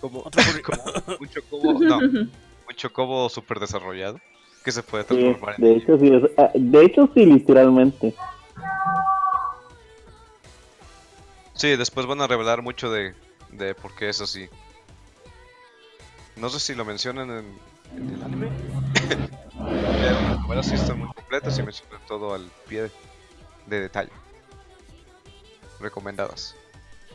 Como, 0.00 0.22
como 0.64 1.16
un 1.20 1.28
chocobo, 1.28 1.72
no, 1.80 1.98
un 2.68 2.74
chocobo 2.74 3.28
super 3.28 3.60
desarrollado 3.60 4.20
que 4.64 4.72
se 4.72 4.82
puede 4.82 5.04
Sí, 5.04 5.08
transformar 5.08 5.54
en 5.58 5.64
de 5.64 5.76
hecho 5.76 5.98
sí, 5.98 6.12
ah, 6.38 6.50
de 6.54 6.84
hecho 6.84 7.10
sí, 7.14 7.26
literalmente. 7.26 8.14
Sí, 11.52 11.76
después 11.76 12.06
van 12.06 12.20
a 12.20 12.26
revelar 12.26 12.62
mucho 12.62 12.90
de, 12.90 13.14
de 13.50 13.74
por 13.74 13.94
qué 13.94 14.08
es 14.08 14.20
así. 14.20 14.48
No 16.36 16.48
sé 16.48 16.58
si 16.58 16.74
lo 16.74 16.84
mencionan 16.84 17.30
en, 17.30 17.58
en 17.96 18.14
el 18.14 18.22
anime. 18.22 18.48
Las 20.02 20.40
novelas 20.40 20.66
sí 20.66 20.74
están 20.74 20.98
muy 20.98 21.08
completas 21.08 21.58
y 21.58 21.62
mencionan 21.62 22.00
todo 22.08 22.34
al 22.34 22.50
pie 22.68 22.90
de 23.66 23.80
detalle. 23.80 24.10
Recomendadas. 25.80 26.56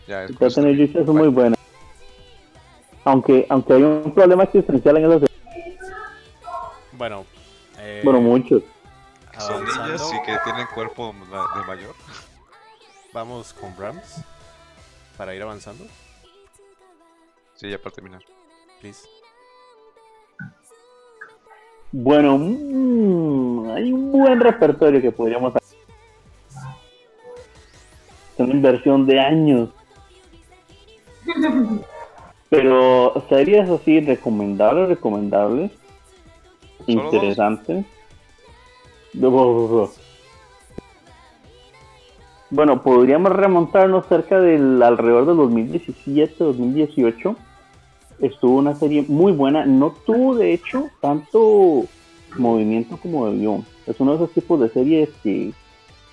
Ya 0.08 0.24
es 0.24 1.08
muy 1.08 1.28
buena. 1.28 1.56
Aunque, 3.04 3.45
aunque 3.50 3.74
hay 3.74 3.84
un 3.84 4.12
problema 4.14 4.43
existencial 4.43 4.97
en 4.97 5.06
esa 5.06 5.20
serie. 5.20 5.28
Bueno, 7.00 7.26
eh, 7.78 8.02
Bueno, 8.04 8.20
muchos. 8.20 8.62
Son 9.39 9.64
niñas 9.64 10.12
y 10.14 10.26
que 10.26 10.38
tienen 10.43 10.68
cuerpo 10.76 11.14
de 11.14 11.66
mayor. 11.66 11.95
vamos 13.14 13.54
con 13.54 13.74
Brahms 13.78 14.22
para 15.18 15.34
ir 15.34 15.41
avanzando, 15.41 15.86
Sí, 17.56 17.70
ya 17.70 17.78
para 17.78 17.95
terminar. 17.95 18.22
please. 18.82 19.08
Bueno, 21.93 22.38
mm, 22.38 23.72
hay 23.72 23.93
un 23.93 24.12
buen 24.12 24.39
repertorio 24.41 25.02
que 25.02 25.12
podríamos 25.14 25.56
hacer. 25.56 25.78
Es 28.34 28.39
una 28.39 28.54
inversión 28.54 29.06
de 29.08 29.20
años. 29.22 29.70
Pero 32.50 33.26
series 33.30 33.70
así 33.70 34.02
recomendables, 34.02 34.89
recomendables, 34.89 35.72
Dos. 39.14 40.00
Bueno, 42.52 42.82
podríamos 42.82 43.32
remontarnos 43.32 44.08
cerca 44.08 44.40
del 44.40 44.82
alrededor 44.82 45.28
del 45.28 45.38
2017-2018. 45.38 47.36
Estuvo 48.22 48.58
una 48.58 48.76
serie 48.76 49.06
muy 49.08 49.32
buena. 49.32 49.66
No 49.66 49.94
tuvo, 50.06 50.36
de 50.36 50.54
hecho, 50.54 50.88
tanto 51.00 51.86
movimiento 52.38 52.98
como 52.98 53.30
debió. 53.30 53.64
Es 53.86 54.00
uno 54.00 54.12
de 54.12 54.18
esos 54.18 54.32
tipos 54.32 54.60
de 54.60 54.70
series 54.70 55.10
que 55.22 55.52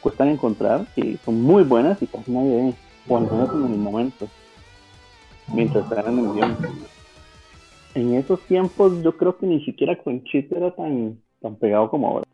cuestan 0.01 0.29
encontrar, 0.29 0.87
que 0.95 1.19
son 1.25 1.41
muy 1.43 1.63
buenas 1.63 2.01
y 2.03 2.07
casi 2.07 2.31
nadie 2.31 2.57
ve. 2.57 2.75
O 3.09 3.17
al 3.17 3.31
menos 3.31 3.51
en 3.55 3.73
el 3.73 3.79
momento. 3.79 4.29
Mientras 5.53 5.85
están 5.85 6.13
en 6.13 6.19
emisión. 6.19 6.57
En 7.97 8.13
esos 8.15 8.41
tiempos 8.43 9.03
yo 9.03 9.17
creo 9.17 9.39
que 9.39 9.47
ni 9.47 9.65
siquiera 9.65 9.97
Conchito 9.97 10.55
era 10.55 10.71
tan, 10.71 11.19
tan 11.41 11.57
pegado 11.57 11.89
como 11.89 12.09
ahora. 12.09 12.27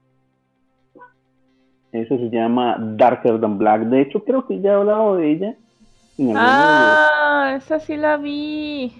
Eso 1.92 2.16
se 2.18 2.30
llama 2.30 2.76
Darker 2.80 3.40
Than 3.40 3.58
Black. 3.58 3.82
De 3.82 4.00
hecho, 4.00 4.24
creo 4.24 4.44
que 4.44 4.60
ya 4.60 4.70
he 4.70 4.74
hablado 4.74 5.16
de 5.16 5.30
ella. 5.30 5.54
En 6.18 6.36
alguno 6.36 6.40
de 6.40 6.94
Ah, 6.96 7.54
esa 7.56 7.78
sí 7.78 7.96
la 7.96 8.16
vi. 8.16 8.92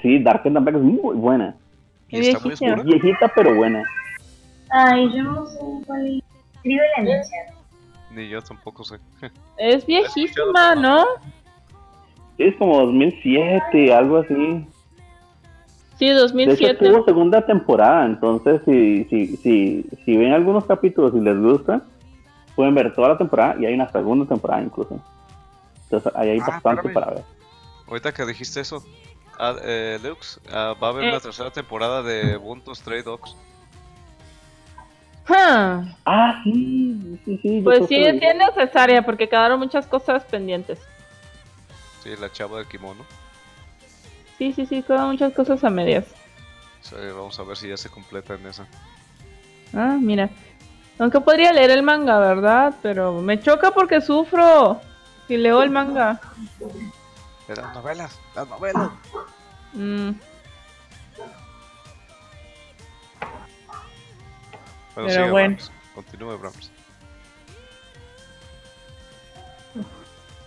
Sí, 0.00 0.22
Darker 0.22 0.52
Than 0.52 0.64
Black 0.64 0.76
es 0.76 0.82
muy 0.82 1.16
buena. 1.16 1.56
Y 2.08 2.18
está 2.20 2.38
muy 2.38 2.50
viejita. 2.50 2.72
oscura. 2.74 2.82
Viejita, 2.84 3.32
pero 3.34 3.54
buena. 3.56 3.82
Ay, 4.70 5.12
yo 5.12 5.24
no 5.24 5.46
sé 5.46 5.58
cuál 5.86 6.06
es. 6.06 6.22
El 6.62 7.06
chat. 7.06 7.54
Ni 8.14 8.28
yo 8.28 8.40
tampoco 8.42 8.84
sé. 8.84 8.96
Es 9.56 9.84
viejísima, 9.86 10.76
¿no? 10.76 11.04
Es 12.38 12.54
como 12.56 12.78
2007, 12.86 13.92
algo 13.92 14.18
así. 14.18 14.66
Sí, 16.00 16.06
De 16.06 16.12
hecho, 16.14 16.20
2007. 16.22 16.88
tuvo 16.88 17.04
segunda 17.04 17.44
temporada. 17.44 18.06
Entonces, 18.06 18.62
si, 18.64 19.04
si, 19.04 19.36
si, 19.36 19.84
si 20.04 20.16
ven 20.16 20.32
algunos 20.32 20.64
capítulos 20.64 21.12
y 21.14 21.20
les 21.20 21.38
gusta, 21.38 21.82
pueden 22.56 22.74
ver 22.74 22.94
toda 22.94 23.10
la 23.10 23.18
temporada 23.18 23.56
y 23.60 23.66
hay 23.66 23.74
una 23.74 23.88
segunda 23.92 24.24
temporada 24.26 24.62
incluso. 24.62 24.98
Entonces, 25.84 26.10
ahí 26.16 26.30
hay 26.30 26.38
Ah, 26.40 26.46
bastante 26.48 26.88
espérame. 26.88 26.94
para 26.94 27.14
ver. 27.16 27.24
Ahorita 27.86 28.12
que 28.14 28.24
dijiste 28.24 28.60
eso, 28.60 28.82
ah, 29.38 29.54
eh, 29.62 29.98
Lux, 30.02 30.40
ah, 30.50 30.74
va 30.82 30.86
a 30.86 30.90
haber 30.90 31.04
Eh. 31.04 31.08
una 31.10 31.20
tercera 31.20 31.50
temporada 31.50 32.02
de 32.02 32.36
Ubuntu 32.38 32.74
Stray 32.74 33.02
Dogs. 33.02 33.36
Ah, 35.28 35.84
Ah, 36.06 36.40
sí, 36.42 37.20
sí, 37.24 37.38
sí. 37.42 37.60
Pues 37.62 37.86
sí, 37.88 37.96
es 38.02 38.14
necesaria 38.36 39.02
porque 39.02 39.28
quedaron 39.28 39.60
muchas 39.60 39.86
cosas 39.86 40.24
pendientes. 40.24 40.80
Sí, 42.02 42.10
la 42.18 42.32
chava 42.32 42.56
del 42.58 42.66
kimono. 42.66 43.04
Sí, 44.40 44.54
sí, 44.54 44.64
sí, 44.64 44.82
quedaron 44.82 45.10
muchas 45.10 45.34
cosas 45.34 45.62
a 45.64 45.68
medias. 45.68 46.06
Sí, 46.80 46.96
vamos 47.14 47.38
a 47.38 47.42
ver 47.42 47.58
si 47.58 47.68
ya 47.68 47.76
se 47.76 47.90
completa 47.90 48.36
en 48.36 48.46
esa. 48.46 48.66
Ah, 49.74 49.98
mira. 50.00 50.30
Aunque 50.98 51.20
podría 51.20 51.52
leer 51.52 51.72
el 51.72 51.82
manga, 51.82 52.18
¿verdad? 52.18 52.74
Pero 52.80 53.20
me 53.20 53.38
choca 53.38 53.70
porque 53.72 54.00
sufro 54.00 54.80
si 55.28 55.36
leo 55.36 55.62
el 55.62 55.68
manga. 55.68 56.18
De 57.46 57.54
las 57.54 57.74
novelas, 57.74 58.18
las 58.34 58.48
novelas. 58.48 58.90
Mm, 59.74 60.12
Pero, 64.94 65.06
Pero 65.06 65.10
sigue, 65.10 65.30
bueno. 65.30 65.56
Continúe, 65.94 66.38
Brahms. 66.38 66.72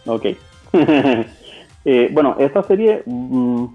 Ok. 0.07 0.25
Eh, 1.85 2.07
bueno, 2.13 2.37
esta 2.39 2.63
serie 2.63 3.03
mm, 3.05 3.65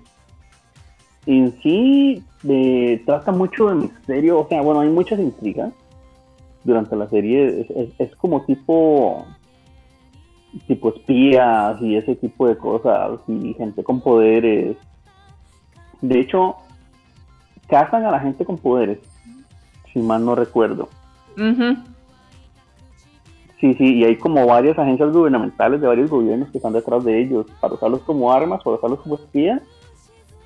en 1.28 1.60
sí 1.62 2.22
eh, 2.48 3.02
trata 3.04 3.32
mucho 3.32 3.68
de 3.68 3.74
misterio, 3.74 4.40
o 4.40 4.48
sea, 4.48 4.62
bueno, 4.62 4.80
hay 4.80 4.88
muchas 4.88 5.18
intrigas 5.20 5.72
durante 6.64 6.96
la 6.96 7.08
serie, 7.08 7.60
es, 7.60 7.70
es- 7.70 7.94
es 7.98 8.16
como 8.16 8.42
tipo 8.44 9.26
tipo 10.66 10.88
espías 10.88 11.80
y 11.82 11.96
ese 11.96 12.16
tipo 12.16 12.48
de 12.48 12.56
cosas 12.56 13.20
y 13.28 13.52
gente 13.54 13.84
con 13.84 14.00
poderes. 14.00 14.76
De 16.00 16.18
hecho, 16.20 16.56
cazan 17.68 18.06
a 18.06 18.10
la 18.10 18.20
gente 18.20 18.44
con 18.46 18.56
poderes, 18.56 18.98
si 19.92 19.98
mal 20.00 20.24
no 20.24 20.34
recuerdo. 20.34 20.88
Ujú. 21.36 21.76
Sí, 23.60 23.74
sí, 23.74 23.96
y 23.96 24.04
hay 24.04 24.16
como 24.16 24.46
varias 24.46 24.78
agencias 24.78 25.12
gubernamentales 25.12 25.80
de 25.82 25.86
varios 25.88 26.08
gobiernos 26.08 26.48
que 26.50 26.58
están 26.58 26.72
detrás 26.72 27.04
de 27.04 27.20
ellos 27.20 27.44
para 27.60 27.74
usarlos 27.74 28.00
como 28.02 28.32
armas, 28.32 28.62
para 28.62 28.76
usarlos 28.76 29.00
como 29.00 29.16
espías 29.16 29.60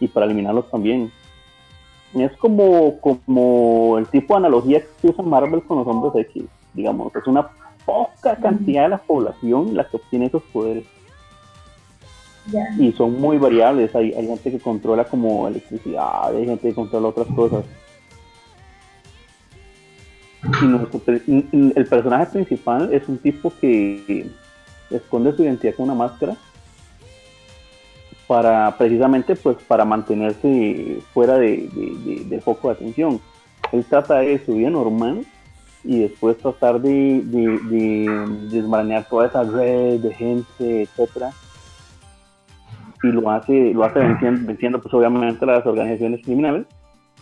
y 0.02 0.08
para 0.08 0.26
eliminarlos 0.26 0.68
también. 0.68 1.12
Es 2.14 2.32
como, 2.38 3.00
como 3.00 3.96
el 3.98 4.06
tipo 4.08 4.34
de 4.34 4.38
analogía 4.38 4.82
que 5.00 5.08
usa 5.08 5.24
Marvel 5.24 5.62
con 5.62 5.78
los 5.78 5.86
hombres 5.86 6.26
X, 6.26 6.44
digamos, 6.74 7.14
es 7.14 7.26
una 7.26 7.48
poca 7.86 8.36
cantidad 8.36 8.82
de 8.82 8.88
la 8.90 8.98
población 8.98 9.74
la 9.74 9.88
que 9.88 9.96
obtiene 9.96 10.26
esos 10.26 10.42
poderes. 10.52 10.84
Y 12.78 12.90
son 12.92 13.20
muy 13.20 13.38
variables, 13.38 13.94
hay, 13.94 14.12
hay 14.12 14.26
gente 14.26 14.50
que 14.50 14.58
controla 14.58 15.04
como 15.04 15.46
electricidad, 15.46 16.34
hay 16.34 16.44
gente 16.44 16.68
que 16.68 16.74
controla 16.74 17.08
otras 17.08 17.28
cosas. 17.28 17.64
Y 20.60 20.64
nuestro 20.64 21.00
el 21.06 21.86
personaje 21.88 22.26
principal 22.32 22.92
es 22.92 23.08
un 23.08 23.18
tipo 23.18 23.52
que 23.60 24.28
esconde 24.90 25.32
su 25.36 25.44
identidad 25.44 25.76
con 25.76 25.84
una 25.84 25.94
máscara 25.94 26.36
para 28.32 28.74
precisamente 28.78 29.36
pues 29.36 29.58
para 29.68 29.84
mantenerse 29.84 31.00
fuera 31.12 31.36
de, 31.36 32.40
foco 32.42 32.68
de 32.68 32.74
atención. 32.74 33.20
Él 33.72 33.84
trata 33.84 34.20
de 34.20 34.42
su 34.42 34.54
vida 34.54 34.70
normal 34.70 35.26
y 35.84 35.98
después 35.98 36.38
tratar 36.38 36.80
de, 36.80 37.20
de, 37.24 37.58
de 37.68 38.48
desmarañar 38.50 39.04
toda 39.04 39.26
esa 39.26 39.42
red 39.42 40.00
de 40.00 40.14
gente, 40.14 40.82
etcétera. 40.84 41.32
Y 43.02 43.08
lo 43.08 43.30
hace 43.30 43.74
lo 43.74 43.84
hace 43.84 43.98
venciendo, 43.98 44.46
venciendo 44.46 44.80
pues 44.80 44.94
obviamente 44.94 45.44
las 45.44 45.66
organizaciones 45.66 46.24
criminales 46.24 46.64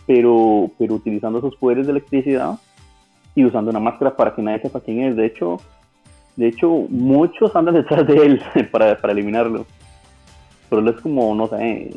pero 0.07 0.71
pero 0.79 0.93
utilizando 0.95 1.41
sus 1.41 1.57
poderes 1.57 1.87
de 1.87 1.91
electricidad 1.91 2.57
y 3.35 3.43
usando 3.43 3.69
una 3.69 3.81
máscara 3.81 4.15
para 4.15 4.33
que 4.33 4.41
nadie 4.41 4.61
sepa 4.61 4.79
quién 4.79 5.01
es. 5.01 5.17
De 5.17 5.25
hecho 5.25 5.57
de 6.37 6.47
hecho 6.47 6.69
muchos 6.87 7.53
andan 7.53 7.75
detrás 7.75 8.07
de 8.07 8.15
él 8.15 8.41
para, 8.71 8.95
para 8.95 9.11
eliminarlo 9.11 9.65
pero 10.71 10.81
él 10.81 10.87
es 10.87 11.01
como 11.01 11.35
no 11.35 11.47
sé 11.47 11.93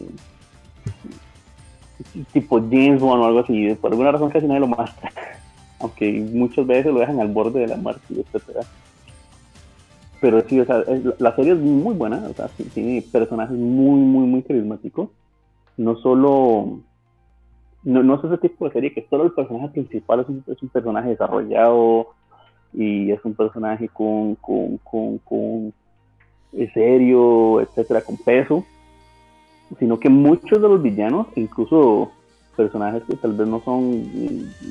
tipo 2.32 2.58
James 2.58 3.00
Bond 3.00 3.22
o 3.22 3.26
algo 3.26 3.38
así 3.38 3.74
por 3.76 3.92
alguna 3.92 4.12
razón 4.12 4.30
casi 4.30 4.46
nadie 4.46 4.60
lo 4.60 4.66
muestra 4.66 5.10
aunque 5.80 6.12
muchas 6.12 6.66
veces 6.66 6.92
lo 6.92 7.00
dejan 7.00 7.20
al 7.20 7.28
borde 7.28 7.60
de 7.60 7.68
la 7.68 7.76
muerte 7.76 8.02
etcétera 8.10 8.62
pero 10.24 10.42
sí, 10.48 10.58
o 10.58 10.64
sea, 10.64 10.82
la- 11.18 11.36
serie 11.36 11.52
es 11.52 11.58
muy 11.58 11.94
buena, 11.94 12.16
o 12.30 12.32
sea, 12.32 12.48
tiene 12.72 13.02
personajes 13.02 13.58
muy, 13.58 14.00
muy, 14.00 14.26
muy 14.26 14.42
carismáticos. 14.42 15.10
No 15.76 15.96
solo, 15.96 16.80
no, 17.82 18.02
no 18.02 18.14
es 18.14 18.24
ese 18.24 18.38
tipo 18.38 18.64
de 18.64 18.72
serie 18.72 18.94
que 18.94 19.06
solo 19.10 19.24
el 19.24 19.32
personaje 19.32 19.68
principal 19.68 20.20
es 20.20 20.28
un, 20.30 20.68
personaje 20.70 21.10
desarrollado 21.10 22.14
y 22.72 23.10
es 23.10 23.22
un 23.22 23.34
personaje 23.34 23.90
con, 23.90 24.36
con, 24.36 24.78
con, 24.78 25.74
serio, 26.72 27.60
etcétera, 27.60 28.02
con 28.02 28.16
peso, 28.16 28.64
sino 29.78 29.98
que 29.98 30.08
muchos 30.08 30.60
de 30.60 30.68
los 30.68 30.82
villanos, 30.82 31.26
incluso 31.36 32.10
personajes 32.56 33.02
que 33.08 33.16
tal 33.16 33.32
vez 33.32 33.48
no 33.48 33.60
son 33.64 33.90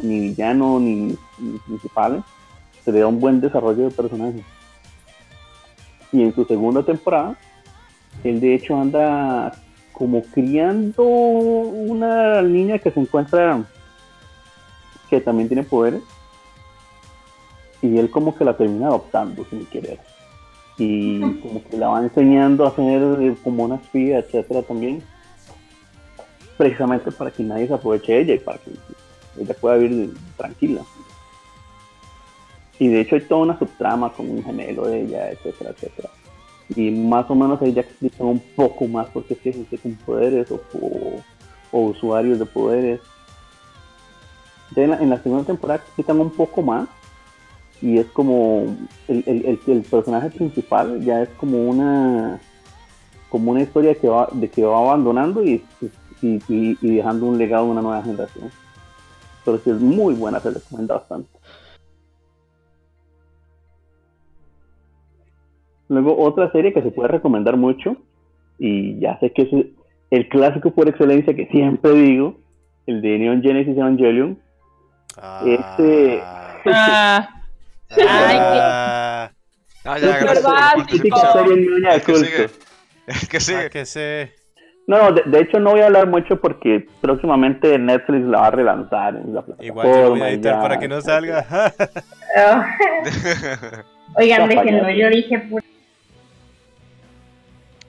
ni, 0.02 0.20
villanos 0.20 0.82
ni, 0.82 1.18
ni 1.40 1.58
principales, 1.66 2.24
se 2.84 2.92
le 2.92 3.00
da 3.00 3.08
un 3.08 3.20
buen 3.20 3.42
desarrollo 3.42 3.84
de 3.84 3.92
personajes. 3.92 4.44
Y 6.12 6.22
en 6.22 6.34
su 6.34 6.46
segunda 6.46 6.84
temporada, 6.84 7.38
él 8.24 8.40
de 8.40 8.56
hecho 8.56 8.78
anda 8.78 9.52
como 9.92 10.22
criando 10.24 11.04
una 11.04 12.42
niña 12.42 12.80
que 12.80 12.92
se 12.92 13.00
encuentra 13.00 13.64
que 15.10 15.22
también 15.22 15.48
tiene 15.48 15.64
poderes. 15.64 16.02
Y 17.82 17.98
él 17.98 18.10
como 18.10 18.36
que 18.36 18.46
la 18.46 18.56
termina 18.56 18.88
adoptando 18.88 19.46
sin 19.50 19.66
querer. 19.66 20.00
Y 20.78 21.20
como 21.40 21.64
que 21.64 21.78
la 21.78 21.90
va 21.90 22.04
enseñando 22.04 22.66
a 22.66 22.76
ser 22.76 23.22
eh, 23.22 23.36
como 23.44 23.66
una 23.66 23.76
espía, 23.76 24.20
etcétera 24.20 24.64
también. 24.64 25.04
Precisamente 26.58 27.12
para 27.12 27.32
que 27.32 27.44
nadie 27.44 27.68
se 27.68 27.74
aproveche 27.74 28.14
de 28.14 28.22
ella 28.22 28.34
y 28.36 28.40
para 28.40 28.58
que 28.58 28.72
ella 29.40 29.56
pueda 29.60 29.78
vivir 29.78 30.14
tranquila. 30.38 30.82
Y 32.80 32.88
de 32.88 33.02
hecho 33.02 33.16
hay 33.16 33.22
toda 33.22 33.42
una 33.42 33.60
subtrama 33.60 34.12
con 34.12 34.30
un 34.30 34.44
gemelo 34.44 34.88
de 34.88 35.02
ella, 35.02 35.32
etcétera, 35.32 35.72
etcétera. 35.72 36.10
Y 36.76 36.90
más 36.90 37.30
o 37.30 37.36
menos 37.36 37.62
ahí 37.62 37.74
ya 37.74 37.82
explican 37.82 38.28
un 38.28 38.40
poco 38.56 38.88
más 38.88 39.08
por 39.10 39.24
qué 39.26 39.36
es 39.36 39.56
gente 39.56 39.78
con 39.78 39.94
poderes 39.96 40.48
o, 40.52 40.60
usuarios 41.72 42.40
de 42.40 42.46
poderes. 42.46 43.00
En, 44.76 44.90
la, 44.90 44.98
en 44.98 45.10
la 45.10 45.22
segunda 45.22 45.46
temporada 45.46 45.82
explican 45.84 46.20
un 46.20 46.32
poco 46.32 46.64
más 46.64 46.88
y 47.84 47.98
es 47.98 48.06
como 48.08 48.76
el, 49.10 49.24
el- 49.28 49.46
el- 49.46 49.60
el 49.68 49.82
personaje 49.82 50.30
principal 50.30 51.02
ya 51.02 51.22
es 51.24 51.30
como 51.38 51.58
una 51.70 52.40
como 53.30 53.52
una 53.52 53.62
historia 53.62 53.94
que 53.96 54.08
va, 54.08 54.30
de 54.32 54.48
que 54.50 54.64
va 54.64 54.78
abandonando 54.80 55.44
y, 55.44 55.64
y, 56.22 56.36
y- 56.48 56.78
y 56.82 56.96
dejando 56.96 57.26
un 57.26 57.38
legado 57.38 57.66
a 57.66 57.72
una 57.72 57.82
nueva 57.82 58.04
generación. 58.04 58.50
Pero 59.44 59.58
sí 59.58 59.72
es 59.72 59.80
muy 59.82 60.14
buena, 60.14 60.40
se 60.40 60.52
recomienda 60.52 60.96
bastante. 60.96 61.30
Luego 65.90 66.18
otra 66.18 66.52
serie 66.52 66.74
que 66.74 66.82
se 66.82 66.92
puede 66.92 67.10
recomendar 67.10 67.58
mucho, 67.58 67.98
y 68.60 69.00
ya 69.00 69.20
sé 69.20 69.32
que 69.34 69.42
es 69.42 69.50
el 70.12 70.30
clásico 70.30 70.72
por 70.72 70.88
excelencia 70.88 71.36
que 71.36 71.48
siempre 71.48 71.92
digo, 71.94 72.36
el 72.86 73.02
de 73.02 73.18
Neon 73.20 73.42
Genesis 73.42 73.76
Evangelion. 73.78 74.38
Este- 75.46 76.22
Ah, 76.66 77.28
Ay, 77.98 78.38
Ah, 78.40 79.32
Ah, 79.86 79.98
Súper 80.00 80.10
ya, 80.12 80.20
gracias. 80.20 80.46
El 81.96 82.02
que 82.04 82.16
sigue. 82.16 82.50
El 83.06 83.28
que 83.28 83.38
ah, 83.38 83.40
sigue. 83.42 83.70
que 83.70 83.86
se... 83.86 84.32
No, 84.88 84.98
no, 84.98 85.12
de, 85.14 85.24
de 85.26 85.40
hecho 85.42 85.60
no 85.60 85.72
voy 85.72 85.82
a 85.82 85.86
hablar 85.88 86.08
mucho 86.08 86.40
porque 86.40 86.86
próximamente 87.02 87.78
Netflix 87.78 88.26
la 88.26 88.40
va 88.42 88.48
a 88.48 88.52
relanzar 88.52 89.16
en 89.16 89.34
la 89.34 89.42
plataforma. 89.42 89.66
Igual 89.66 89.88
yo 89.88 90.02
lo 90.04 90.10
voy 90.12 90.22
a 90.22 90.30
editar 90.30 90.56
ya. 90.56 90.62
para 90.62 90.80
que 90.80 90.88
no 90.88 91.02
salga. 91.02 91.46
Oigan, 94.18 94.50
déjenlo, 94.50 94.90
yo 94.92 95.10
dije 95.10 95.40
pura. 95.40 95.64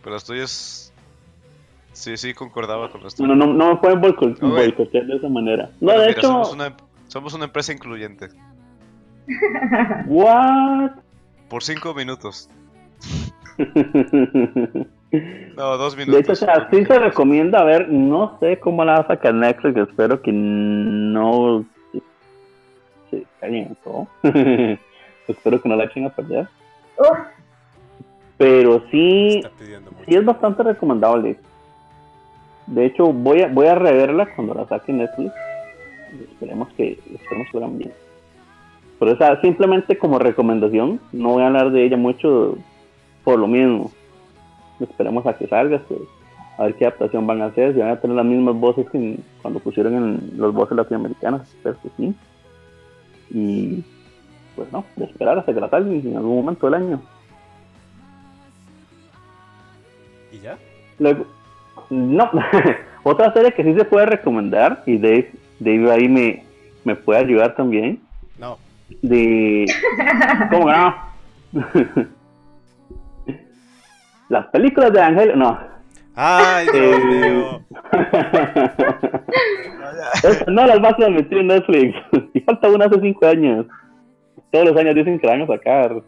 Pero 0.03 0.15
los 0.15 0.25
tuyos. 0.25 0.93
Sí, 1.93 2.17
sí, 2.17 2.35
concordaba 2.35 2.91
con 2.91 3.03
los 3.03 3.19
No, 3.21 3.27
tuyos. 3.27 3.39
no, 3.39 3.47
no, 3.47 3.53
no 3.55 3.71
me 3.75 3.77
pueden 3.81 4.01
boicotear 4.01 5.07
de 5.07 5.17
esa 5.17 5.29
manera. 5.29 5.67
No, 5.81 5.87
Bueno, 5.93 6.01
de 6.03 6.07
mira, 6.09 6.19
hecho, 6.19 6.29
somos, 6.29 6.53
una, 6.53 6.77
somos 7.09 7.35
una 7.35 7.45
empresa 7.47 7.73
incluyente. 7.73 8.29
What? 10.07 10.93
Por 11.49 11.63
cinco 11.63 11.95
minutos. 11.95 12.49
No, 15.57 15.77
dos 15.77 15.97
minutos. 15.97 16.15
De 16.15 16.21
hecho, 16.23 16.33
o 16.33 16.35
sea, 16.35 16.69
sí 16.73 16.85
se 16.85 16.99
recomienda 16.99 17.63
ver, 17.63 17.89
no 17.89 18.37
sé 18.41 18.59
cómo 18.59 18.85
la 18.85 18.95
va 18.95 18.99
a 19.01 19.07
sacar 19.07 19.33
Netflix, 19.33 19.77
espero 19.77 20.21
que 20.21 20.33
no 20.33 21.65
se 23.11 23.25
caigan 23.41 23.69
en 23.69 23.77
todo. 23.85 24.09
espero 25.29 25.63
que 25.63 25.69
no 25.69 25.77
la 25.77 25.85
echen 25.85 26.07
a 26.07 26.11
perder. 26.11 26.49
Pero 28.39 28.83
sí, 28.91 29.37
Está 29.37 29.51
pidiendo 29.51 29.93
mucho. 29.93 30.05
sí 30.05 30.17
es 30.17 30.25
bastante 30.25 30.65
recomendable. 30.65 31.39
De 32.67 32.87
hecho, 32.87 33.13
voy 33.13 33.43
a, 33.43 33.47
voy 33.47 33.69
a 33.69 33.77
reverla 33.77 34.35
cuando 34.35 34.55
la 34.55 34.67
saque 34.67 34.93
Netflix. 34.93 35.33
Y 36.13 36.25
Esperemos 36.25 36.73
que, 36.73 36.99
esperemos 37.15 37.49
que 37.53 37.59
hagan 37.59 37.79
bien. 37.79 37.93
Pero 39.05 39.17
o 39.17 39.19
sea, 39.19 39.39
simplemente 39.43 39.99
como 39.99 40.19
recomendación, 40.19 40.99
no 41.13 41.33
voy 41.33 41.43
a 41.43 41.49
hablar 41.49 41.71
de 41.73 41.85
ella 41.85 41.99
mucho 41.99 42.57
por 43.23 43.39
lo 43.39 43.47
mismo. 43.47 43.93
Esperemos 44.81 45.27
a 45.27 45.35
que 45.37 45.47
salga, 45.47 45.79
pues, 45.87 46.01
a 46.57 46.63
ver 46.65 46.75
qué 46.77 46.87
adaptación 46.87 47.27
van 47.27 47.43
a 47.43 47.47
hacer, 47.47 47.75
si 47.75 47.81
van 47.81 47.91
a 47.91 48.01
tener 48.01 48.17
las 48.17 48.25
mismas 48.25 48.55
voces 48.55 48.89
que 48.89 49.19
cuando 49.43 49.61
pusieron 49.61 49.95
en 49.95 50.39
los 50.39 50.55
voces 50.55 50.75
latinoamericanas, 50.79 51.43
espero 51.51 51.77
que 51.83 51.91
sí. 51.99 52.15
Y 53.29 53.85
pues 54.57 54.73
no, 54.73 54.87
de 54.97 55.05
esperar 55.05 55.37
hasta 55.37 55.53
que 55.53 55.61
la 55.61 55.69
salgan 55.69 55.93
en 55.93 56.17
algún 56.17 56.37
momento 56.37 56.65
del 56.71 56.83
año. 56.83 57.03
¿Y 60.33 60.39
ya? 60.39 60.57
Luego, 60.99 61.27
no, 61.91 62.31
otra 63.03 63.35
serie 63.35 63.53
que 63.53 63.65
sí 63.65 63.75
se 63.75 63.85
puede 63.85 64.07
recomendar, 64.07 64.83
y 64.87 64.97
Dave, 64.97 65.31
Dave 65.59 65.93
ahí 65.93 66.09
me, 66.09 66.43
me 66.85 66.97
puede 66.97 67.21
ayudar 67.21 67.55
también, 67.55 68.01
No. 68.39 68.57
De... 69.03 69.67
¿Cómo 70.51 70.67
que 70.67 70.73
no? 70.73 70.95
las 74.29 74.47
películas 74.47 74.93
de 74.93 75.01
Ángel, 75.01 75.39
no. 75.39 75.59
Ay, 76.17 76.67
Dios 76.73 77.01
Eh, 77.01 77.05
mío. 77.05 77.61
No 80.49 80.67
las 80.67 80.81
vas 80.81 80.95
a 80.95 80.97
transmitir 80.97 81.39
en 81.39 81.47
Netflix. 81.49 81.95
Y 82.33 82.41
falta 82.41 82.69
una 82.69 82.87
hace 82.87 83.01
cinco 83.01 83.27
años. 83.27 83.67
Todos 84.51 84.67
los 84.71 84.77
años 84.77 84.95
dicen 84.95 85.19
que 85.19 85.27
la 85.27 85.33
van 85.35 85.43
a 85.43 85.47
sacar. 85.47 86.03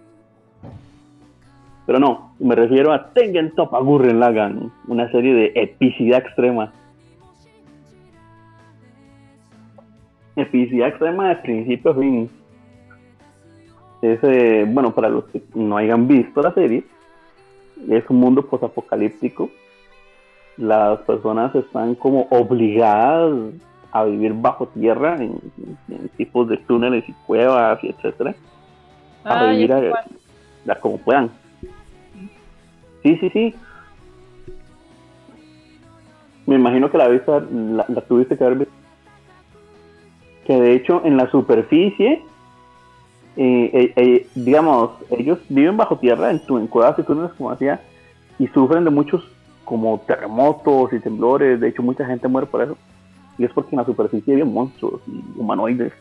Pero 1.86 1.98
no, 2.00 2.32
me 2.38 2.54
refiero 2.54 2.92
a 2.92 3.10
Tengen 3.10 3.54
Toppa 3.54 3.78
Gurren 3.80 4.18
Lagann, 4.20 4.72
una 4.88 5.10
serie 5.10 5.34
de 5.34 5.52
epicidad 5.54 6.18
extrema. 6.20 6.72
Epicidad 10.36 10.88
extrema 10.88 11.28
de 11.30 11.36
principio 11.36 11.90
a 11.90 11.94
fin. 11.94 12.30
Es, 14.12 14.20
eh, 14.22 14.64
bueno, 14.68 14.94
para 14.94 15.08
los 15.08 15.24
que 15.26 15.42
no 15.54 15.76
hayan 15.76 16.06
visto 16.06 16.40
la 16.42 16.52
serie, 16.54 16.84
es 17.88 18.04
un 18.08 18.16
mundo 18.20 18.42
posapocalíptico. 18.46 19.50
Las 20.56 21.00
personas 21.00 21.54
están 21.54 21.94
como 21.96 22.22
obligadas 22.30 23.34
a 23.92 24.04
vivir 24.04 24.32
bajo 24.34 24.66
tierra 24.68 25.16
en, 25.16 25.38
en 25.88 26.08
tipos 26.16 26.48
de 26.48 26.56
túneles 26.58 27.08
y 27.08 27.12
cuevas 27.26 27.82
y 27.82 27.88
etcétera. 27.88 28.34
A 29.24 29.44
vivir 29.52 29.72
a- 29.72 29.80
a 30.68 30.74
como 30.76 30.98
puedan. 30.98 31.30
Sí, 33.02 33.16
sí, 33.18 33.30
sí. 33.30 33.54
Me 36.46 36.54
imagino 36.56 36.90
que 36.90 36.98
la 36.98 37.08
viste, 37.08 37.30
la, 37.50 37.84
la 37.88 38.00
tuviste 38.02 38.36
que 38.38 38.44
haber 38.44 38.58
visto. 38.58 38.74
Que 40.46 40.60
de 40.60 40.74
hecho 40.74 41.02
en 41.04 41.16
la 41.16 41.28
superficie, 41.30 42.22
eh, 43.36 43.92
eh, 43.96 44.26
digamos, 44.34 44.92
ellos 45.10 45.38
viven 45.48 45.76
bajo 45.76 45.98
tierra 45.98 46.30
en, 46.30 46.40
en 46.48 46.66
cuevas 46.66 46.98
y 46.98 47.02
túneles 47.02 47.32
como 47.32 47.50
decía, 47.50 47.80
y 48.38 48.46
sufren 48.48 48.84
de 48.84 48.90
muchos 48.90 49.22
como 49.64 50.00
terremotos 50.06 50.92
y 50.92 51.00
temblores. 51.00 51.60
De 51.60 51.68
hecho, 51.68 51.82
mucha 51.82 52.06
gente 52.06 52.28
muere 52.28 52.46
por 52.46 52.62
eso. 52.62 52.76
Y 53.38 53.44
es 53.44 53.52
porque 53.52 53.74
en 53.74 53.78
la 53.78 53.84
superficie 53.84 54.34
viven 54.34 54.52
monstruos 54.52 55.02
y 55.06 55.38
humanoides 55.38 55.92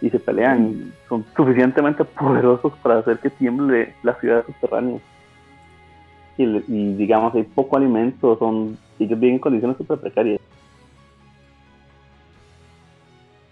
y 0.00 0.10
se 0.10 0.18
pelean 0.18 0.66
y 0.66 0.92
son 1.08 1.24
suficientemente 1.36 2.04
poderosos 2.04 2.72
para 2.82 2.98
hacer 2.98 3.18
que 3.18 3.30
tiemble 3.30 3.94
la 4.02 4.14
ciudad 4.20 4.44
subterránea. 4.44 4.98
Y, 6.36 6.44
y, 6.44 6.94
digamos, 6.94 7.34
hay 7.34 7.44
poco 7.44 7.76
alimento, 7.76 8.36
son, 8.38 8.76
ellos 8.98 9.18
viven 9.18 9.36
en 9.36 9.40
condiciones 9.40 9.76
súper 9.78 9.98
precarias. 9.98 10.40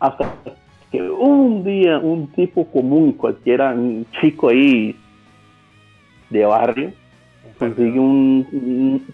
Hasta 0.01 0.35
que 0.95 1.03
un 1.03 1.65
día 1.65 1.99
un 1.99 2.29
tipo 2.33 2.65
común 2.71 3.13
cualquiera, 3.15 3.73
un 3.73 4.07
chico 4.21 4.49
ahí 4.51 4.95
de 6.31 6.45
barrio, 6.45 6.93
Un 7.47 7.53
consigue 7.59 7.99
un, 7.99 9.07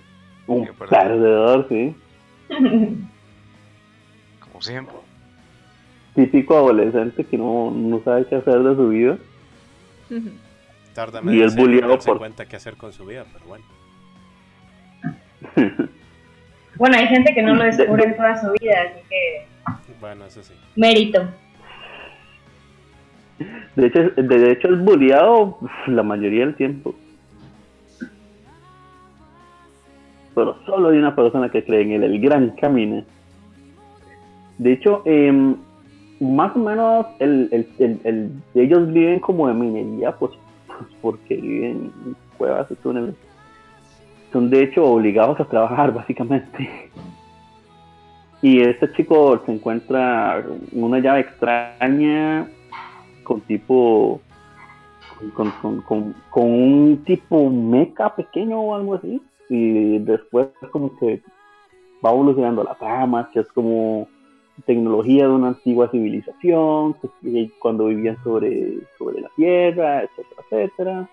un, 0.46 0.68
perdedor. 0.90 1.66
sí. 1.70 1.94
Como 4.40 4.60
siempre. 4.60 4.94
Típico 6.14 6.56
adolescente 6.56 7.24
que 7.24 7.38
no, 7.38 7.70
no 7.70 8.02
sabe 8.04 8.26
qué 8.26 8.34
hacer 8.36 8.58
de 8.62 8.74
su 8.76 8.88
vida. 8.88 9.16
Ujú. 10.10 10.30
Tarda 10.94 11.20
Y 11.32 11.40
el 11.40 11.50
bulleado 11.56 11.98
por- 12.00 12.18
cuenta 12.18 12.44
qué 12.46 12.56
hacer 12.56 12.76
con 12.76 12.92
su 12.92 13.06
vida, 13.06 13.24
pero 13.32 13.46
bueno. 13.46 13.64
Bueno, 16.76 16.96
hay 16.96 17.08
gente 17.08 17.34
que 17.34 17.42
no 17.42 17.54
lo 17.56 17.64
descubre 17.64 18.04
en 18.04 18.16
toda 18.16 18.40
su 18.40 18.52
vida, 18.52 18.74
así 18.88 19.00
que 19.08 19.44
Bueno, 20.00 20.24
eso 20.24 20.42
sí. 20.42 20.54
mérito. 20.76 21.28
De 23.76 23.86
hecho, 23.86 24.10
de 24.10 24.52
hecho 24.52 24.68
es 24.68 24.84
bulleado 24.84 25.58
la 25.86 26.02
mayoría 26.02 26.44
del 26.46 26.54
tiempo. 26.54 26.94
Pero 30.34 30.56
solo 30.66 30.88
hay 30.88 30.98
una 30.98 31.14
persona 31.14 31.48
que 31.48 31.64
cree 31.64 31.82
en 31.82 31.92
él, 31.92 32.04
el 32.04 32.20
gran 32.20 32.50
camino. 32.50 33.02
De 34.58 34.72
hecho, 34.72 35.02
em, 35.04 35.56
más 36.20 36.54
o 36.54 36.58
menos 36.58 37.06
el- 37.18 37.48
el- 37.78 38.00
el- 38.04 38.30
ellos 38.54 38.92
viven 38.92 39.20
como 39.20 39.48
de 39.48 39.54
minería, 39.54 40.12
pues, 40.12 40.32
pues, 40.66 40.90
porque 41.00 41.36
viven 41.36 41.90
en 42.06 42.16
cuevas 42.36 42.70
y 42.70 42.74
túneles. 42.76 43.14
Son 44.32 44.50
de 44.50 44.62
hecho 44.62 44.84
obligados 44.84 45.40
a 45.40 45.44
trabajar, 45.46 45.92
básicamente. 45.94 46.68
Y 48.42 48.60
este 48.60 48.90
chico 48.92 49.42
se 49.44 49.52
encuentra 49.52 50.42
una 50.72 50.98
llave 50.98 51.20
extraña 51.20 52.46
con 53.30 53.42
tipo 53.42 54.20
con, 55.36 55.82
con, 55.82 56.14
con, 56.30 56.52
un 56.52 57.04
tipo 57.06 57.48
mecha 57.48 58.12
pequeño 58.16 58.60
o 58.60 58.74
algo 58.74 58.94
así 58.96 59.22
y 59.48 59.98
después 60.00 60.48
como 60.72 60.96
que 60.98 61.22
va 62.04 62.10
evolucionando 62.10 62.64
la 62.64 62.74
trama 62.74 63.30
que 63.32 63.38
es 63.38 63.46
como 63.52 64.08
tecnología 64.66 65.28
de 65.28 65.32
una 65.32 65.48
antigua 65.48 65.88
civilización 65.92 66.94
que 66.94 67.52
cuando 67.60 67.86
vivían 67.86 68.16
sobre, 68.24 68.78
sobre 68.98 69.20
la 69.20 69.28
tierra 69.36 70.02
etcétera 70.02 70.42
etcétera. 70.50 71.08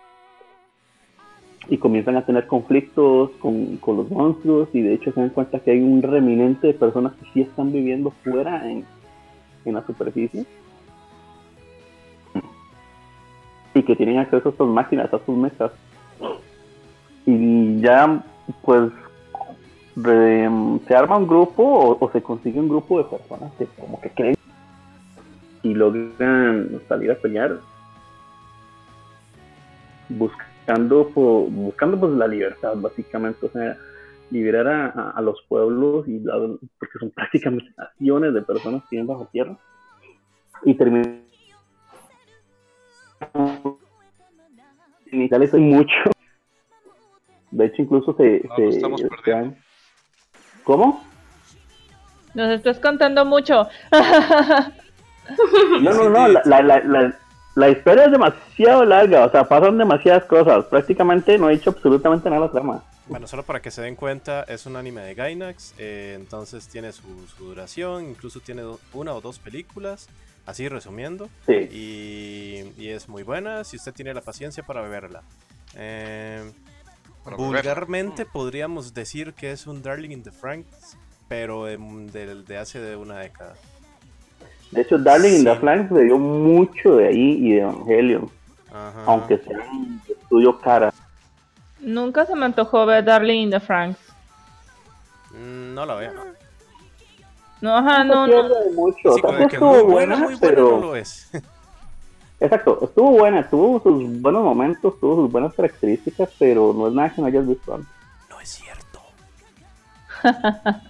Y 1.69 1.77
comienzan 1.77 2.15
a 2.15 2.25
tener 2.25 2.47
conflictos 2.47 3.29
con, 3.39 3.77
con 3.77 3.97
los 3.97 4.09
monstruos 4.09 4.69
y 4.73 4.81
de 4.81 4.95
hecho 4.95 5.11
se 5.11 5.19
dan 5.19 5.29
cuenta 5.29 5.59
que 5.59 5.69
hay 5.69 5.81
un 5.81 6.01
reminente 6.01 6.65
de 6.65 6.73
personas 6.73 7.13
que 7.13 7.25
sí 7.31 7.41
están 7.41 7.71
viviendo 7.71 8.11
fuera 8.23 8.67
en, 8.71 8.85
en 9.65 9.73
la 9.75 9.85
superficie 9.85 10.47
y 13.77 13.83
que 13.83 13.95
tienen 13.95 14.19
acceso 14.19 14.49
a 14.49 14.51
estas 14.51 14.67
máquinas, 14.67 15.13
a 15.13 15.19
sus 15.25 15.37
mechas. 15.37 15.71
Y 17.25 17.79
ya, 17.81 18.23
pues, 18.63 18.91
se 20.03 20.95
arma 20.95 21.17
un 21.17 21.27
grupo 21.27 21.97
o, 21.99 22.11
se 22.11 22.21
consigue 22.21 22.59
un 22.59 22.69
grupo 22.69 22.99
de 22.99 23.05
personas 23.05 23.51
que 23.57 23.65
como 23.65 23.99
que 23.99 24.11
creen 24.11 24.35
y 25.63 25.73
logran 25.73 26.79
salir 26.87 27.11
a 27.11 27.15
pelear 27.15 27.59
buscando 30.09 31.05
buscando 31.49 31.99
pues 31.99 32.13
la 32.13 32.27
libertad 32.27 32.73
básicamente 32.75 33.47
o 33.47 33.49
sea 33.49 33.75
liberar 34.29 34.67
a, 34.67 35.19
los 35.21 35.41
pueblos 35.47 36.07
y 36.07 36.19
la- 36.19 36.37
porque 36.37 36.99
son 36.99 37.09
prácticamente 37.15 37.73
naciones 37.75 38.33
de 38.33 38.41
personas 38.43 38.83
que 38.83 38.97
viven 38.97 39.07
bajo 39.07 39.27
tierra 39.31 39.57
y 40.63 40.73
terminar 43.19 43.61
iniciales 45.11 45.53
hay 45.53 45.61
mucho. 45.61 45.93
De 47.51 47.65
hecho, 47.65 47.81
incluso 47.81 48.13
se. 48.15 48.41
No, 48.47 48.55
se- 48.55 48.61
nos 48.65 48.75
estamos 48.75 49.01
perdiendo. 49.01 49.45
han- 49.45 49.57
¿Cómo? 50.63 51.03
Nos 52.33 52.49
estás 52.51 52.79
contando 52.79 53.25
mucho. 53.25 53.67
No, 55.81 55.91
no, 55.93 56.09
no. 56.09 56.27
La, 56.29 56.41
la, 56.45 56.61
la, 56.61 56.79
la, 56.85 57.19
la 57.55 57.69
historia 57.69 58.05
es 58.05 58.11
demasiado 58.13 58.85
larga. 58.85 59.25
O 59.25 59.29
sea, 59.29 59.43
pasan 59.43 59.77
demasiadas 59.77 60.23
cosas. 60.23 60.63
Prácticamente 60.65 61.37
no 61.37 61.49
he 61.49 61.53
hecho 61.55 61.71
absolutamente 61.71 62.29
nada 62.29 62.43
a 62.43 62.45
la 62.45 62.51
trama. 62.53 62.83
Bueno, 63.07 63.27
solo 63.27 63.43
para 63.43 63.61
que 63.61 63.69
se 63.69 63.81
den 63.81 63.95
cuenta, 63.97 64.43
es 64.43 64.65
un 64.65 64.77
anime 64.77 65.01
de 65.01 65.15
Gainax, 65.15 65.73
eh, 65.77 66.13
entonces 66.17 66.67
tiene 66.69 66.93
su, 66.93 67.03
su 67.27 67.43
duración, 67.45 68.05
incluso 68.09 68.39
tiene 68.39 68.61
do- 68.61 68.79
una 68.93 69.13
o 69.13 69.19
dos 69.21 69.37
películas, 69.39 70.07
así 70.47 70.67
resumiendo, 70.67 71.29
Sí. 71.45 71.53
y, 71.71 72.73
y 72.81 72.89
es 72.89 73.07
muy 73.07 73.21
buena 73.21 73.63
si 73.63 73.75
usted 73.77 73.93
tiene 73.93 74.13
la 74.15 74.21
paciencia 74.21 74.63
para 74.63 74.81
verla. 74.81 75.21
Eh, 75.75 76.51
Para 77.23 77.37
vulgarmente 77.37 78.25
podríamos 78.25 78.93
decir 78.95 79.33
que 79.33 79.51
es 79.51 79.67
un 79.67 79.83
Darling 79.83 80.09
in 80.11 80.23
the 80.23 80.31
Franks, 80.31 80.97
pero 81.27 81.65
del- 81.65 82.45
de, 82.45 82.57
hace 82.57 82.79
de 82.79 82.95
una 82.95 83.19
década. 83.19 83.53
De 84.71 84.81
hecho, 84.81 84.97
Darling 84.97 85.33
in 85.39 85.43
the 85.45 85.53
Sí. 85.53 85.59
Flanks 85.59 85.93
se 85.93 86.03
dio 86.05 86.17
mucho 86.17 86.95
de 86.95 87.07
ahí 87.07 87.31
y 87.47 87.51
de 87.53 87.59
Evangelion. 87.61 88.31
Ajá. 88.69 89.03
Aunque 89.05 89.37
sea 89.37 89.57
un 89.71 90.01
estudio 90.07 90.59
cara. 90.59 90.93
Nunca 91.79 92.25
se 92.25 92.35
me 92.35 92.45
antojó 92.45 92.85
ver 92.85 93.03
Darling 93.03 93.43
in 93.43 93.49
the 93.51 93.59
Franks. 93.59 93.99
Mm, 95.31 95.73
No 95.73 95.85
la 95.85 95.95
veo. 95.95 96.11
No, 97.61 97.75
ajá, 97.77 98.03
no, 98.03 98.27
no. 98.27 98.33
pierde 98.33 98.63
de 98.65 98.71
mucho. 98.71 98.97
Sí, 99.01 99.07
o 99.07 99.13
sea, 99.13 99.21
como 99.21 99.37
de 99.37 99.47
que 99.47 99.55
estuvo 99.55 99.71
muy 99.71 99.81
buena, 99.83 100.15
buena, 100.15 100.17
muy 100.17 100.35
buena 100.35 100.55
pero... 100.55 100.69
no 100.71 100.79
lo 100.79 100.95
es. 100.95 101.29
Exacto, 102.39 102.79
estuvo 102.83 103.11
buena, 103.11 103.49
tuvo 103.49 103.81
sus 103.81 104.21
buenos 104.21 104.43
momentos, 104.43 104.99
tuvo 104.99 105.15
sus 105.23 105.31
buenas 105.31 105.53
características, 105.55 106.29
pero 106.37 106.71
no 106.71 106.87
es 106.87 106.93
nada 106.93 107.13
que 107.13 107.19
no 107.21 107.27
hayas 107.27 107.47
visto 107.47 107.73
antes. 107.73 107.89
No 108.29 108.39
es 108.39 108.49
cierto. 108.49 109.01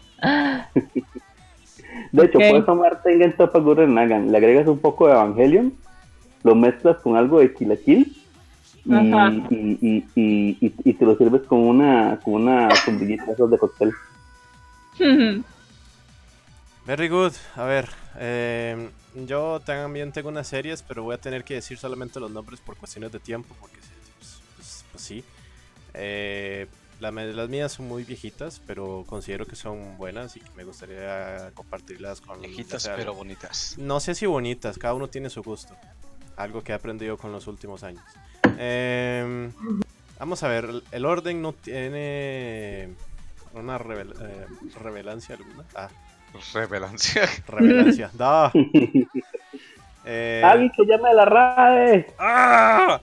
De 2.11 2.26
hecho, 2.26 2.38
Ok. 2.39 2.43
puedes 2.49 2.65
tomar 2.65 3.01
Tengen 3.03 3.36
Toppa 3.38 3.59
Gurren 3.59 3.95
Lagann, 3.95 4.32
le 4.32 4.38
agregas 4.38 4.68
un 4.68 4.80
poco 4.80 5.07
de 5.07 5.13
Evangelion, 5.13 5.74
lo 6.43 6.55
mezclas 6.55 6.97
con 6.97 7.15
algo 7.15 7.39
de 7.39 7.53
Kill 7.53 7.70
la 7.70 7.76
Kill 7.78 8.13
y, 8.86 8.91
y, 8.95 9.78
y, 9.82 10.11
y, 10.15 10.57
y- 10.65 10.74
y 10.84 10.93
te 10.93 11.05
lo 11.05 11.15
sirves 11.18 11.43
con 11.43 11.59
una, 11.59 12.20
con 12.24 12.34
una 12.36 12.70
sombrillita 12.76 13.26
de 13.38 13.57
cóctel. 13.57 13.93
Very 16.88 17.10
good. 17.10 17.34
A 17.56 17.66
ver, 17.66 17.90
eh, 18.18 18.90
yo 19.14 19.60
también 19.60 20.12
tengo 20.14 20.30
unas 20.30 20.48
series, 20.48 20.82
pero 20.84 21.04
voy 21.04 21.16
a 21.16 21.18
tener 21.18 21.44
que 21.44 21.56
decir 21.56 21.78
solamente 21.78 22.20
los 22.20 22.32
nombres 22.32 22.62
por 22.62 22.78
cuestiones 22.78 23.12
de 23.12 23.20
tiempo, 23.20 23.54
porque 23.60 23.78
pues, 24.18 24.40
pues- 24.56 24.86
pues 24.92 25.04
sí. 25.04 25.24
Eh, 25.94 26.68
la 27.02 27.12
las 27.12 27.50
mías 27.50 27.74
son 27.74 27.88
muy 27.88 28.04
viejitas, 28.06 28.62
pero 28.66 29.04
considero 29.08 29.46
que 29.46 29.56
son 29.56 29.98
buenas 29.98 30.36
y 30.36 30.40
que 30.40 30.50
me 30.56 30.64
gustaría 30.64 31.52
compartirlas 31.54 32.22
con 32.22 32.42
Viejitas 32.42 32.84
sea, 32.84 32.96
pero 32.96 33.14
bonitas. 33.14 33.76
No 33.78 34.00
sé 34.00 34.16
si 34.16 34.26
bonitas, 34.26 34.78
cada 34.80 34.94
uno 34.96 35.08
tiene 35.08 35.30
su 35.30 35.44
gusto. 35.44 35.76
Algo 36.38 36.64
que 36.64 36.72
he 36.72 36.76
aprendido 36.76 37.18
con 37.18 37.32
los 37.32 37.46
últimos 37.48 37.84
años. 37.84 38.04
Em, 38.58 39.52
vamos 40.18 40.42
a 40.42 40.48
ver, 40.48 40.66
el- 40.66 40.84
el 40.92 41.06
orden 41.06 41.42
no 41.42 41.54
tiene 41.54 42.90
una 43.54 43.78
revel- 43.78 44.16
eh, 44.22 44.46
revelancia 44.82 45.36
alguna. 45.36 45.66
Ah, 45.76 45.90
Revelancia. 46.54 47.28
revelancia. 47.48 48.12
no. 48.18 48.52
Eh, 50.10 50.42
Alguien 50.42 50.72
que 50.74 50.86
llame 50.86 51.10
a 51.10 51.14
la 51.14 51.26
RAE. 51.26 52.08
¡ah! 52.18 53.02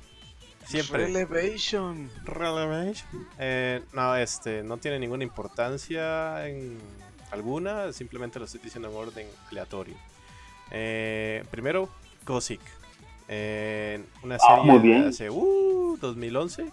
Siempre. 0.64 1.04
Relevation. 1.04 2.10
Relevation. 2.24 3.28
Eh, 3.38 3.82
no, 3.92 4.16
este, 4.16 4.62
no 4.62 4.78
tiene 4.78 4.98
ninguna 4.98 5.22
importancia 5.22 6.48
en 6.48 6.78
alguna, 7.30 7.92
simplemente 7.92 8.38
lo 8.38 8.46
estoy 8.46 8.60
diciendo 8.64 8.88
en 8.88 8.96
orden 8.96 9.26
aleatorio. 9.50 9.94
Eh, 10.70 11.44
primero, 11.50 11.90
Gothic. 12.24 12.62
Eh, 13.28 14.02
una 14.22 14.36
Ah, 14.36 14.62
serie 14.64 15.02
de 15.02 15.08
hace 15.08 15.28
uh, 15.28 15.98
2011 16.00 16.70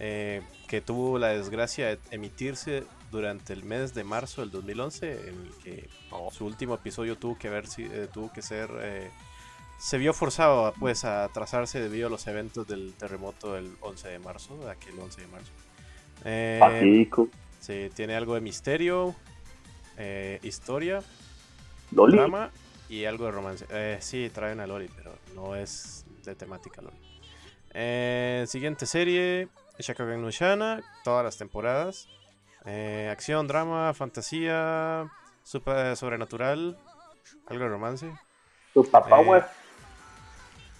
eh, 0.00 0.42
que 0.66 0.80
tuvo 0.80 1.16
la 1.20 1.28
desgracia 1.28 1.86
de 1.90 1.98
emitirse 2.10 2.82
durante 3.10 3.52
el 3.52 3.64
mes 3.64 3.92
de 3.94 4.04
marzo 4.04 4.40
del 4.42 4.50
2011, 4.50 5.28
en 5.28 5.40
el 5.46 5.50
que 5.62 5.88
Oh. 6.10 6.30
su 6.32 6.44
último 6.46 6.74
episodio 6.74 7.16
tuvo 7.16 7.38
que 7.38 7.48
ver 7.48 7.66
si 7.66 7.84
eh, 7.84 8.08
tuvo 8.12 8.32
que 8.32 8.42
ser 8.42 8.68
eh, 8.80 9.10
se 9.78 9.96
vio 9.98 10.12
forzado 10.12 10.72
pues 10.78 11.04
a 11.04 11.24
atrasarse 11.24 11.80
debido 11.80 12.08
a 12.08 12.10
los 12.10 12.26
eventos 12.26 12.66
del 12.66 12.92
terremoto 12.94 13.54
del 13.54 13.72
11 13.80 14.08
de 14.08 14.18
marzo, 14.18 14.68
aquel 14.68 14.98
11 14.98 15.20
de 15.22 15.26
marzo. 15.28 15.52
Eh, 16.24 16.56
Fatídico. 16.60 17.28
sí, 17.60 17.90
tiene 17.94 18.14
algo 18.14 18.34
de 18.34 18.40
misterio, 18.42 19.14
eh, 19.96 20.38
historia, 20.42 21.02
Loli. 21.92 22.16
drama 22.16 22.50
y 22.88 23.04
algo 23.06 23.24
de 23.26 23.30
romance. 23.30 23.64
Eh, 23.70 23.96
sí, 24.00 24.30
trae 24.34 24.52
una 24.52 24.66
Lori, 24.66 24.88
pero 24.94 25.14
no 25.34 25.54
es 25.56 26.04
de 26.24 26.34
temática 26.34 26.82
Lori. 26.82 26.96
Eh, 27.72 28.44
siguiente 28.48 28.84
serie, 28.84 29.48
Shakugan 29.78 30.20
no 30.20 30.30
Shana, 30.30 30.82
todas 31.04 31.24
las 31.24 31.38
temporadas. 31.38 32.08
Eh, 32.72 33.08
acción, 33.10 33.48
drama, 33.48 33.92
fantasía, 33.94 35.10
super, 35.42 35.96
sobrenatural, 35.96 36.78
algo 37.48 37.64
de 37.64 37.68
romance. 37.68 38.12
Tu 38.72 38.88
papá, 38.88 39.20
Eh. 39.20 39.42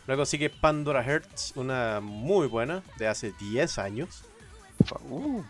Luego 0.07 0.24
sigue 0.24 0.51
Pandora 0.51 1.03
Hearts, 1.03 1.53
una 1.57 1.99
muy 2.01 2.47
buena, 2.47 2.82
de 2.97 3.09
hace 3.09 3.32
10 3.41 3.78
años. 3.78 4.24
Uh, 5.09 5.43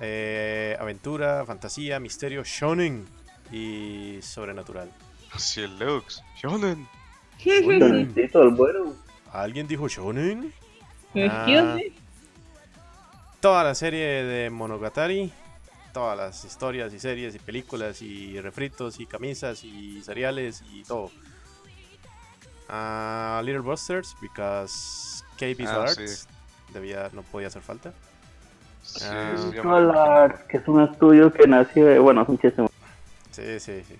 Eh, 0.00 0.76
aventura, 0.80 1.44
fantasía, 1.46 2.00
misterio, 2.00 2.42
shonen 2.44 3.06
y 3.52 4.18
sobrenatural. 4.22 4.90
así 5.32 5.60
el 5.60 5.78
Lux. 5.78 6.22
Shonen. 6.42 6.88
El 7.44 8.50
bueno. 8.56 8.94
¿Alguien 9.30 9.68
dijo 9.68 9.86
shonen? 9.88 10.52
Excuse 11.14 11.58
Ah. 11.60 11.76
Toda 13.40 13.62
la 13.64 13.74
serie 13.74 14.24
de 14.24 14.50
Monogatari, 14.50 15.30
todas 15.92 16.16
las 16.16 16.44
historias 16.44 16.92
y 16.94 16.98
series 16.98 17.34
y 17.34 17.38
películas 17.38 18.02
y 18.02 18.40
refritos 18.40 18.98
y 19.00 19.06
camisas 19.06 19.62
y 19.64 20.02
cereales 20.02 20.62
y 20.72 20.82
todo. 20.84 21.10
Ah, 22.68 23.42
Little 23.44 23.60
Busters, 23.60 24.16
because 24.20 25.22
KB 25.38 25.66
Ah, 25.66 25.82
Arts 25.82 26.26
debía, 26.72 27.10
no 27.12 27.22
podía 27.22 27.48
hacer 27.48 27.62
falta. 27.62 27.92
Sí, 28.82 29.04
Ah. 29.08 29.36
Solar, 29.62 30.26
imagino. 30.30 30.48
que 30.48 30.56
es 30.56 30.68
un 30.68 30.82
estudio 30.82 31.32
que 31.32 31.46
nació 31.46 31.86
de. 31.86 31.98
Bueno, 31.98 32.22
es 32.22 32.28
un 32.28 32.38
chiste. 32.38 32.62
Sí, 33.30 33.60
sí, 33.60 33.82
sí. 33.86 33.96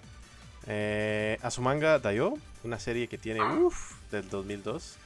Eh, 0.66 1.38
Azumanga 1.42 1.98
Dayo, 1.98 2.34
una 2.64 2.78
serie 2.78 3.08
que 3.08 3.18
tiene, 3.18 3.42
uff, 3.42 3.94
del 4.10 4.28
2002. 4.28 4.96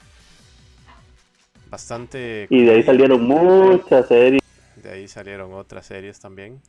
Bastante... 1.71 2.47
Y 2.51 2.65
de 2.65 2.75
ahí 2.75 2.83
salieron 2.83 3.23
muchas 3.23 4.07
series. 4.07 4.43
De 4.77 4.91
ahí 4.91 5.09
salieron 5.09 5.53
otras 5.55 5.87
series 5.87 6.21
también. 6.21 6.61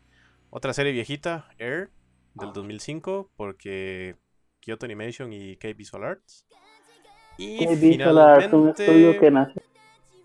Otra 0.49 0.73
serie 0.73 0.91
viejita, 0.93 1.49
Air, 1.57 1.89
del 2.33 2.53
2005, 2.53 3.31
porque 3.35 4.15
Kyoto 4.61 4.85
Animation 4.85 5.33
y 5.33 5.57
K 5.57 5.69
Visual 5.75 6.03
Arts. 6.03 6.45
Y 7.37 7.63
es 7.63 7.69
un 8.53 8.69
estudio 8.69 9.19
que 9.19 9.27
finalmente, 9.27 9.31
nació. 9.31 9.61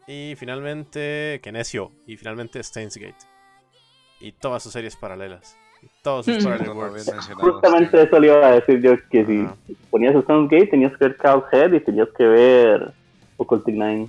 y 0.06 0.34
finalmente, 0.36 1.40
que 1.42 1.52
necio, 1.52 1.92
y 2.06 2.16
finalmente 2.16 2.62
Steins 2.62 2.96
Gate. 2.96 3.26
Y 4.20 4.32
todas 4.32 4.62
sus 4.62 4.72
series 4.72 4.96
paralelas. 4.96 5.56
Y 5.82 5.88
todos 6.02 6.26
sus 6.26 6.36
Mm. 6.46 6.64
No 6.64 7.52
Justamente 7.52 7.98
sí. 7.98 8.06
eso 8.06 8.20
le 8.20 8.26
iba 8.28 8.46
a 8.46 8.52
decir 8.52 8.80
yo, 8.80 8.92
que 9.10 9.26
si 9.26 9.46
ponías 9.90 10.14
Stone 10.14 10.48
Gate 10.48 10.68
tenías 10.68 10.96
que 10.96 11.08
ver 11.08 11.18
Chaos 11.18 11.44
Head 11.52 11.72
y 11.72 11.80
tenías 11.80 12.08
que 12.16 12.24
ver 12.24 12.92
Occultic 13.36 13.74
Nine. 13.74 14.08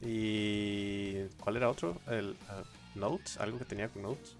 Y... 0.00 1.24
¿Cuál 1.40 1.56
era 1.56 1.68
otro? 1.68 1.96
El 2.08 2.30
uh, 2.30 2.98
Notes, 2.98 3.38
algo 3.38 3.58
que 3.58 3.64
tenía 3.64 3.88
con 3.88 4.02
Notes. 4.02 4.36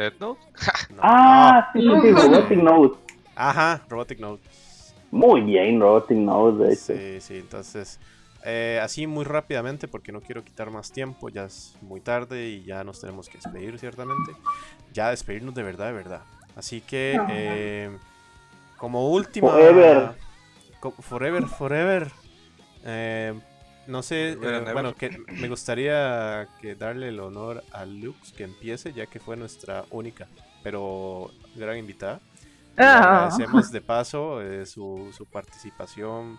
Death 0.00 0.20
Note. 0.20 0.40
No, 0.90 1.00
Ah, 1.02 1.70
sí, 1.72 1.80
sí, 1.80 1.86
sí. 1.86 2.10
Robotic 2.28 2.58
Notes. 2.58 2.98
no. 2.98 3.20
Ajá, 3.36 3.82
Robotic 3.88 4.18
Notes. 4.20 4.94
Muy 5.10 5.40
bien, 5.40 5.80
Robotic 5.80 6.16
de 6.58 6.72
hecho. 6.72 6.94
Sí, 6.94 7.20
sí, 7.20 7.36
entonces, 7.38 8.00
eh, 8.44 8.80
así 8.82 9.06
muy 9.06 9.24
rápidamente, 9.24 9.88
porque 9.88 10.12
no 10.12 10.20
quiero 10.20 10.44
quitar 10.44 10.70
más 10.70 10.90
tiempo, 10.92 11.28
ya 11.28 11.44
es 11.44 11.76
muy 11.82 12.00
tarde 12.00 12.48
y 12.48 12.64
ya 12.64 12.82
nos 12.84 13.00
tenemos 13.00 13.28
que 13.28 13.38
despedir, 13.38 13.78
ciertamente. 13.78 14.32
Ya 14.92 15.10
despedirnos 15.10 15.54
de 15.54 15.62
verdad, 15.62 15.86
de 15.86 15.92
verdad. 15.92 16.22
Así 16.56 16.80
que, 16.80 17.18
eh, 17.30 17.90
como 18.76 19.08
última... 19.10 19.50
Forever. 19.50 20.14
Forever, 21.00 21.46
forever. 21.46 22.12
Eh, 22.84 23.34
no 23.90 24.02
sé, 24.02 24.30
eh, 24.32 24.70
bueno, 24.72 24.94
que 24.94 25.10
me 25.38 25.48
gustaría 25.48 26.48
que 26.60 26.74
darle 26.74 27.08
el 27.08 27.20
honor 27.20 27.64
a 27.72 27.84
Lux 27.84 28.32
que 28.32 28.44
empiece, 28.44 28.92
ya 28.92 29.06
que 29.06 29.20
fue 29.20 29.36
nuestra 29.36 29.84
única, 29.90 30.28
pero 30.62 31.30
gran 31.54 31.76
invitada. 31.78 32.20
Le 32.76 32.84
Ah. 32.84 33.28
agradecemos 33.28 33.70
de 33.70 33.80
paso 33.82 34.40
eh, 34.42 34.64
su, 34.66 35.12
su 35.16 35.26
participación 35.26 36.38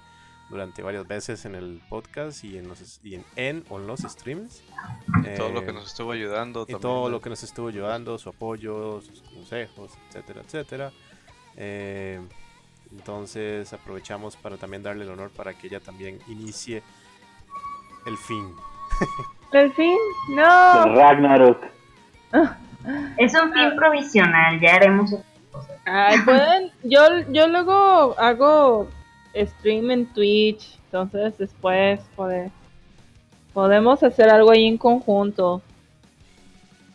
durante 0.49 0.81
varias 0.81 1.07
veces 1.07 1.45
en 1.45 1.55
el 1.55 1.81
podcast 1.89 2.43
y 2.43 2.57
en 2.57 2.67
los 2.67 2.99
y 3.03 3.15
en, 3.15 3.25
en 3.35 3.65
o 3.69 3.79
en 3.79 3.87
los 3.87 4.01
streams. 4.01 4.63
Todo 5.37 5.51
lo 5.51 5.61
Eh, 5.61 5.65
que 5.65 5.73
nos 5.73 5.87
estuvo 5.87 6.11
ayudando. 6.11 6.65
y 6.67 6.73
también, 6.73 6.81
todo 6.81 7.03
¿no? 7.03 7.09
lo 7.09 7.21
que 7.21 7.29
nos 7.29 7.43
estuvo 7.43 7.67
ayudando, 7.67 8.17
su 8.17 8.29
apoyo, 8.29 9.01
sus 9.01 9.21
consejos, 9.21 9.91
etcétera, 10.09 10.41
etcétera. 10.41 10.91
Eh, 11.57 12.19
entonces 12.91 13.71
aprovechamos 13.73 14.35
para 14.35 14.57
también 14.57 14.83
darle 14.83 15.03
el 15.05 15.11
honor 15.11 15.31
para 15.31 15.53
que 15.57 15.67
ella 15.67 15.79
también 15.79 16.19
inicie 16.27 16.83
el 18.05 18.17
fin. 18.17 18.53
El 19.51 19.71
fin, 19.73 19.97
El 20.29 20.35
no. 20.35 20.95
Ragnarok. 20.95 21.63
Es 23.17 23.33
un 23.35 23.53
fin 23.53 23.75
provisional, 23.75 24.59
ya 24.59 24.75
haremos. 24.75 25.13
Ay, 25.85 26.17
pueden, 26.25 26.71
yo, 26.83 27.01
yo 27.29 27.47
luego 27.47 28.15
hago 28.17 28.87
stream 29.35 29.91
en 29.91 30.05
Twitch, 30.07 30.79
entonces 30.85 31.37
después 31.37 31.99
pode- 32.17 32.49
podemos 33.53 34.01
hacer 34.01 34.29
algo 34.29 34.49
ahí 34.51 34.65
en 34.65 34.79
conjunto. 34.79 35.61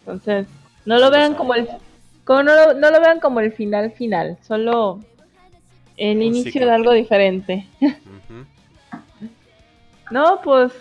Entonces, 0.01 0.49
no 0.85 0.99
lo 0.99 1.09
vean 1.11 1.35
como 1.35 1.55
el 1.55 1.69
como 2.25 2.43
no, 2.43 2.53
lo, 2.57 2.75
no 2.75 2.91
lo 2.91 3.01
vean 3.01 3.21
como 3.21 3.39
el 3.39 3.53
final 3.53 3.93
final, 3.93 4.37
solo 4.43 4.99
el 5.97 6.21
inicio 6.21 6.67
de 6.67 6.73
algo 6.73 6.91
diferente. 6.93 7.65
No, 10.11 10.41
pues, 10.43 10.73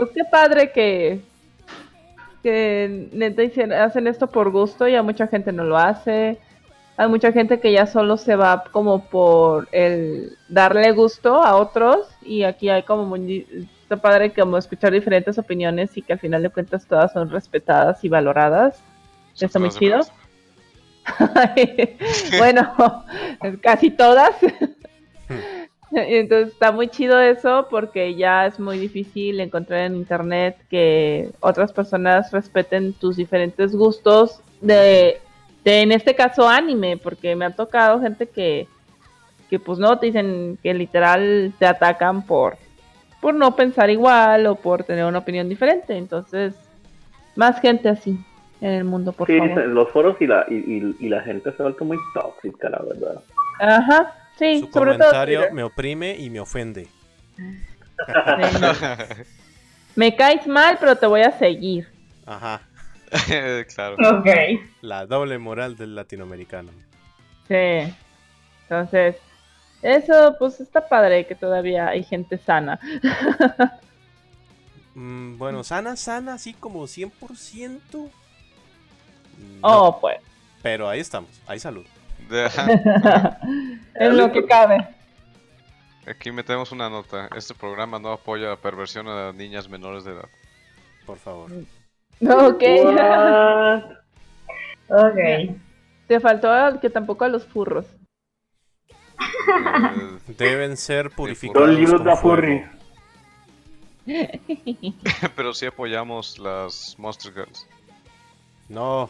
pues 0.00 0.12
qué 0.14 0.24
padre 0.24 0.72
que, 0.72 1.20
que 2.42 3.10
neta 3.12 3.42
hacen 3.84 4.06
esto 4.06 4.28
por 4.28 4.50
gusto 4.50 4.88
y 4.88 4.94
a 4.94 5.02
mucha 5.02 5.26
gente 5.26 5.52
no 5.52 5.62
lo 5.64 5.76
hace. 5.76 6.38
Hay 6.96 7.08
mucha 7.08 7.32
gente 7.32 7.60
que 7.60 7.70
ya 7.70 7.86
solo 7.86 8.16
se 8.16 8.34
va 8.34 8.64
como 8.72 9.04
por 9.04 9.68
el 9.72 10.38
darle 10.48 10.92
gusto 10.92 11.42
a 11.42 11.56
otros 11.56 12.08
y 12.22 12.44
aquí 12.44 12.70
hay 12.70 12.82
como 12.84 13.04
muy, 13.04 13.68
está 13.82 13.98
padre 13.98 14.32
como 14.32 14.56
escuchar 14.56 14.90
diferentes 14.90 15.36
opiniones 15.36 15.94
y 15.98 16.02
que 16.02 16.14
al 16.14 16.18
final 16.18 16.42
de 16.42 16.48
cuentas 16.48 16.86
todas 16.86 17.12
son 17.12 17.28
respetadas 17.28 18.02
y 18.02 18.08
valoradas. 18.08 18.82
Son 19.34 19.46
Está 19.48 19.58
muy 19.58 19.68
chido. 19.68 20.00
bueno, 22.38 23.04
casi 23.62 23.90
todas. 23.90 24.34
Y 25.92 25.96
Entonces 26.16 26.52
está 26.52 26.72
muy 26.72 26.88
chido 26.88 27.18
eso 27.20 27.66
porque 27.70 28.14
ya 28.14 28.46
es 28.46 28.58
muy 28.60 28.78
difícil 28.78 29.40
encontrar 29.40 29.80
en 29.82 29.96
internet 29.96 30.56
que 30.70 31.30
otras 31.40 31.72
personas 31.72 32.30
respeten 32.32 32.92
tus 32.92 33.16
diferentes 33.16 33.74
gustos 33.74 34.40
de, 34.60 35.20
de, 35.64 35.80
en 35.82 35.92
este 35.92 36.14
caso 36.14 36.48
anime, 36.48 36.96
porque 36.96 37.34
me 37.36 37.44
ha 37.46 37.50
tocado 37.50 38.00
gente 38.00 38.26
que, 38.26 38.66
que 39.48 39.58
pues 39.58 39.78
no, 39.78 39.98
te 39.98 40.06
dicen 40.06 40.58
que 40.62 40.72
literal 40.74 41.52
te 41.58 41.66
atacan 41.66 42.24
por, 42.26 42.56
por 43.20 43.34
no 43.34 43.56
pensar 43.56 43.90
igual 43.90 44.46
o 44.46 44.54
por 44.54 44.84
tener 44.84 45.04
una 45.04 45.18
opinión 45.18 45.48
diferente. 45.48 45.96
Entonces 45.96 46.54
Más 47.36 47.60
gente 47.60 47.88
así 47.88 48.18
en 48.60 48.70
el 48.72 48.84
mundo, 48.84 49.12
por 49.12 49.26
Sí, 49.26 49.38
favor. 49.38 49.66
los 49.68 49.88
foros 49.90 50.16
y 50.20 50.26
la, 50.26 50.44
y, 50.50 50.54
y- 50.56 50.96
y 51.00 51.08
la 51.08 51.22
gente 51.22 51.50
se 51.52 51.62
ha 51.62 51.64
vuelto 51.64 51.84
muy 51.84 51.96
tóxica, 52.12 52.68
la 52.68 52.82
verdad. 52.82 53.22
Ajá, 53.60 54.12
sí, 54.40 54.60
Su 54.60 54.72
sobre 54.72 54.92
comentario 54.96 55.52
me 55.52 55.62
oprime 55.62 56.16
y 56.16 56.30
me 56.30 56.40
ofende. 56.40 56.88
Sí. 57.36 57.52
Me 59.94 60.16
caes 60.16 60.46
mal, 60.46 60.78
pero 60.80 60.96
te 60.96 61.06
voy 61.06 61.22
a 61.22 61.38
seguir. 61.38 61.86
Ajá. 62.26 62.62
claro. 63.74 63.96
Ok. 64.18 64.26
La 64.80 65.04
doble 65.06 65.38
moral 65.38 65.76
del 65.76 65.94
latinoamericano. 65.94 66.70
Sí. 67.48 67.92
Entonces, 68.62 69.16
eso 69.82 70.36
pues 70.38 70.60
está 70.60 70.88
padre 70.88 71.26
que 71.26 71.34
todavía 71.34 71.88
hay 71.88 72.02
gente 72.02 72.38
sana. 72.38 72.80
Mm, 74.92 75.38
bueno, 75.38 75.62
sana, 75.62 75.94
sana, 75.94 76.34
así 76.34 76.52
como 76.52 76.82
100%. 76.82 77.10
No, 77.92 78.10
Oh, 79.62 80.00
pues. 80.00 80.18
Pero 80.62 80.88
ahí 80.88 80.98
estamos, 80.98 81.30
hay 81.46 81.60
salud. 81.60 81.86
En 82.30 84.16
lo 84.16 84.32
que 84.32 84.44
cabe. 84.46 84.88
Aquí 86.06 86.32
metemos 86.32 86.72
una 86.72 86.88
nota. 86.88 87.28
Este 87.36 87.54
programa 87.54 87.98
no 87.98 88.10
apoya 88.12 88.48
la 88.48 88.56
perversión 88.56 89.06
a 89.08 89.32
niñas 89.32 89.68
menores 89.68 90.04
de 90.04 90.12
edad. 90.12 90.28
Por 91.06 91.18
favor. 91.18 91.50
Ok. 92.22 92.62
Ok. 94.88 95.18
Te 96.06 96.20
faltó 96.20 96.50
al- 96.50 96.78
que 96.78 96.90
tampoco 96.90 97.24
a 97.24 97.28
los 97.28 97.46
furros. 97.46 97.86
Eh, 99.18 100.18
Deben 100.36 100.76
ser 100.76 101.08
purificados 101.10 101.70
pero 105.36 105.54
sí 105.54 105.64
apoyamos 105.66 106.38
las 106.38 106.94
Monster 106.98 107.32
Girls. 107.32 107.66
No, 108.68 109.08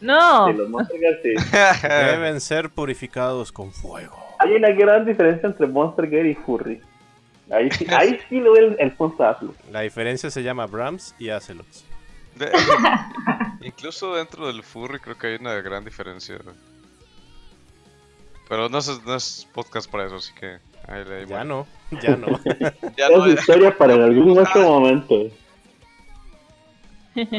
No. 0.00 0.50
Los 0.52 0.68
Monster 0.68 0.98
Girls, 0.98 1.18
sí. 1.22 1.34
deben 1.88 2.40
ser 2.40 2.70
purificados 2.70 3.52
con 3.52 3.72
fuego. 3.72 4.16
Hay 4.38 4.52
una 4.54 4.70
gran 4.70 5.04
diferencia 5.04 5.46
entre 5.48 5.66
Monster 5.66 6.08
Girl 6.08 6.26
y 6.26 6.34
Furry. 6.34 6.80
Ahí 7.52 7.70
sí, 7.72 7.86
ahí 7.90 8.18
sí 8.28 8.36
le 8.40 8.44
doy 8.48 8.58
el, 8.60 8.76
el 8.78 8.92
puntazo. 8.92 9.54
La 9.72 9.80
diferencia 9.80 10.30
se 10.30 10.42
llama 10.42 10.66
Brahms 10.66 11.14
y 11.18 11.28
Acelots. 11.30 11.84
De- 12.36 12.50
Incluso 13.62 14.14
dentro 14.14 14.46
del 14.46 14.62
furry 14.62 15.00
creo 15.00 15.18
que 15.18 15.26
hay 15.26 15.34
una 15.36 15.54
gran 15.54 15.84
diferencia. 15.84 16.38
Pero 18.48 18.68
no 18.68 18.78
es, 18.78 19.04
no 19.04 19.14
es 19.14 19.46
podcast 19.52 19.90
para 19.90 20.06
eso, 20.06 20.16
así 20.16 20.32
que... 20.34 20.58
Ahí, 20.88 21.02
ahí 21.02 21.26
Ya 21.26 21.44
muere. 21.44 21.44
no, 21.44 21.66
ya 22.02 22.16
no. 22.16 22.26
Ya 22.96 23.06
Es 23.06 23.16
no, 23.18 23.26
ya- 23.26 23.34
historia 23.34 23.76
para 23.76 23.94
en 23.94 24.02
algún 24.02 24.38
otro 24.38 24.62
momento. 24.62 25.24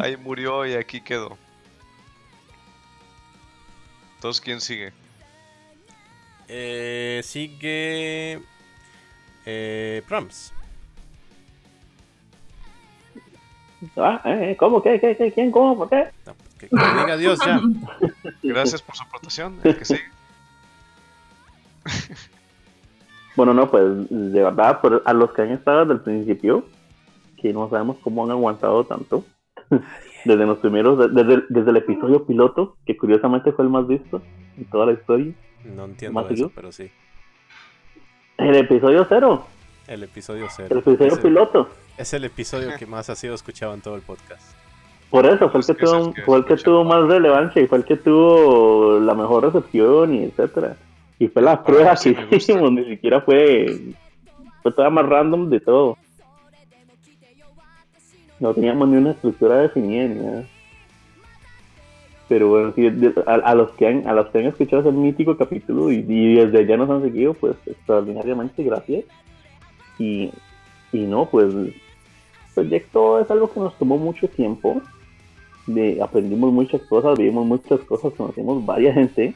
ahí 0.01 0.16
murió 0.18 0.66
y 0.66 0.74
aquí 0.74 1.01
quedó. 1.01 1.38
Entonces, 4.22 4.39
¿quién 4.39 4.61
sigue? 4.61 4.93
Eh, 6.47 7.22
sigue. 7.24 8.39
Eh. 9.47 10.03
Ah, 13.97 14.22
eh, 14.26 14.55
¿Cómo? 14.59 14.84
¿Qué? 14.84 14.99
¿Qué? 14.99 15.17
¿Qué? 15.17 15.32
¿Quién? 15.32 15.49
¿Cómo? 15.49 15.76
¿Por 15.76 15.89
qué? 15.89 16.09
No, 16.28 16.36
Que, 16.59 16.69
que 16.69 16.76
diga 16.76 17.17
Dios 17.17 17.39
ya. 17.43 17.59
Gracias 18.43 18.84
por 18.84 18.95
su 18.95 19.01
aportación. 19.01 19.59
El 19.63 19.76
que 19.76 19.86
sigue. 19.86 20.03
Bueno, 23.36 23.53
no, 23.53 23.72
pues 23.72 23.86
de 24.09 24.43
verdad, 24.43 24.80
pero 24.84 25.01
a 25.05 25.13
los 25.13 25.32
que 25.32 25.41
han 25.41 25.51
estado 25.51 25.80
desde 25.80 25.93
el 25.93 26.01
principio, 26.01 26.65
que 27.38 27.53
no 27.53 27.69
sabemos 27.69 27.95
cómo 28.03 28.26
han 28.26 28.32
aguantado 28.32 28.84
tanto, 28.84 29.24
desde 30.26 30.45
los 30.45 30.57
primeros, 30.59 31.13
desde, 31.13 31.43
desde 31.49 31.69
el 31.72 31.78
episodio 31.78 32.26
piloto, 32.26 32.76
que 32.86 32.95
curiosamente 32.97 33.51
fue 33.51 33.65
el 33.65 33.72
más 33.72 33.88
visto 33.88 34.22
en 34.57 34.65
toda 34.65 34.86
la 34.88 34.93
historia, 34.93 35.34
No 35.76 35.86
entiendo 35.86 36.13
¿Más 36.13 36.26
eso, 36.26 36.30
seguido? 36.36 36.51
pero 36.55 36.72
sí. 36.72 36.89
el 38.38 38.55
episodio 38.55 39.05
cero, 39.07 39.45
El 39.88 40.03
episodio 40.03 40.45
el 40.45 40.49
cero. 40.51 40.80
episodio 40.80 41.07
Es 41.07 41.13
el, 41.13 41.19
piloto. 41.22 41.69
es 41.97 42.13
el 42.13 42.24
episodio 42.26 42.69
que 42.78 42.86
más 42.86 43.09
ha 43.09 43.15
sido 43.15 43.34
escuchado 43.36 43.74
en 43.74 43.82
todo 43.82 43.95
el 43.95 44.01
podcast. 44.01 44.55
Por 45.09 45.26
eso 45.26 45.49
fue 45.49 45.59
el 45.59 45.65
que 45.65 45.72
Es 45.74 45.78
que 45.78 45.86
tuvo, 45.86 46.13
que 46.13 46.22
fue 46.22 46.38
el 46.38 46.45
que 46.45 46.55
tuvo 46.57 46.84
más 46.86 47.03
relevancia 47.07 47.61
y 47.61 47.67
fue 47.67 47.80
el 47.80 47.84
que 47.86 47.97
tuvo 47.97 48.99
la 48.99 49.13
mejor 49.13 49.43
recepción 49.43 50.15
y 50.15 50.24
etcétera. 50.24 50.78
Y 51.19 51.28
fue 51.28 51.41
la 51.41 51.61
Para 51.61 51.65
prueba 51.65 51.95
que 51.95 52.26
hicimos, 52.38 52.72
ni 52.72 52.86
siquiera 52.86 53.22
fue, 53.22 53.80
fue 54.63 54.72
toda 54.72 54.89
más 54.89 55.05
random 55.05 55.49
de 55.49 55.59
todo. 55.59 55.97
No 58.41 58.55
teníamos 58.55 58.89
ni 58.89 58.97
una 58.97 59.11
estructura 59.11 59.59
definida 59.59 60.07
ni 60.07 60.15
nada. 60.15 60.45
Pero 62.27 62.49
bueno, 62.49 62.71
de- 62.71 63.13
a, 63.27 63.53
los 63.53 63.69
que 63.73 63.85
han, 63.87 64.07
a 64.07 64.13
los 64.13 64.29
que 64.29 64.39
han 64.39 64.45
escuchado 64.45 64.81
ese 64.81 64.91
mítico 64.91 65.37
capítulo 65.37 65.91
y, 65.91 66.01
desde 66.01 66.65
ya 66.65 66.75
nos 66.75 66.89
han 66.89 67.03
seguido, 67.03 67.35
pues 67.35 67.55
extraordinariamente 67.67 68.63
gracias. 68.63 69.05
Y, 69.99 70.31
y 70.91 70.99
no, 71.01 71.27
pues 71.27 71.53
el 71.53 71.75
proyecto 72.55 73.19
es 73.19 73.29
algo 73.29 73.51
que 73.53 73.59
nos 73.59 73.77
tomó 73.77 73.97
mucho 73.97 74.27
tiempo. 74.27 74.81
De, 75.67 76.01
aprendimos 76.01 76.51
muchas 76.51 76.81
cosas, 76.81 77.19
vivimos 77.19 77.45
muchas 77.45 77.79
cosas, 77.81 78.11
conocimos 78.13 78.65
varias 78.65 78.95
gente. 78.95 79.35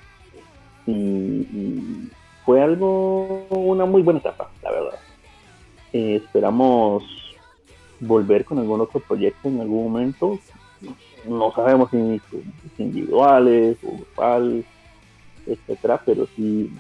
Y, 0.88 0.92
y 0.92 2.10
fue 2.44 2.60
algo, 2.60 3.46
una 3.52 3.86
muy 3.86 4.02
buena 4.02 4.20
etapa, 4.20 4.50
la 4.64 4.72
verdad. 4.72 5.00
Eh, 5.94 6.16
esperamos 6.16 7.04
volver 8.00 8.46
con 8.46 8.60
algún 8.60 8.82
otro 8.82 9.00
proyecto 9.00 9.48
en 9.50 9.62
algún 9.62 9.92
momento. 9.92 10.40
No 11.28 11.52
sabemos 11.54 11.90
si 11.92 12.22
si 12.78 12.84
individuales 12.84 13.78
o 13.84 13.92
grupal, 13.98 14.64
etcétera, 15.48 16.02
pero 16.06 16.28
sí 16.36 16.72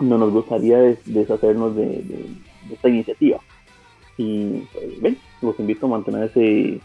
no 0.00 0.18
nos 0.18 0.32
gustaría 0.32 0.78
des- 0.78 0.98
deshacernos 1.04 1.76
de, 1.76 1.86
de- 1.86 2.28
de 2.68 2.74
esta 2.74 2.88
iniciativa. 2.88 3.38
Y 4.16 4.62
pues, 4.72 5.00
ven, 5.00 5.18
los 5.40 5.58
invito 5.60 5.86
a 5.86 5.90
mantenerse 5.90 6.80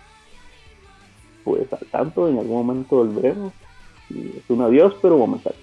pues 1.43 1.71
al 1.73 1.87
tanto, 1.91 2.27
en 2.27 2.37
algún 2.37 2.65
momento 2.65 2.97
volveremos. 2.97 3.53
Y 4.09 4.37
es 4.37 4.43
un 4.49 4.61
adiós, 4.61 4.95
pero 5.01 5.17
momentáneo. 5.17 5.59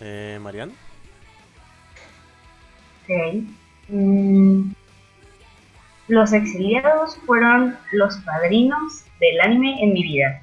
Eh, 0.00 0.38
Marian. 0.40 0.70
Ok. 3.04 3.42
Mm, 3.88 4.70
Los 6.08 6.32
exiliados 6.32 7.16
fueron 7.26 7.78
los 7.92 8.16
padrinos 8.18 9.04
del 9.20 9.40
anime 9.40 9.82
en 9.82 9.92
mi 9.92 10.02
vida. 10.02 10.42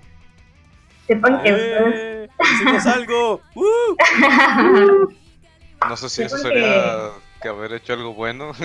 Sepan 1.07 1.41
que 1.43 1.53
ustedes... 1.53 1.95
¡Eh! 1.95 2.29
¡Hicimos 2.39 2.85
algo! 2.85 3.41
¡Uh! 3.55 5.13
No 5.87 5.97
sé 5.97 6.09
si 6.09 6.23
eso 6.23 6.37
sería 6.37 7.11
que 7.41 7.47
haber 7.47 7.73
hecho 7.73 7.93
algo 7.93 8.13
bueno. 8.13 8.51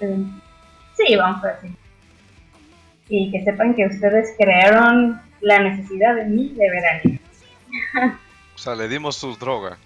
Sí, 0.00 1.16
vamos 1.16 1.44
a 1.44 1.48
decir. 1.48 1.70
Y 3.08 3.32
que 3.32 3.42
sepan 3.44 3.74
que 3.74 3.86
ustedes 3.86 4.34
crearon 4.38 5.20
la 5.40 5.58
necesidad 5.60 6.14
de 6.14 6.24
mí 6.24 6.54
de 6.56 6.70
ver 6.70 6.86
anime. 6.86 7.20
o 8.54 8.58
sea, 8.58 8.74
le 8.74 8.88
dimos 8.88 9.16
su 9.16 9.34
droga. 9.36 9.76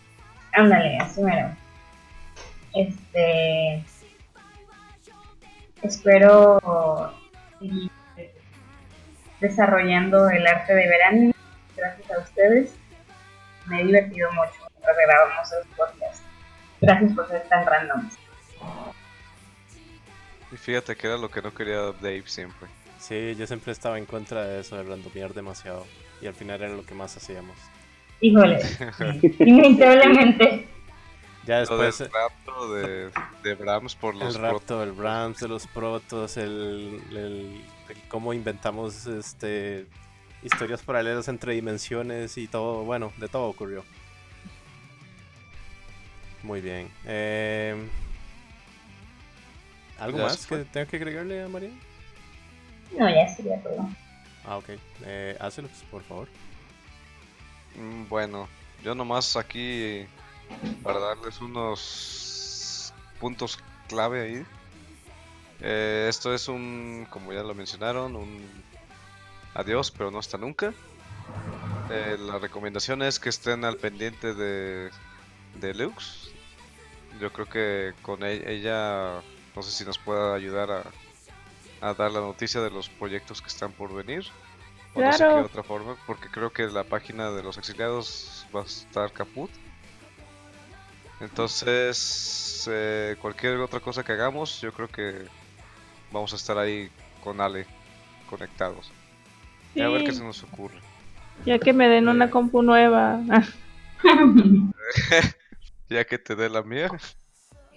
Ándale, 0.53 0.99
así 0.99 1.23
mero. 1.23 1.51
Este. 2.75 3.83
Espero 5.83 6.61
seguir 7.59 7.91
desarrollando 9.41 10.31
el 10.31 10.47
arte 10.47 10.75
de 10.75 10.89
ver 10.89 11.03
anime. 11.03 11.35
Gracias 11.77 12.11
a 12.11 12.21
ustedes. 12.21 12.75
Me 13.67 13.81
he 13.81 13.85
divertido 13.85 14.31
mucho 14.33 14.53
mientras 14.71 14.97
grabamos 15.07 15.49
los 15.51 15.77
podcasts. 15.77 16.23
Gracias 16.81 17.13
por 17.13 17.29
ser 17.29 17.43
tan 17.49 17.67
random. 17.67 18.11
Y 20.53 20.57
fíjate 20.57 20.97
que 20.97 21.07
era 21.07 21.17
lo 21.17 21.31
que 21.31 21.43
no 21.43 21.53
quería 21.55 21.93
Dave 22.01 22.25
siempre. 22.27 22.69
Sí, 22.99 23.35
yo 23.37 23.47
siempre 23.47 23.73
estaba 23.73 23.99
en 23.99 24.07
contra 24.07 24.45
de 24.45 24.61
eso, 24.61 24.77
de 24.77 24.85
randomear 24.85 25.35
demasiado. 25.35 25.87
Y 26.21 26.27
al 26.27 26.35
final 26.35 26.63
era 26.63 26.73
lo 26.73 26.85
que 26.85 26.95
más 26.95 27.17
hacíamos. 27.17 27.57
Híjole, 28.21 28.61
inevitablemente. 29.41 30.69
Ya 31.45 31.61
Lo 31.65 31.77
del 31.79 31.91
después 31.91 32.11
rapto 32.13 32.73
de, 32.75 33.11
de 33.43 33.55
Brahms 33.55 33.95
por 33.97 34.15
los 34.15 34.37
el 34.37 34.41
rapto, 34.41 34.83
el 34.83 34.93
Brahms 34.93 35.41
de 35.41 35.49
los 35.49 35.67
protos, 35.67 36.37
el, 36.37 37.03
el- 37.11 37.65
el 37.89 38.03
cómo 38.09 38.33
inventamos 38.33 39.07
este 39.07 39.87
historias 40.43 40.83
paralelas 40.83 41.29
entre 41.29 41.55
dimensiones 41.55 42.37
y 42.39 42.47
todo, 42.49 42.85
bueno, 42.85 43.13
de 43.17 43.29
todo 43.29 43.47
ocurrió. 43.49 43.85
Muy 46.43 46.61
bien. 46.61 46.89
Eh, 47.07 47.77
¿Algo 49.99 50.19
Ya 50.19 50.25
más 50.25 50.47
que 50.47 50.59
tenga 50.65 50.87
que 50.87 50.97
agregarle 50.97 51.43
a 51.43 51.49
María? 51.49 51.71
No, 52.99 53.09
ya 53.09 53.29
sería 53.29 53.61
todo. 53.63 53.89
Ah, 54.45 54.57
ok. 54.57 54.71
Eh, 55.05 55.37
hácelos, 55.41 55.71
por 55.91 56.03
favor. 56.03 56.29
Mm, 57.77 58.09
Bueno, 58.09 58.49
yo 58.83 58.95
nomás 58.97 59.37
aquí 59.37 60.05
para 60.83 60.99
darles 60.99 61.41
unos 61.41 62.93
puntos 63.21 63.59
clave 63.89 64.23
ahí. 64.23 64.47
Eh, 65.61 66.07
esto 66.09 66.35
es 66.35 66.49
un, 66.49 67.07
como 67.11 67.33
ya 67.33 67.43
lo 67.43 67.55
mencionaron, 67.55 68.17
un 68.17 68.49
adiós, 69.55 69.91
pero 69.91 70.11
no 70.11 70.19
hasta 70.19 70.39
nunca. 70.39 70.75
Eh, 71.89 72.17
la 72.19 72.39
recomendación 72.39 73.03
es 73.03 73.19
que 73.21 73.29
estén 73.29 73.65
al 73.65 73.77
pendiente 73.77 74.35
de, 74.35 74.91
de 75.55 75.75
Lux. 75.75 76.31
Yo 77.21 77.33
creo 77.33 77.49
que 77.49 77.93
con 78.03 78.23
e- 78.25 78.51
ella, 78.51 79.23
no 79.55 79.63
sé 79.63 79.71
si 79.71 79.85
nos 79.85 79.99
pueda 79.99 80.35
ayudar 80.35 80.71
a, 80.71 80.85
a 81.81 81.95
dar 81.95 82.11
la 82.11 82.21
noticia 82.21 82.61
de 82.61 82.71
los 82.71 82.89
proyectos 82.89 83.41
que 83.43 83.49
están 83.49 83.73
por 83.73 83.93
venir. 83.93 84.25
O 84.95 85.01
no 85.01 85.13
sé 85.13 85.19
qué 85.19 85.25
Claro. 85.31 85.45
otra 85.47 85.63
forma, 85.63 85.97
porque 86.07 86.29
creo 86.29 86.53
que 86.53 86.67
la 86.67 86.85
página 86.85 87.31
de 87.31 87.43
los 87.43 87.57
exiliados 87.59 88.47
va 88.55 88.61
a 88.61 88.65
estar 88.65 89.13
caput. 89.13 89.51
Entonces, 91.23 92.69
eh, 92.71 93.17
cualquier 93.21 93.59
otra 93.59 93.79
cosa 93.79 94.03
que 94.03 94.13
hagamos, 94.13 94.61
yo 94.61 94.73
creo 94.73 94.89
que 94.89 95.25
vamos 96.11 96.33
a 96.33 96.37
estar 96.37 96.59
ahí 96.59 96.91
con 97.23 97.41
Ale 97.41 97.65
conectados. 98.29 98.91
Y 99.75 99.81
a 99.83 99.89
ver 99.89 100.05
qué 100.05 100.11
Sí, 100.11 100.19
se 100.19 100.25
nos 100.25 100.43
ocurre. 100.43 100.79
ya 101.47 101.59
que 101.59 101.73
me 101.73 101.89
den 101.89 102.09
una 102.09 102.31
compu 102.31 102.63
nueva. 102.63 103.21
Ya 105.89 106.05
que 106.05 106.19
te 106.19 106.35
dé 106.35 106.49
la 106.49 106.63
mía, 106.63 106.89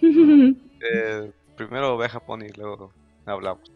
eh, 0.00 1.32
primero 1.54 1.98
ve 1.98 2.06
a 2.06 2.08
Japón 2.08 2.42
y 2.42 2.48
luego 2.48 2.90
hablamos. 3.26 3.70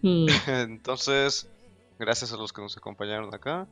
Sí. 0.00 0.26
Entonces, 0.46 1.50
gracias 1.98 2.32
a 2.32 2.38
los 2.38 2.52
que 2.52 2.62
nos 2.62 2.78
acompañaron 2.78 3.34
acá. 3.34 3.66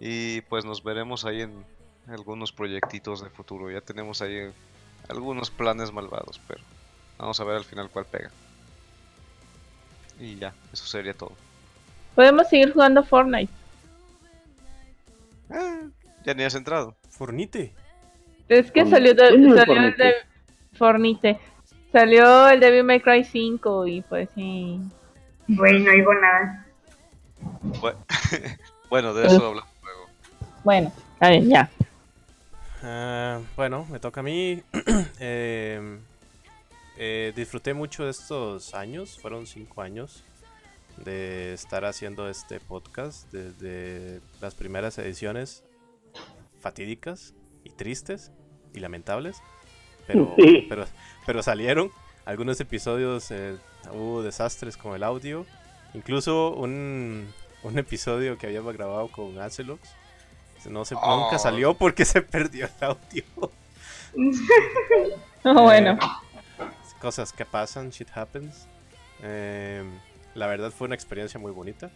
Y 0.00 0.40
pues 0.42 0.64
nos 0.64 0.82
veremos 0.82 1.26
ahí 1.26 1.42
en 1.42 1.66
algunos 2.08 2.52
proyectitos 2.52 3.22
de 3.22 3.30
futuro. 3.30 3.70
Ya 3.70 3.80
tenemos 3.80 4.20
ahí 4.22 4.50
algunos 5.08 5.50
planes 5.50 5.92
malvados, 5.92 6.40
pero 6.46 6.60
vamos 7.18 7.38
a 7.40 7.44
ver 7.44 7.56
al 7.56 7.64
final 7.64 7.90
cuál 7.90 8.04
pega. 8.06 8.30
Y 10.20 10.36
ya, 10.36 10.54
eso 10.72 10.86
sería 10.86 11.14
todo. 11.14 11.32
Podemos 12.14 12.48
seguir 12.48 12.72
jugando 12.72 13.02
Fortnite. 13.02 13.52
Ah, 15.50 15.82
ya 16.24 16.34
ni 16.34 16.44
has 16.44 16.54
entrado. 16.54 16.94
Fornite. 17.10 17.72
Es 18.48 18.70
que 18.70 18.84
salió, 18.86 19.14
de- 19.14 19.28
¿Quién 19.28 19.48
es 19.48 19.54
salió 19.54 19.82
el 19.82 19.96
de 19.96 20.14
Fornite. 20.76 21.40
Salió 21.92 22.48
el 22.48 22.60
Devil 22.60 22.84
May 22.84 23.00
Cry 23.00 23.24
5 23.24 23.86
y 23.86 24.00
pues 24.02 24.28
sí. 24.34 24.80
Güey, 25.48 25.80
no 25.82 25.90
oigo 25.90 26.14
nada. 26.14 26.66
Bue- 27.80 27.96
Bueno, 28.90 29.12
de 29.14 29.26
eso 29.26 29.46
hablamos 29.48 29.70
luego. 29.82 30.06
Bueno, 30.62 30.92
está 31.14 31.30
bien, 31.30 31.48
ya. 31.48 31.68
Ah, 32.86 33.40
bueno, 33.56 33.86
me 33.90 33.98
toca 33.98 34.20
a 34.20 34.22
mí. 34.22 34.62
Eh, 35.18 35.98
eh, 36.98 37.32
disfruté 37.34 37.72
mucho 37.72 38.04
de 38.04 38.10
estos 38.10 38.74
años, 38.74 39.18
fueron 39.18 39.46
cinco 39.46 39.80
años 39.80 40.22
de 40.98 41.54
estar 41.54 41.84
haciendo 41.86 42.28
este 42.28 42.60
podcast 42.60 43.32
desde 43.32 44.20
las 44.40 44.54
primeras 44.54 44.98
ediciones 44.98 45.64
fatídicas 46.60 47.34
y 47.64 47.70
tristes 47.70 48.30
y 48.74 48.80
lamentables, 48.80 49.38
pero, 50.06 50.34
Sí. 50.38 50.66
pero, 50.68 50.84
pero 51.26 51.42
salieron. 51.42 51.90
Algunos 52.26 52.60
episodios 52.60 53.30
eh, 53.30 53.56
hubo 53.92 54.22
desastres 54.22 54.76
con 54.76 54.94
el 54.94 55.02
audio, 55.04 55.46
incluso 55.94 56.54
un, 56.54 57.26
un 57.62 57.78
episodio 57.78 58.36
que 58.36 58.46
habíamos 58.46 58.74
grabado 58.74 59.08
con 59.08 59.38
Acelox. 59.38 59.80
No 60.66 60.84
se, 60.84 60.94
Oh. 60.94 61.20
Nunca 61.20 61.38
salió 61.38 61.74
porque 61.74 62.04
se 62.04 62.22
perdió 62.22 62.66
el 62.66 62.84
audio. 62.84 63.24
bueno, 65.44 65.98
cosas 67.00 67.32
que 67.32 67.44
pasan, 67.44 67.90
shit 67.90 68.08
happens. 68.14 68.66
Eh, 69.22 69.82
la 70.34 70.46
verdad 70.46 70.70
fue 70.70 70.86
una 70.86 70.94
experiencia 70.94 71.38
muy 71.38 71.52
bonita. 71.52 71.90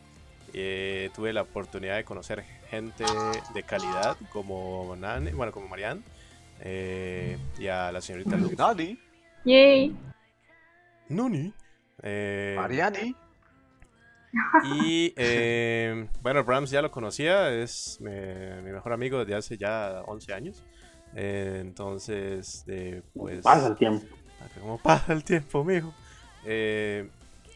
Eh, 0.53 1.11
tuve 1.15 1.33
la 1.33 1.43
oportunidad 1.43 1.97
de 1.97 2.05
conocer 2.05 2.43
gente 2.71 3.05
de 3.55 3.63
calidad 3.63 4.17
como 4.33 4.97
Nane, 4.97 5.33
bueno, 5.33 5.53
como 5.53 5.69
Marianne 5.69 6.03
eh, 6.61 7.39
y 7.59 7.67
a 7.69 7.93
la 7.93 8.01
señorita 8.01 8.37
Luz. 8.37 8.57
Nani, 8.57 8.99
yay. 9.45 9.97
Noni. 11.09 11.53
Eh, 12.03 12.55
Mariani. 12.59 13.15
Y 14.77 15.13
eh, 15.17 16.09
bueno, 16.23 16.45
Brahms 16.45 16.71
ya 16.71 16.83
lo 16.83 16.91
conocía, 16.91 17.53
es 17.53 17.99
eh, 18.07 18.61
mi 18.65 18.71
mejor 18.71 18.93
amigo 18.93 19.19
desde 19.19 19.35
hace 19.35 19.57
ya 19.57 20.03
11 20.07 20.35
años. 20.35 20.63
Eh, 21.15 21.59
entonces, 21.61 22.65
eh, 22.67 23.03
pues... 23.15 23.43
Pasa 23.43 23.69
el 23.69 23.77
tiempo. 23.77 24.07
Como 24.61 24.79
pasa 24.79 25.13
el 25.13 25.25
tiempo, 25.25 25.65
mijo. 25.65 25.93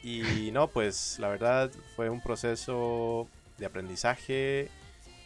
Y 0.03 0.51
no, 0.53 0.66
pues 0.68 1.18
la 1.20 1.29
verdad 1.29 1.70
fue 1.95 2.11
un 2.11 2.20
proceso 2.20 3.29
de 3.59 3.66
aprendizaje, 3.66 4.68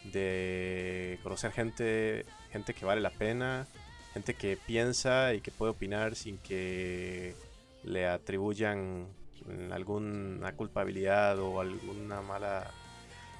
de 0.03 1.19
conocer 1.23 1.51
gente, 1.51 2.25
gente 2.51 2.73
que 2.73 2.85
vale 2.85 3.01
la 3.01 3.09
pena, 3.09 3.65
gente 4.13 4.35
que 4.35 4.57
piensa 4.57 5.33
y 5.33 5.41
que 5.41 5.51
puede 5.51 5.71
opinar 5.71 6.15
sin 6.15 6.37
que 6.37 7.33
le 7.83 8.07
atribuyan 8.07 9.07
alguna 9.71 10.51
culpabilidad 10.53 11.39
o 11.39 11.59
alguna 11.59 12.21
mala 12.21 12.71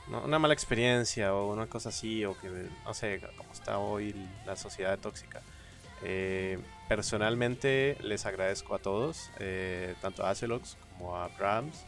no, 0.10 0.24
una 0.24 0.40
mala 0.40 0.54
experiencia 0.54 1.34
o 1.34 1.52
una 1.52 1.68
cosa 1.68 1.90
así 1.90 2.24
o 2.26 2.38
que 2.38 2.50
no 2.86 2.94
sé 2.94 3.22
cómo 3.38 3.52
está 3.52 3.78
hoy 3.78 4.16
la 4.46 4.56
sociedad 4.56 4.98
tóxica 5.00 5.42
Eh, 6.04 6.60
personalmente 6.88 7.98
les 8.02 8.28
agradezco 8.28 8.76
a 8.76 8.78
todos 8.78 9.32
eh, 9.40 9.96
tanto 10.00 10.24
a 10.24 10.30
Acelox 10.30 10.78
como 10.92 11.16
a 11.18 11.28
Brahms 11.30 11.86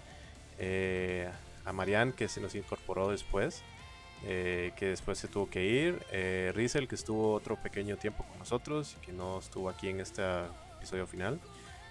eh, 0.57 1.29
a 1.63 1.71
Marianne 1.73 2.13
que 2.13 2.27
se 2.27 2.41
nos 2.41 2.55
incorporó 2.55 3.11
después 3.11 3.61
eh, 4.25 4.71
que 4.77 4.87
después 4.87 5.19
se 5.19 5.27
tuvo 5.27 5.47
que 5.47 5.63
ir 5.63 6.03
eh, 6.11 6.51
Rizel 6.55 6.87
que 6.87 6.95
estuvo 6.95 7.33
otro 7.33 7.55
pequeño 7.55 7.97
tiempo 7.97 8.23
con 8.23 8.39
nosotros 8.39 8.97
que 9.05 9.13
no 9.13 9.37
estuvo 9.37 9.69
aquí 9.69 9.89
en 9.89 9.99
este 9.99 10.23
episodio 10.77 11.05
final 11.05 11.39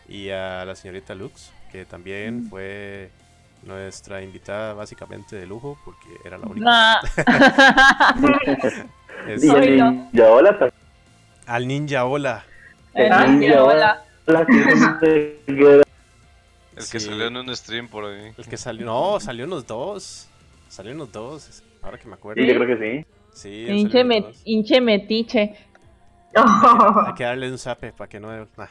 y 0.08 0.30
a 0.30 0.64
la 0.64 0.74
señorita 0.74 1.14
Lux, 1.14 1.52
que 1.70 1.84
también 1.84 2.46
fue 2.48 3.10
nuestra 3.62 4.22
invitada 4.22 4.74
básicamente 4.74 5.36
de 5.36 5.46
lujo, 5.46 5.78
porque 5.84 6.08
era 6.24 6.38
la 6.38 6.46
única. 6.46 6.64
Nah. 6.64 7.00
Es- 9.26 9.44
Y 9.44 9.48
el 9.50 9.78
no. 9.78 9.90
ninja, 9.90 10.70
al 11.46 11.66
ninja, 11.66 12.04
hola. 12.04 12.44
Eh, 12.94 13.08
Ah, 13.10 13.26
ninja. 13.26 14.02
El 16.78 16.84
que 16.84 17.00
Sí. 17.00 17.00
salió 17.00 17.26
en 17.26 17.36
un 17.36 17.56
stream 17.56 17.88
por 17.88 18.04
ahí. 18.04 18.32
El 18.36 18.46
que 18.46 18.56
salió, 18.56 18.86
no, 18.86 19.18
salió 19.18 19.44
en 19.44 19.50
los 19.50 19.66
dos. 19.66 20.28
Salió 20.68 20.92
en 20.92 20.98
los 20.98 21.10
dos, 21.10 21.62
ahora 21.82 21.98
que 21.98 22.06
me 22.06 22.14
acuerdo. 22.14 22.40
Sí, 22.40 22.46
yo 22.48 22.54
creo 22.60 22.78
que 22.78 23.02
sí. 23.02 23.06
Sí, 23.32 23.66
Hinche, 23.68 24.04
me- 24.04 24.32
hinche 24.44 24.80
metiche. 24.80 25.56
Hay 27.06 27.14
que 27.14 27.24
darle 27.24 27.50
un 27.50 27.58
zape 27.58 27.92
para 27.92 28.08
que 28.08 28.20
no. 28.20 28.28
nah. 28.56 28.66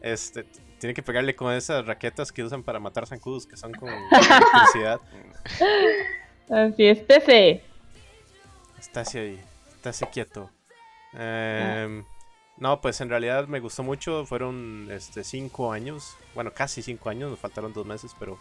Este, 0.00 0.46
tiene 0.80 0.94
que 0.94 1.02
pegarle 1.02 1.36
con 1.36 1.52
esas 1.52 1.86
raquetas 1.86 2.32
que 2.32 2.42
usan 2.42 2.62
para 2.62 2.80
matar 2.80 3.06
zancudos, 3.06 3.46
que 3.46 3.56
son 3.56 3.72
con 3.72 3.90
electricidad. 3.90 5.00
Así 6.50 6.86
es, 6.86 7.06
TC. 7.06 7.62
Estáse 8.78 9.20
ahí, 9.20 9.40
estáse 9.76 10.08
quieto. 10.08 10.50
Em, 11.12 12.02
no, 12.56 12.80
pues 12.80 13.00
en 13.02 13.10
realidad 13.10 13.46
me 13.46 13.60
gustó 13.60 13.82
mucho. 13.82 14.24
Fueron 14.24 14.88
este, 14.90 15.22
cinco 15.22 15.70
años, 15.70 16.16
bueno, 16.34 16.50
casi 16.52 16.82
cinco 16.82 17.10
años, 17.10 17.30
nos 17.30 17.38
faltaron 17.38 17.74
dos 17.74 17.84
meses, 17.84 18.16
pero 18.18 18.38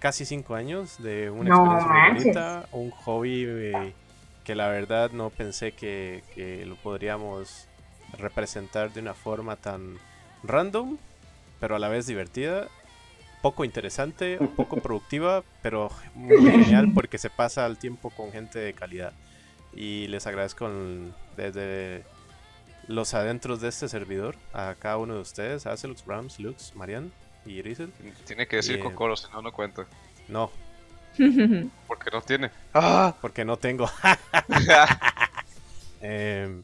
casi 0.00 0.24
cinco 0.24 0.56
años 0.56 1.00
de 1.00 1.30
una 1.30 1.50
No 1.50 1.78
experiencia 1.78 2.12
muy 2.12 2.24
bonita, 2.24 2.68
un 2.72 2.90
hobby 2.90 3.44
eh, 3.46 3.94
que 4.42 4.56
la 4.56 4.68
verdad 4.68 5.12
no 5.12 5.30
pensé 5.30 5.70
que, 5.70 6.24
que 6.34 6.66
lo 6.66 6.74
podríamos 6.74 7.68
representar 8.18 8.92
de 8.92 9.00
una 9.00 9.14
forma 9.14 9.54
tan 9.54 9.98
random, 10.42 10.98
pero 11.60 11.76
a 11.76 11.78
la 11.78 11.88
vez 11.88 12.06
divertida. 12.06 12.68
Poco 13.42 13.64
interesante, 13.64 14.36
un 14.40 14.48
poco 14.56 14.76
productiva, 14.78 15.44
pero 15.62 15.90
muy 16.14 16.50
genial 16.50 16.90
porque 16.94 17.18
se 17.18 17.30
pasa 17.30 17.64
el 17.66 17.78
tiempo 17.78 18.10
con 18.10 18.32
gente 18.32 18.58
de 18.58 18.72
calidad. 18.74 19.12
Y 19.72 20.08
les 20.08 20.26
agradezco 20.26 20.66
el- 20.66 21.12
desde 21.36 22.02
los 22.88 23.14
adentros 23.14 23.60
de 23.60 23.68
este 23.68 23.88
servidor 23.88 24.34
a 24.52 24.74
cada 24.78 24.96
uno 24.96 25.14
de 25.14 25.20
ustedes, 25.20 25.66
a 25.66 25.72
Acelux, 25.72 26.04
Brahms, 26.04 26.40
Lux, 26.40 26.74
Marian 26.74 27.12
y 27.46 27.62
Rizel. 27.62 27.92
Tiene 28.26 28.46
que 28.48 28.56
decir 28.56 28.76
Bien. 28.76 28.90
Kokoro, 28.90 29.16
si 29.16 29.30
no, 29.32 29.40
no 29.42 29.52
cuenta. 29.52 29.86
No, 30.28 30.50
Porque 31.86 32.10
no 32.12 32.20
tiene. 32.22 32.50
¡Ah! 32.74 33.14
porque 33.20 33.44
no 33.44 33.56
tengo. 33.56 33.88
Em, 36.00 36.62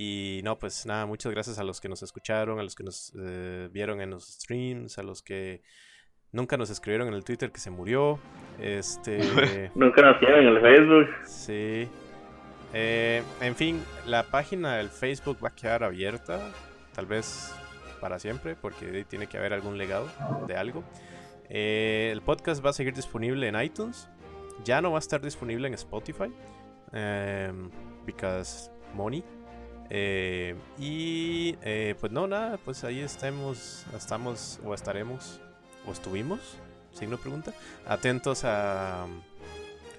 y 0.00 0.42
no, 0.44 0.56
pues 0.60 0.86
nada, 0.86 1.06
muchas 1.06 1.32
gracias 1.32 1.58
a 1.58 1.64
los 1.64 1.80
que 1.80 1.88
nos 1.88 2.04
escucharon, 2.04 2.60
a 2.60 2.62
los 2.62 2.76
que 2.76 2.84
nos 2.84 3.12
eh, 3.20 3.68
vieron 3.72 4.00
en 4.00 4.10
los 4.10 4.28
streams, 4.28 4.96
a 4.96 5.02
los 5.02 5.22
que 5.22 5.60
nunca 6.30 6.56
nos 6.56 6.70
escribieron 6.70 7.08
en 7.08 7.14
el 7.14 7.24
Twitter 7.24 7.50
que 7.50 7.58
se 7.58 7.72
murió. 7.72 8.20
Este. 8.60 9.18
Nunca 9.74 10.02
nos 10.02 10.20
vieron 10.20 10.46
en 10.46 10.54
el 10.54 10.60
Facebook. 10.60 11.08
Sí. 11.26 11.88
Eh, 12.72 13.24
en 13.40 13.56
fin, 13.56 13.82
la 14.06 14.22
página 14.22 14.76
del 14.76 14.88
Facebook 14.88 15.38
va 15.44 15.48
a 15.48 15.54
quedar 15.56 15.82
abierta. 15.82 16.48
Tal 16.94 17.06
vez 17.06 17.52
para 18.00 18.20
siempre, 18.20 18.54
porque 18.54 19.04
tiene 19.08 19.26
que 19.26 19.36
haber 19.36 19.52
algún 19.52 19.78
legado 19.78 20.08
de 20.46 20.56
algo. 20.56 20.84
Eh, 21.48 22.10
el 22.12 22.22
podcast 22.22 22.64
va 22.64 22.70
a 22.70 22.72
seguir 22.72 22.94
disponible 22.94 23.48
en 23.48 23.60
iTunes. 23.60 24.08
Ya 24.62 24.80
no 24.80 24.92
va 24.92 24.98
a 24.98 25.00
estar 25.00 25.20
disponible 25.20 25.66
en 25.66 25.74
Spotify. 25.74 26.32
em, 26.92 27.68
because 28.06 28.70
money. 28.94 29.24
Eh, 29.90 30.54
y 30.78 31.56
eh, 31.62 31.94
pues 31.98 32.12
no, 32.12 32.26
nada, 32.26 32.58
pues 32.64 32.84
ahí 32.84 33.00
estemos, 33.00 33.84
estamos 33.96 34.60
o 34.64 34.74
estaremos 34.74 35.40
o 35.86 35.92
estuvimos, 35.92 36.40
signo 36.92 37.16
pregunta, 37.16 37.52
atentos 37.86 38.44
a, 38.44 39.06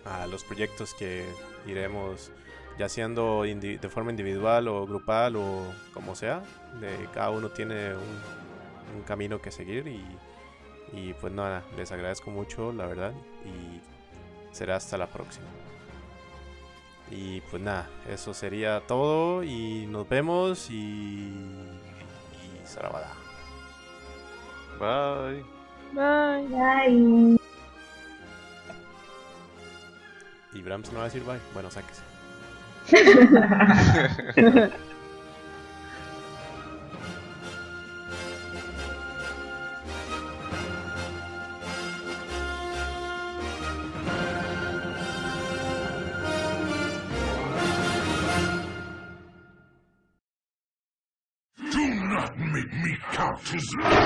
a 0.05 0.27
los 0.27 0.43
proyectos 0.43 0.93
que 0.93 1.25
iremos 1.65 2.31
ya 2.77 2.87
siendo 2.87 3.43
de 3.43 3.89
forma 3.89 4.11
individual 4.11 4.67
o 4.69 4.85
grupal 4.85 5.35
o 5.35 5.63
como 5.93 6.15
sea, 6.15 6.41
de 6.79 7.07
cada 7.13 7.29
uno 7.29 7.49
tiene 7.49 7.93
un, 7.93 8.97
un 8.97 9.03
camino 9.03 9.41
que 9.41 9.51
seguir 9.51 9.87
y, 9.87 10.01
y 10.93 11.13
pues 11.13 11.33
nada, 11.33 11.63
les 11.75 11.91
agradezco 11.91 12.31
mucho 12.31 12.71
la 12.71 12.85
verdad 12.85 13.11
y 13.43 13.81
será 14.55 14.77
hasta 14.77 14.97
la 14.97 15.07
próxima. 15.07 15.47
Y 17.11 17.41
pues 17.41 17.61
nada, 17.61 17.89
eso 18.07 18.33
sería 18.33 18.81
todo 18.81 19.43
y 19.43 19.87
nos 19.87 20.07
vemos 20.07 20.69
y, 20.69 20.73
y 20.73 22.61
Sarabada. 22.65 23.13
Bye. 24.79 25.43
Bye. 25.93 26.47
Bye. 26.47 27.39
Y 30.53 30.61
Brahms 30.61 30.91
no 30.91 30.99
va 30.99 31.05
a 31.05 31.07
decir 31.07 31.23
bye. 31.23 31.39
Bueno, 31.53 31.69
sáquese. 31.71 32.03
It 53.51 53.55
is 53.55 53.98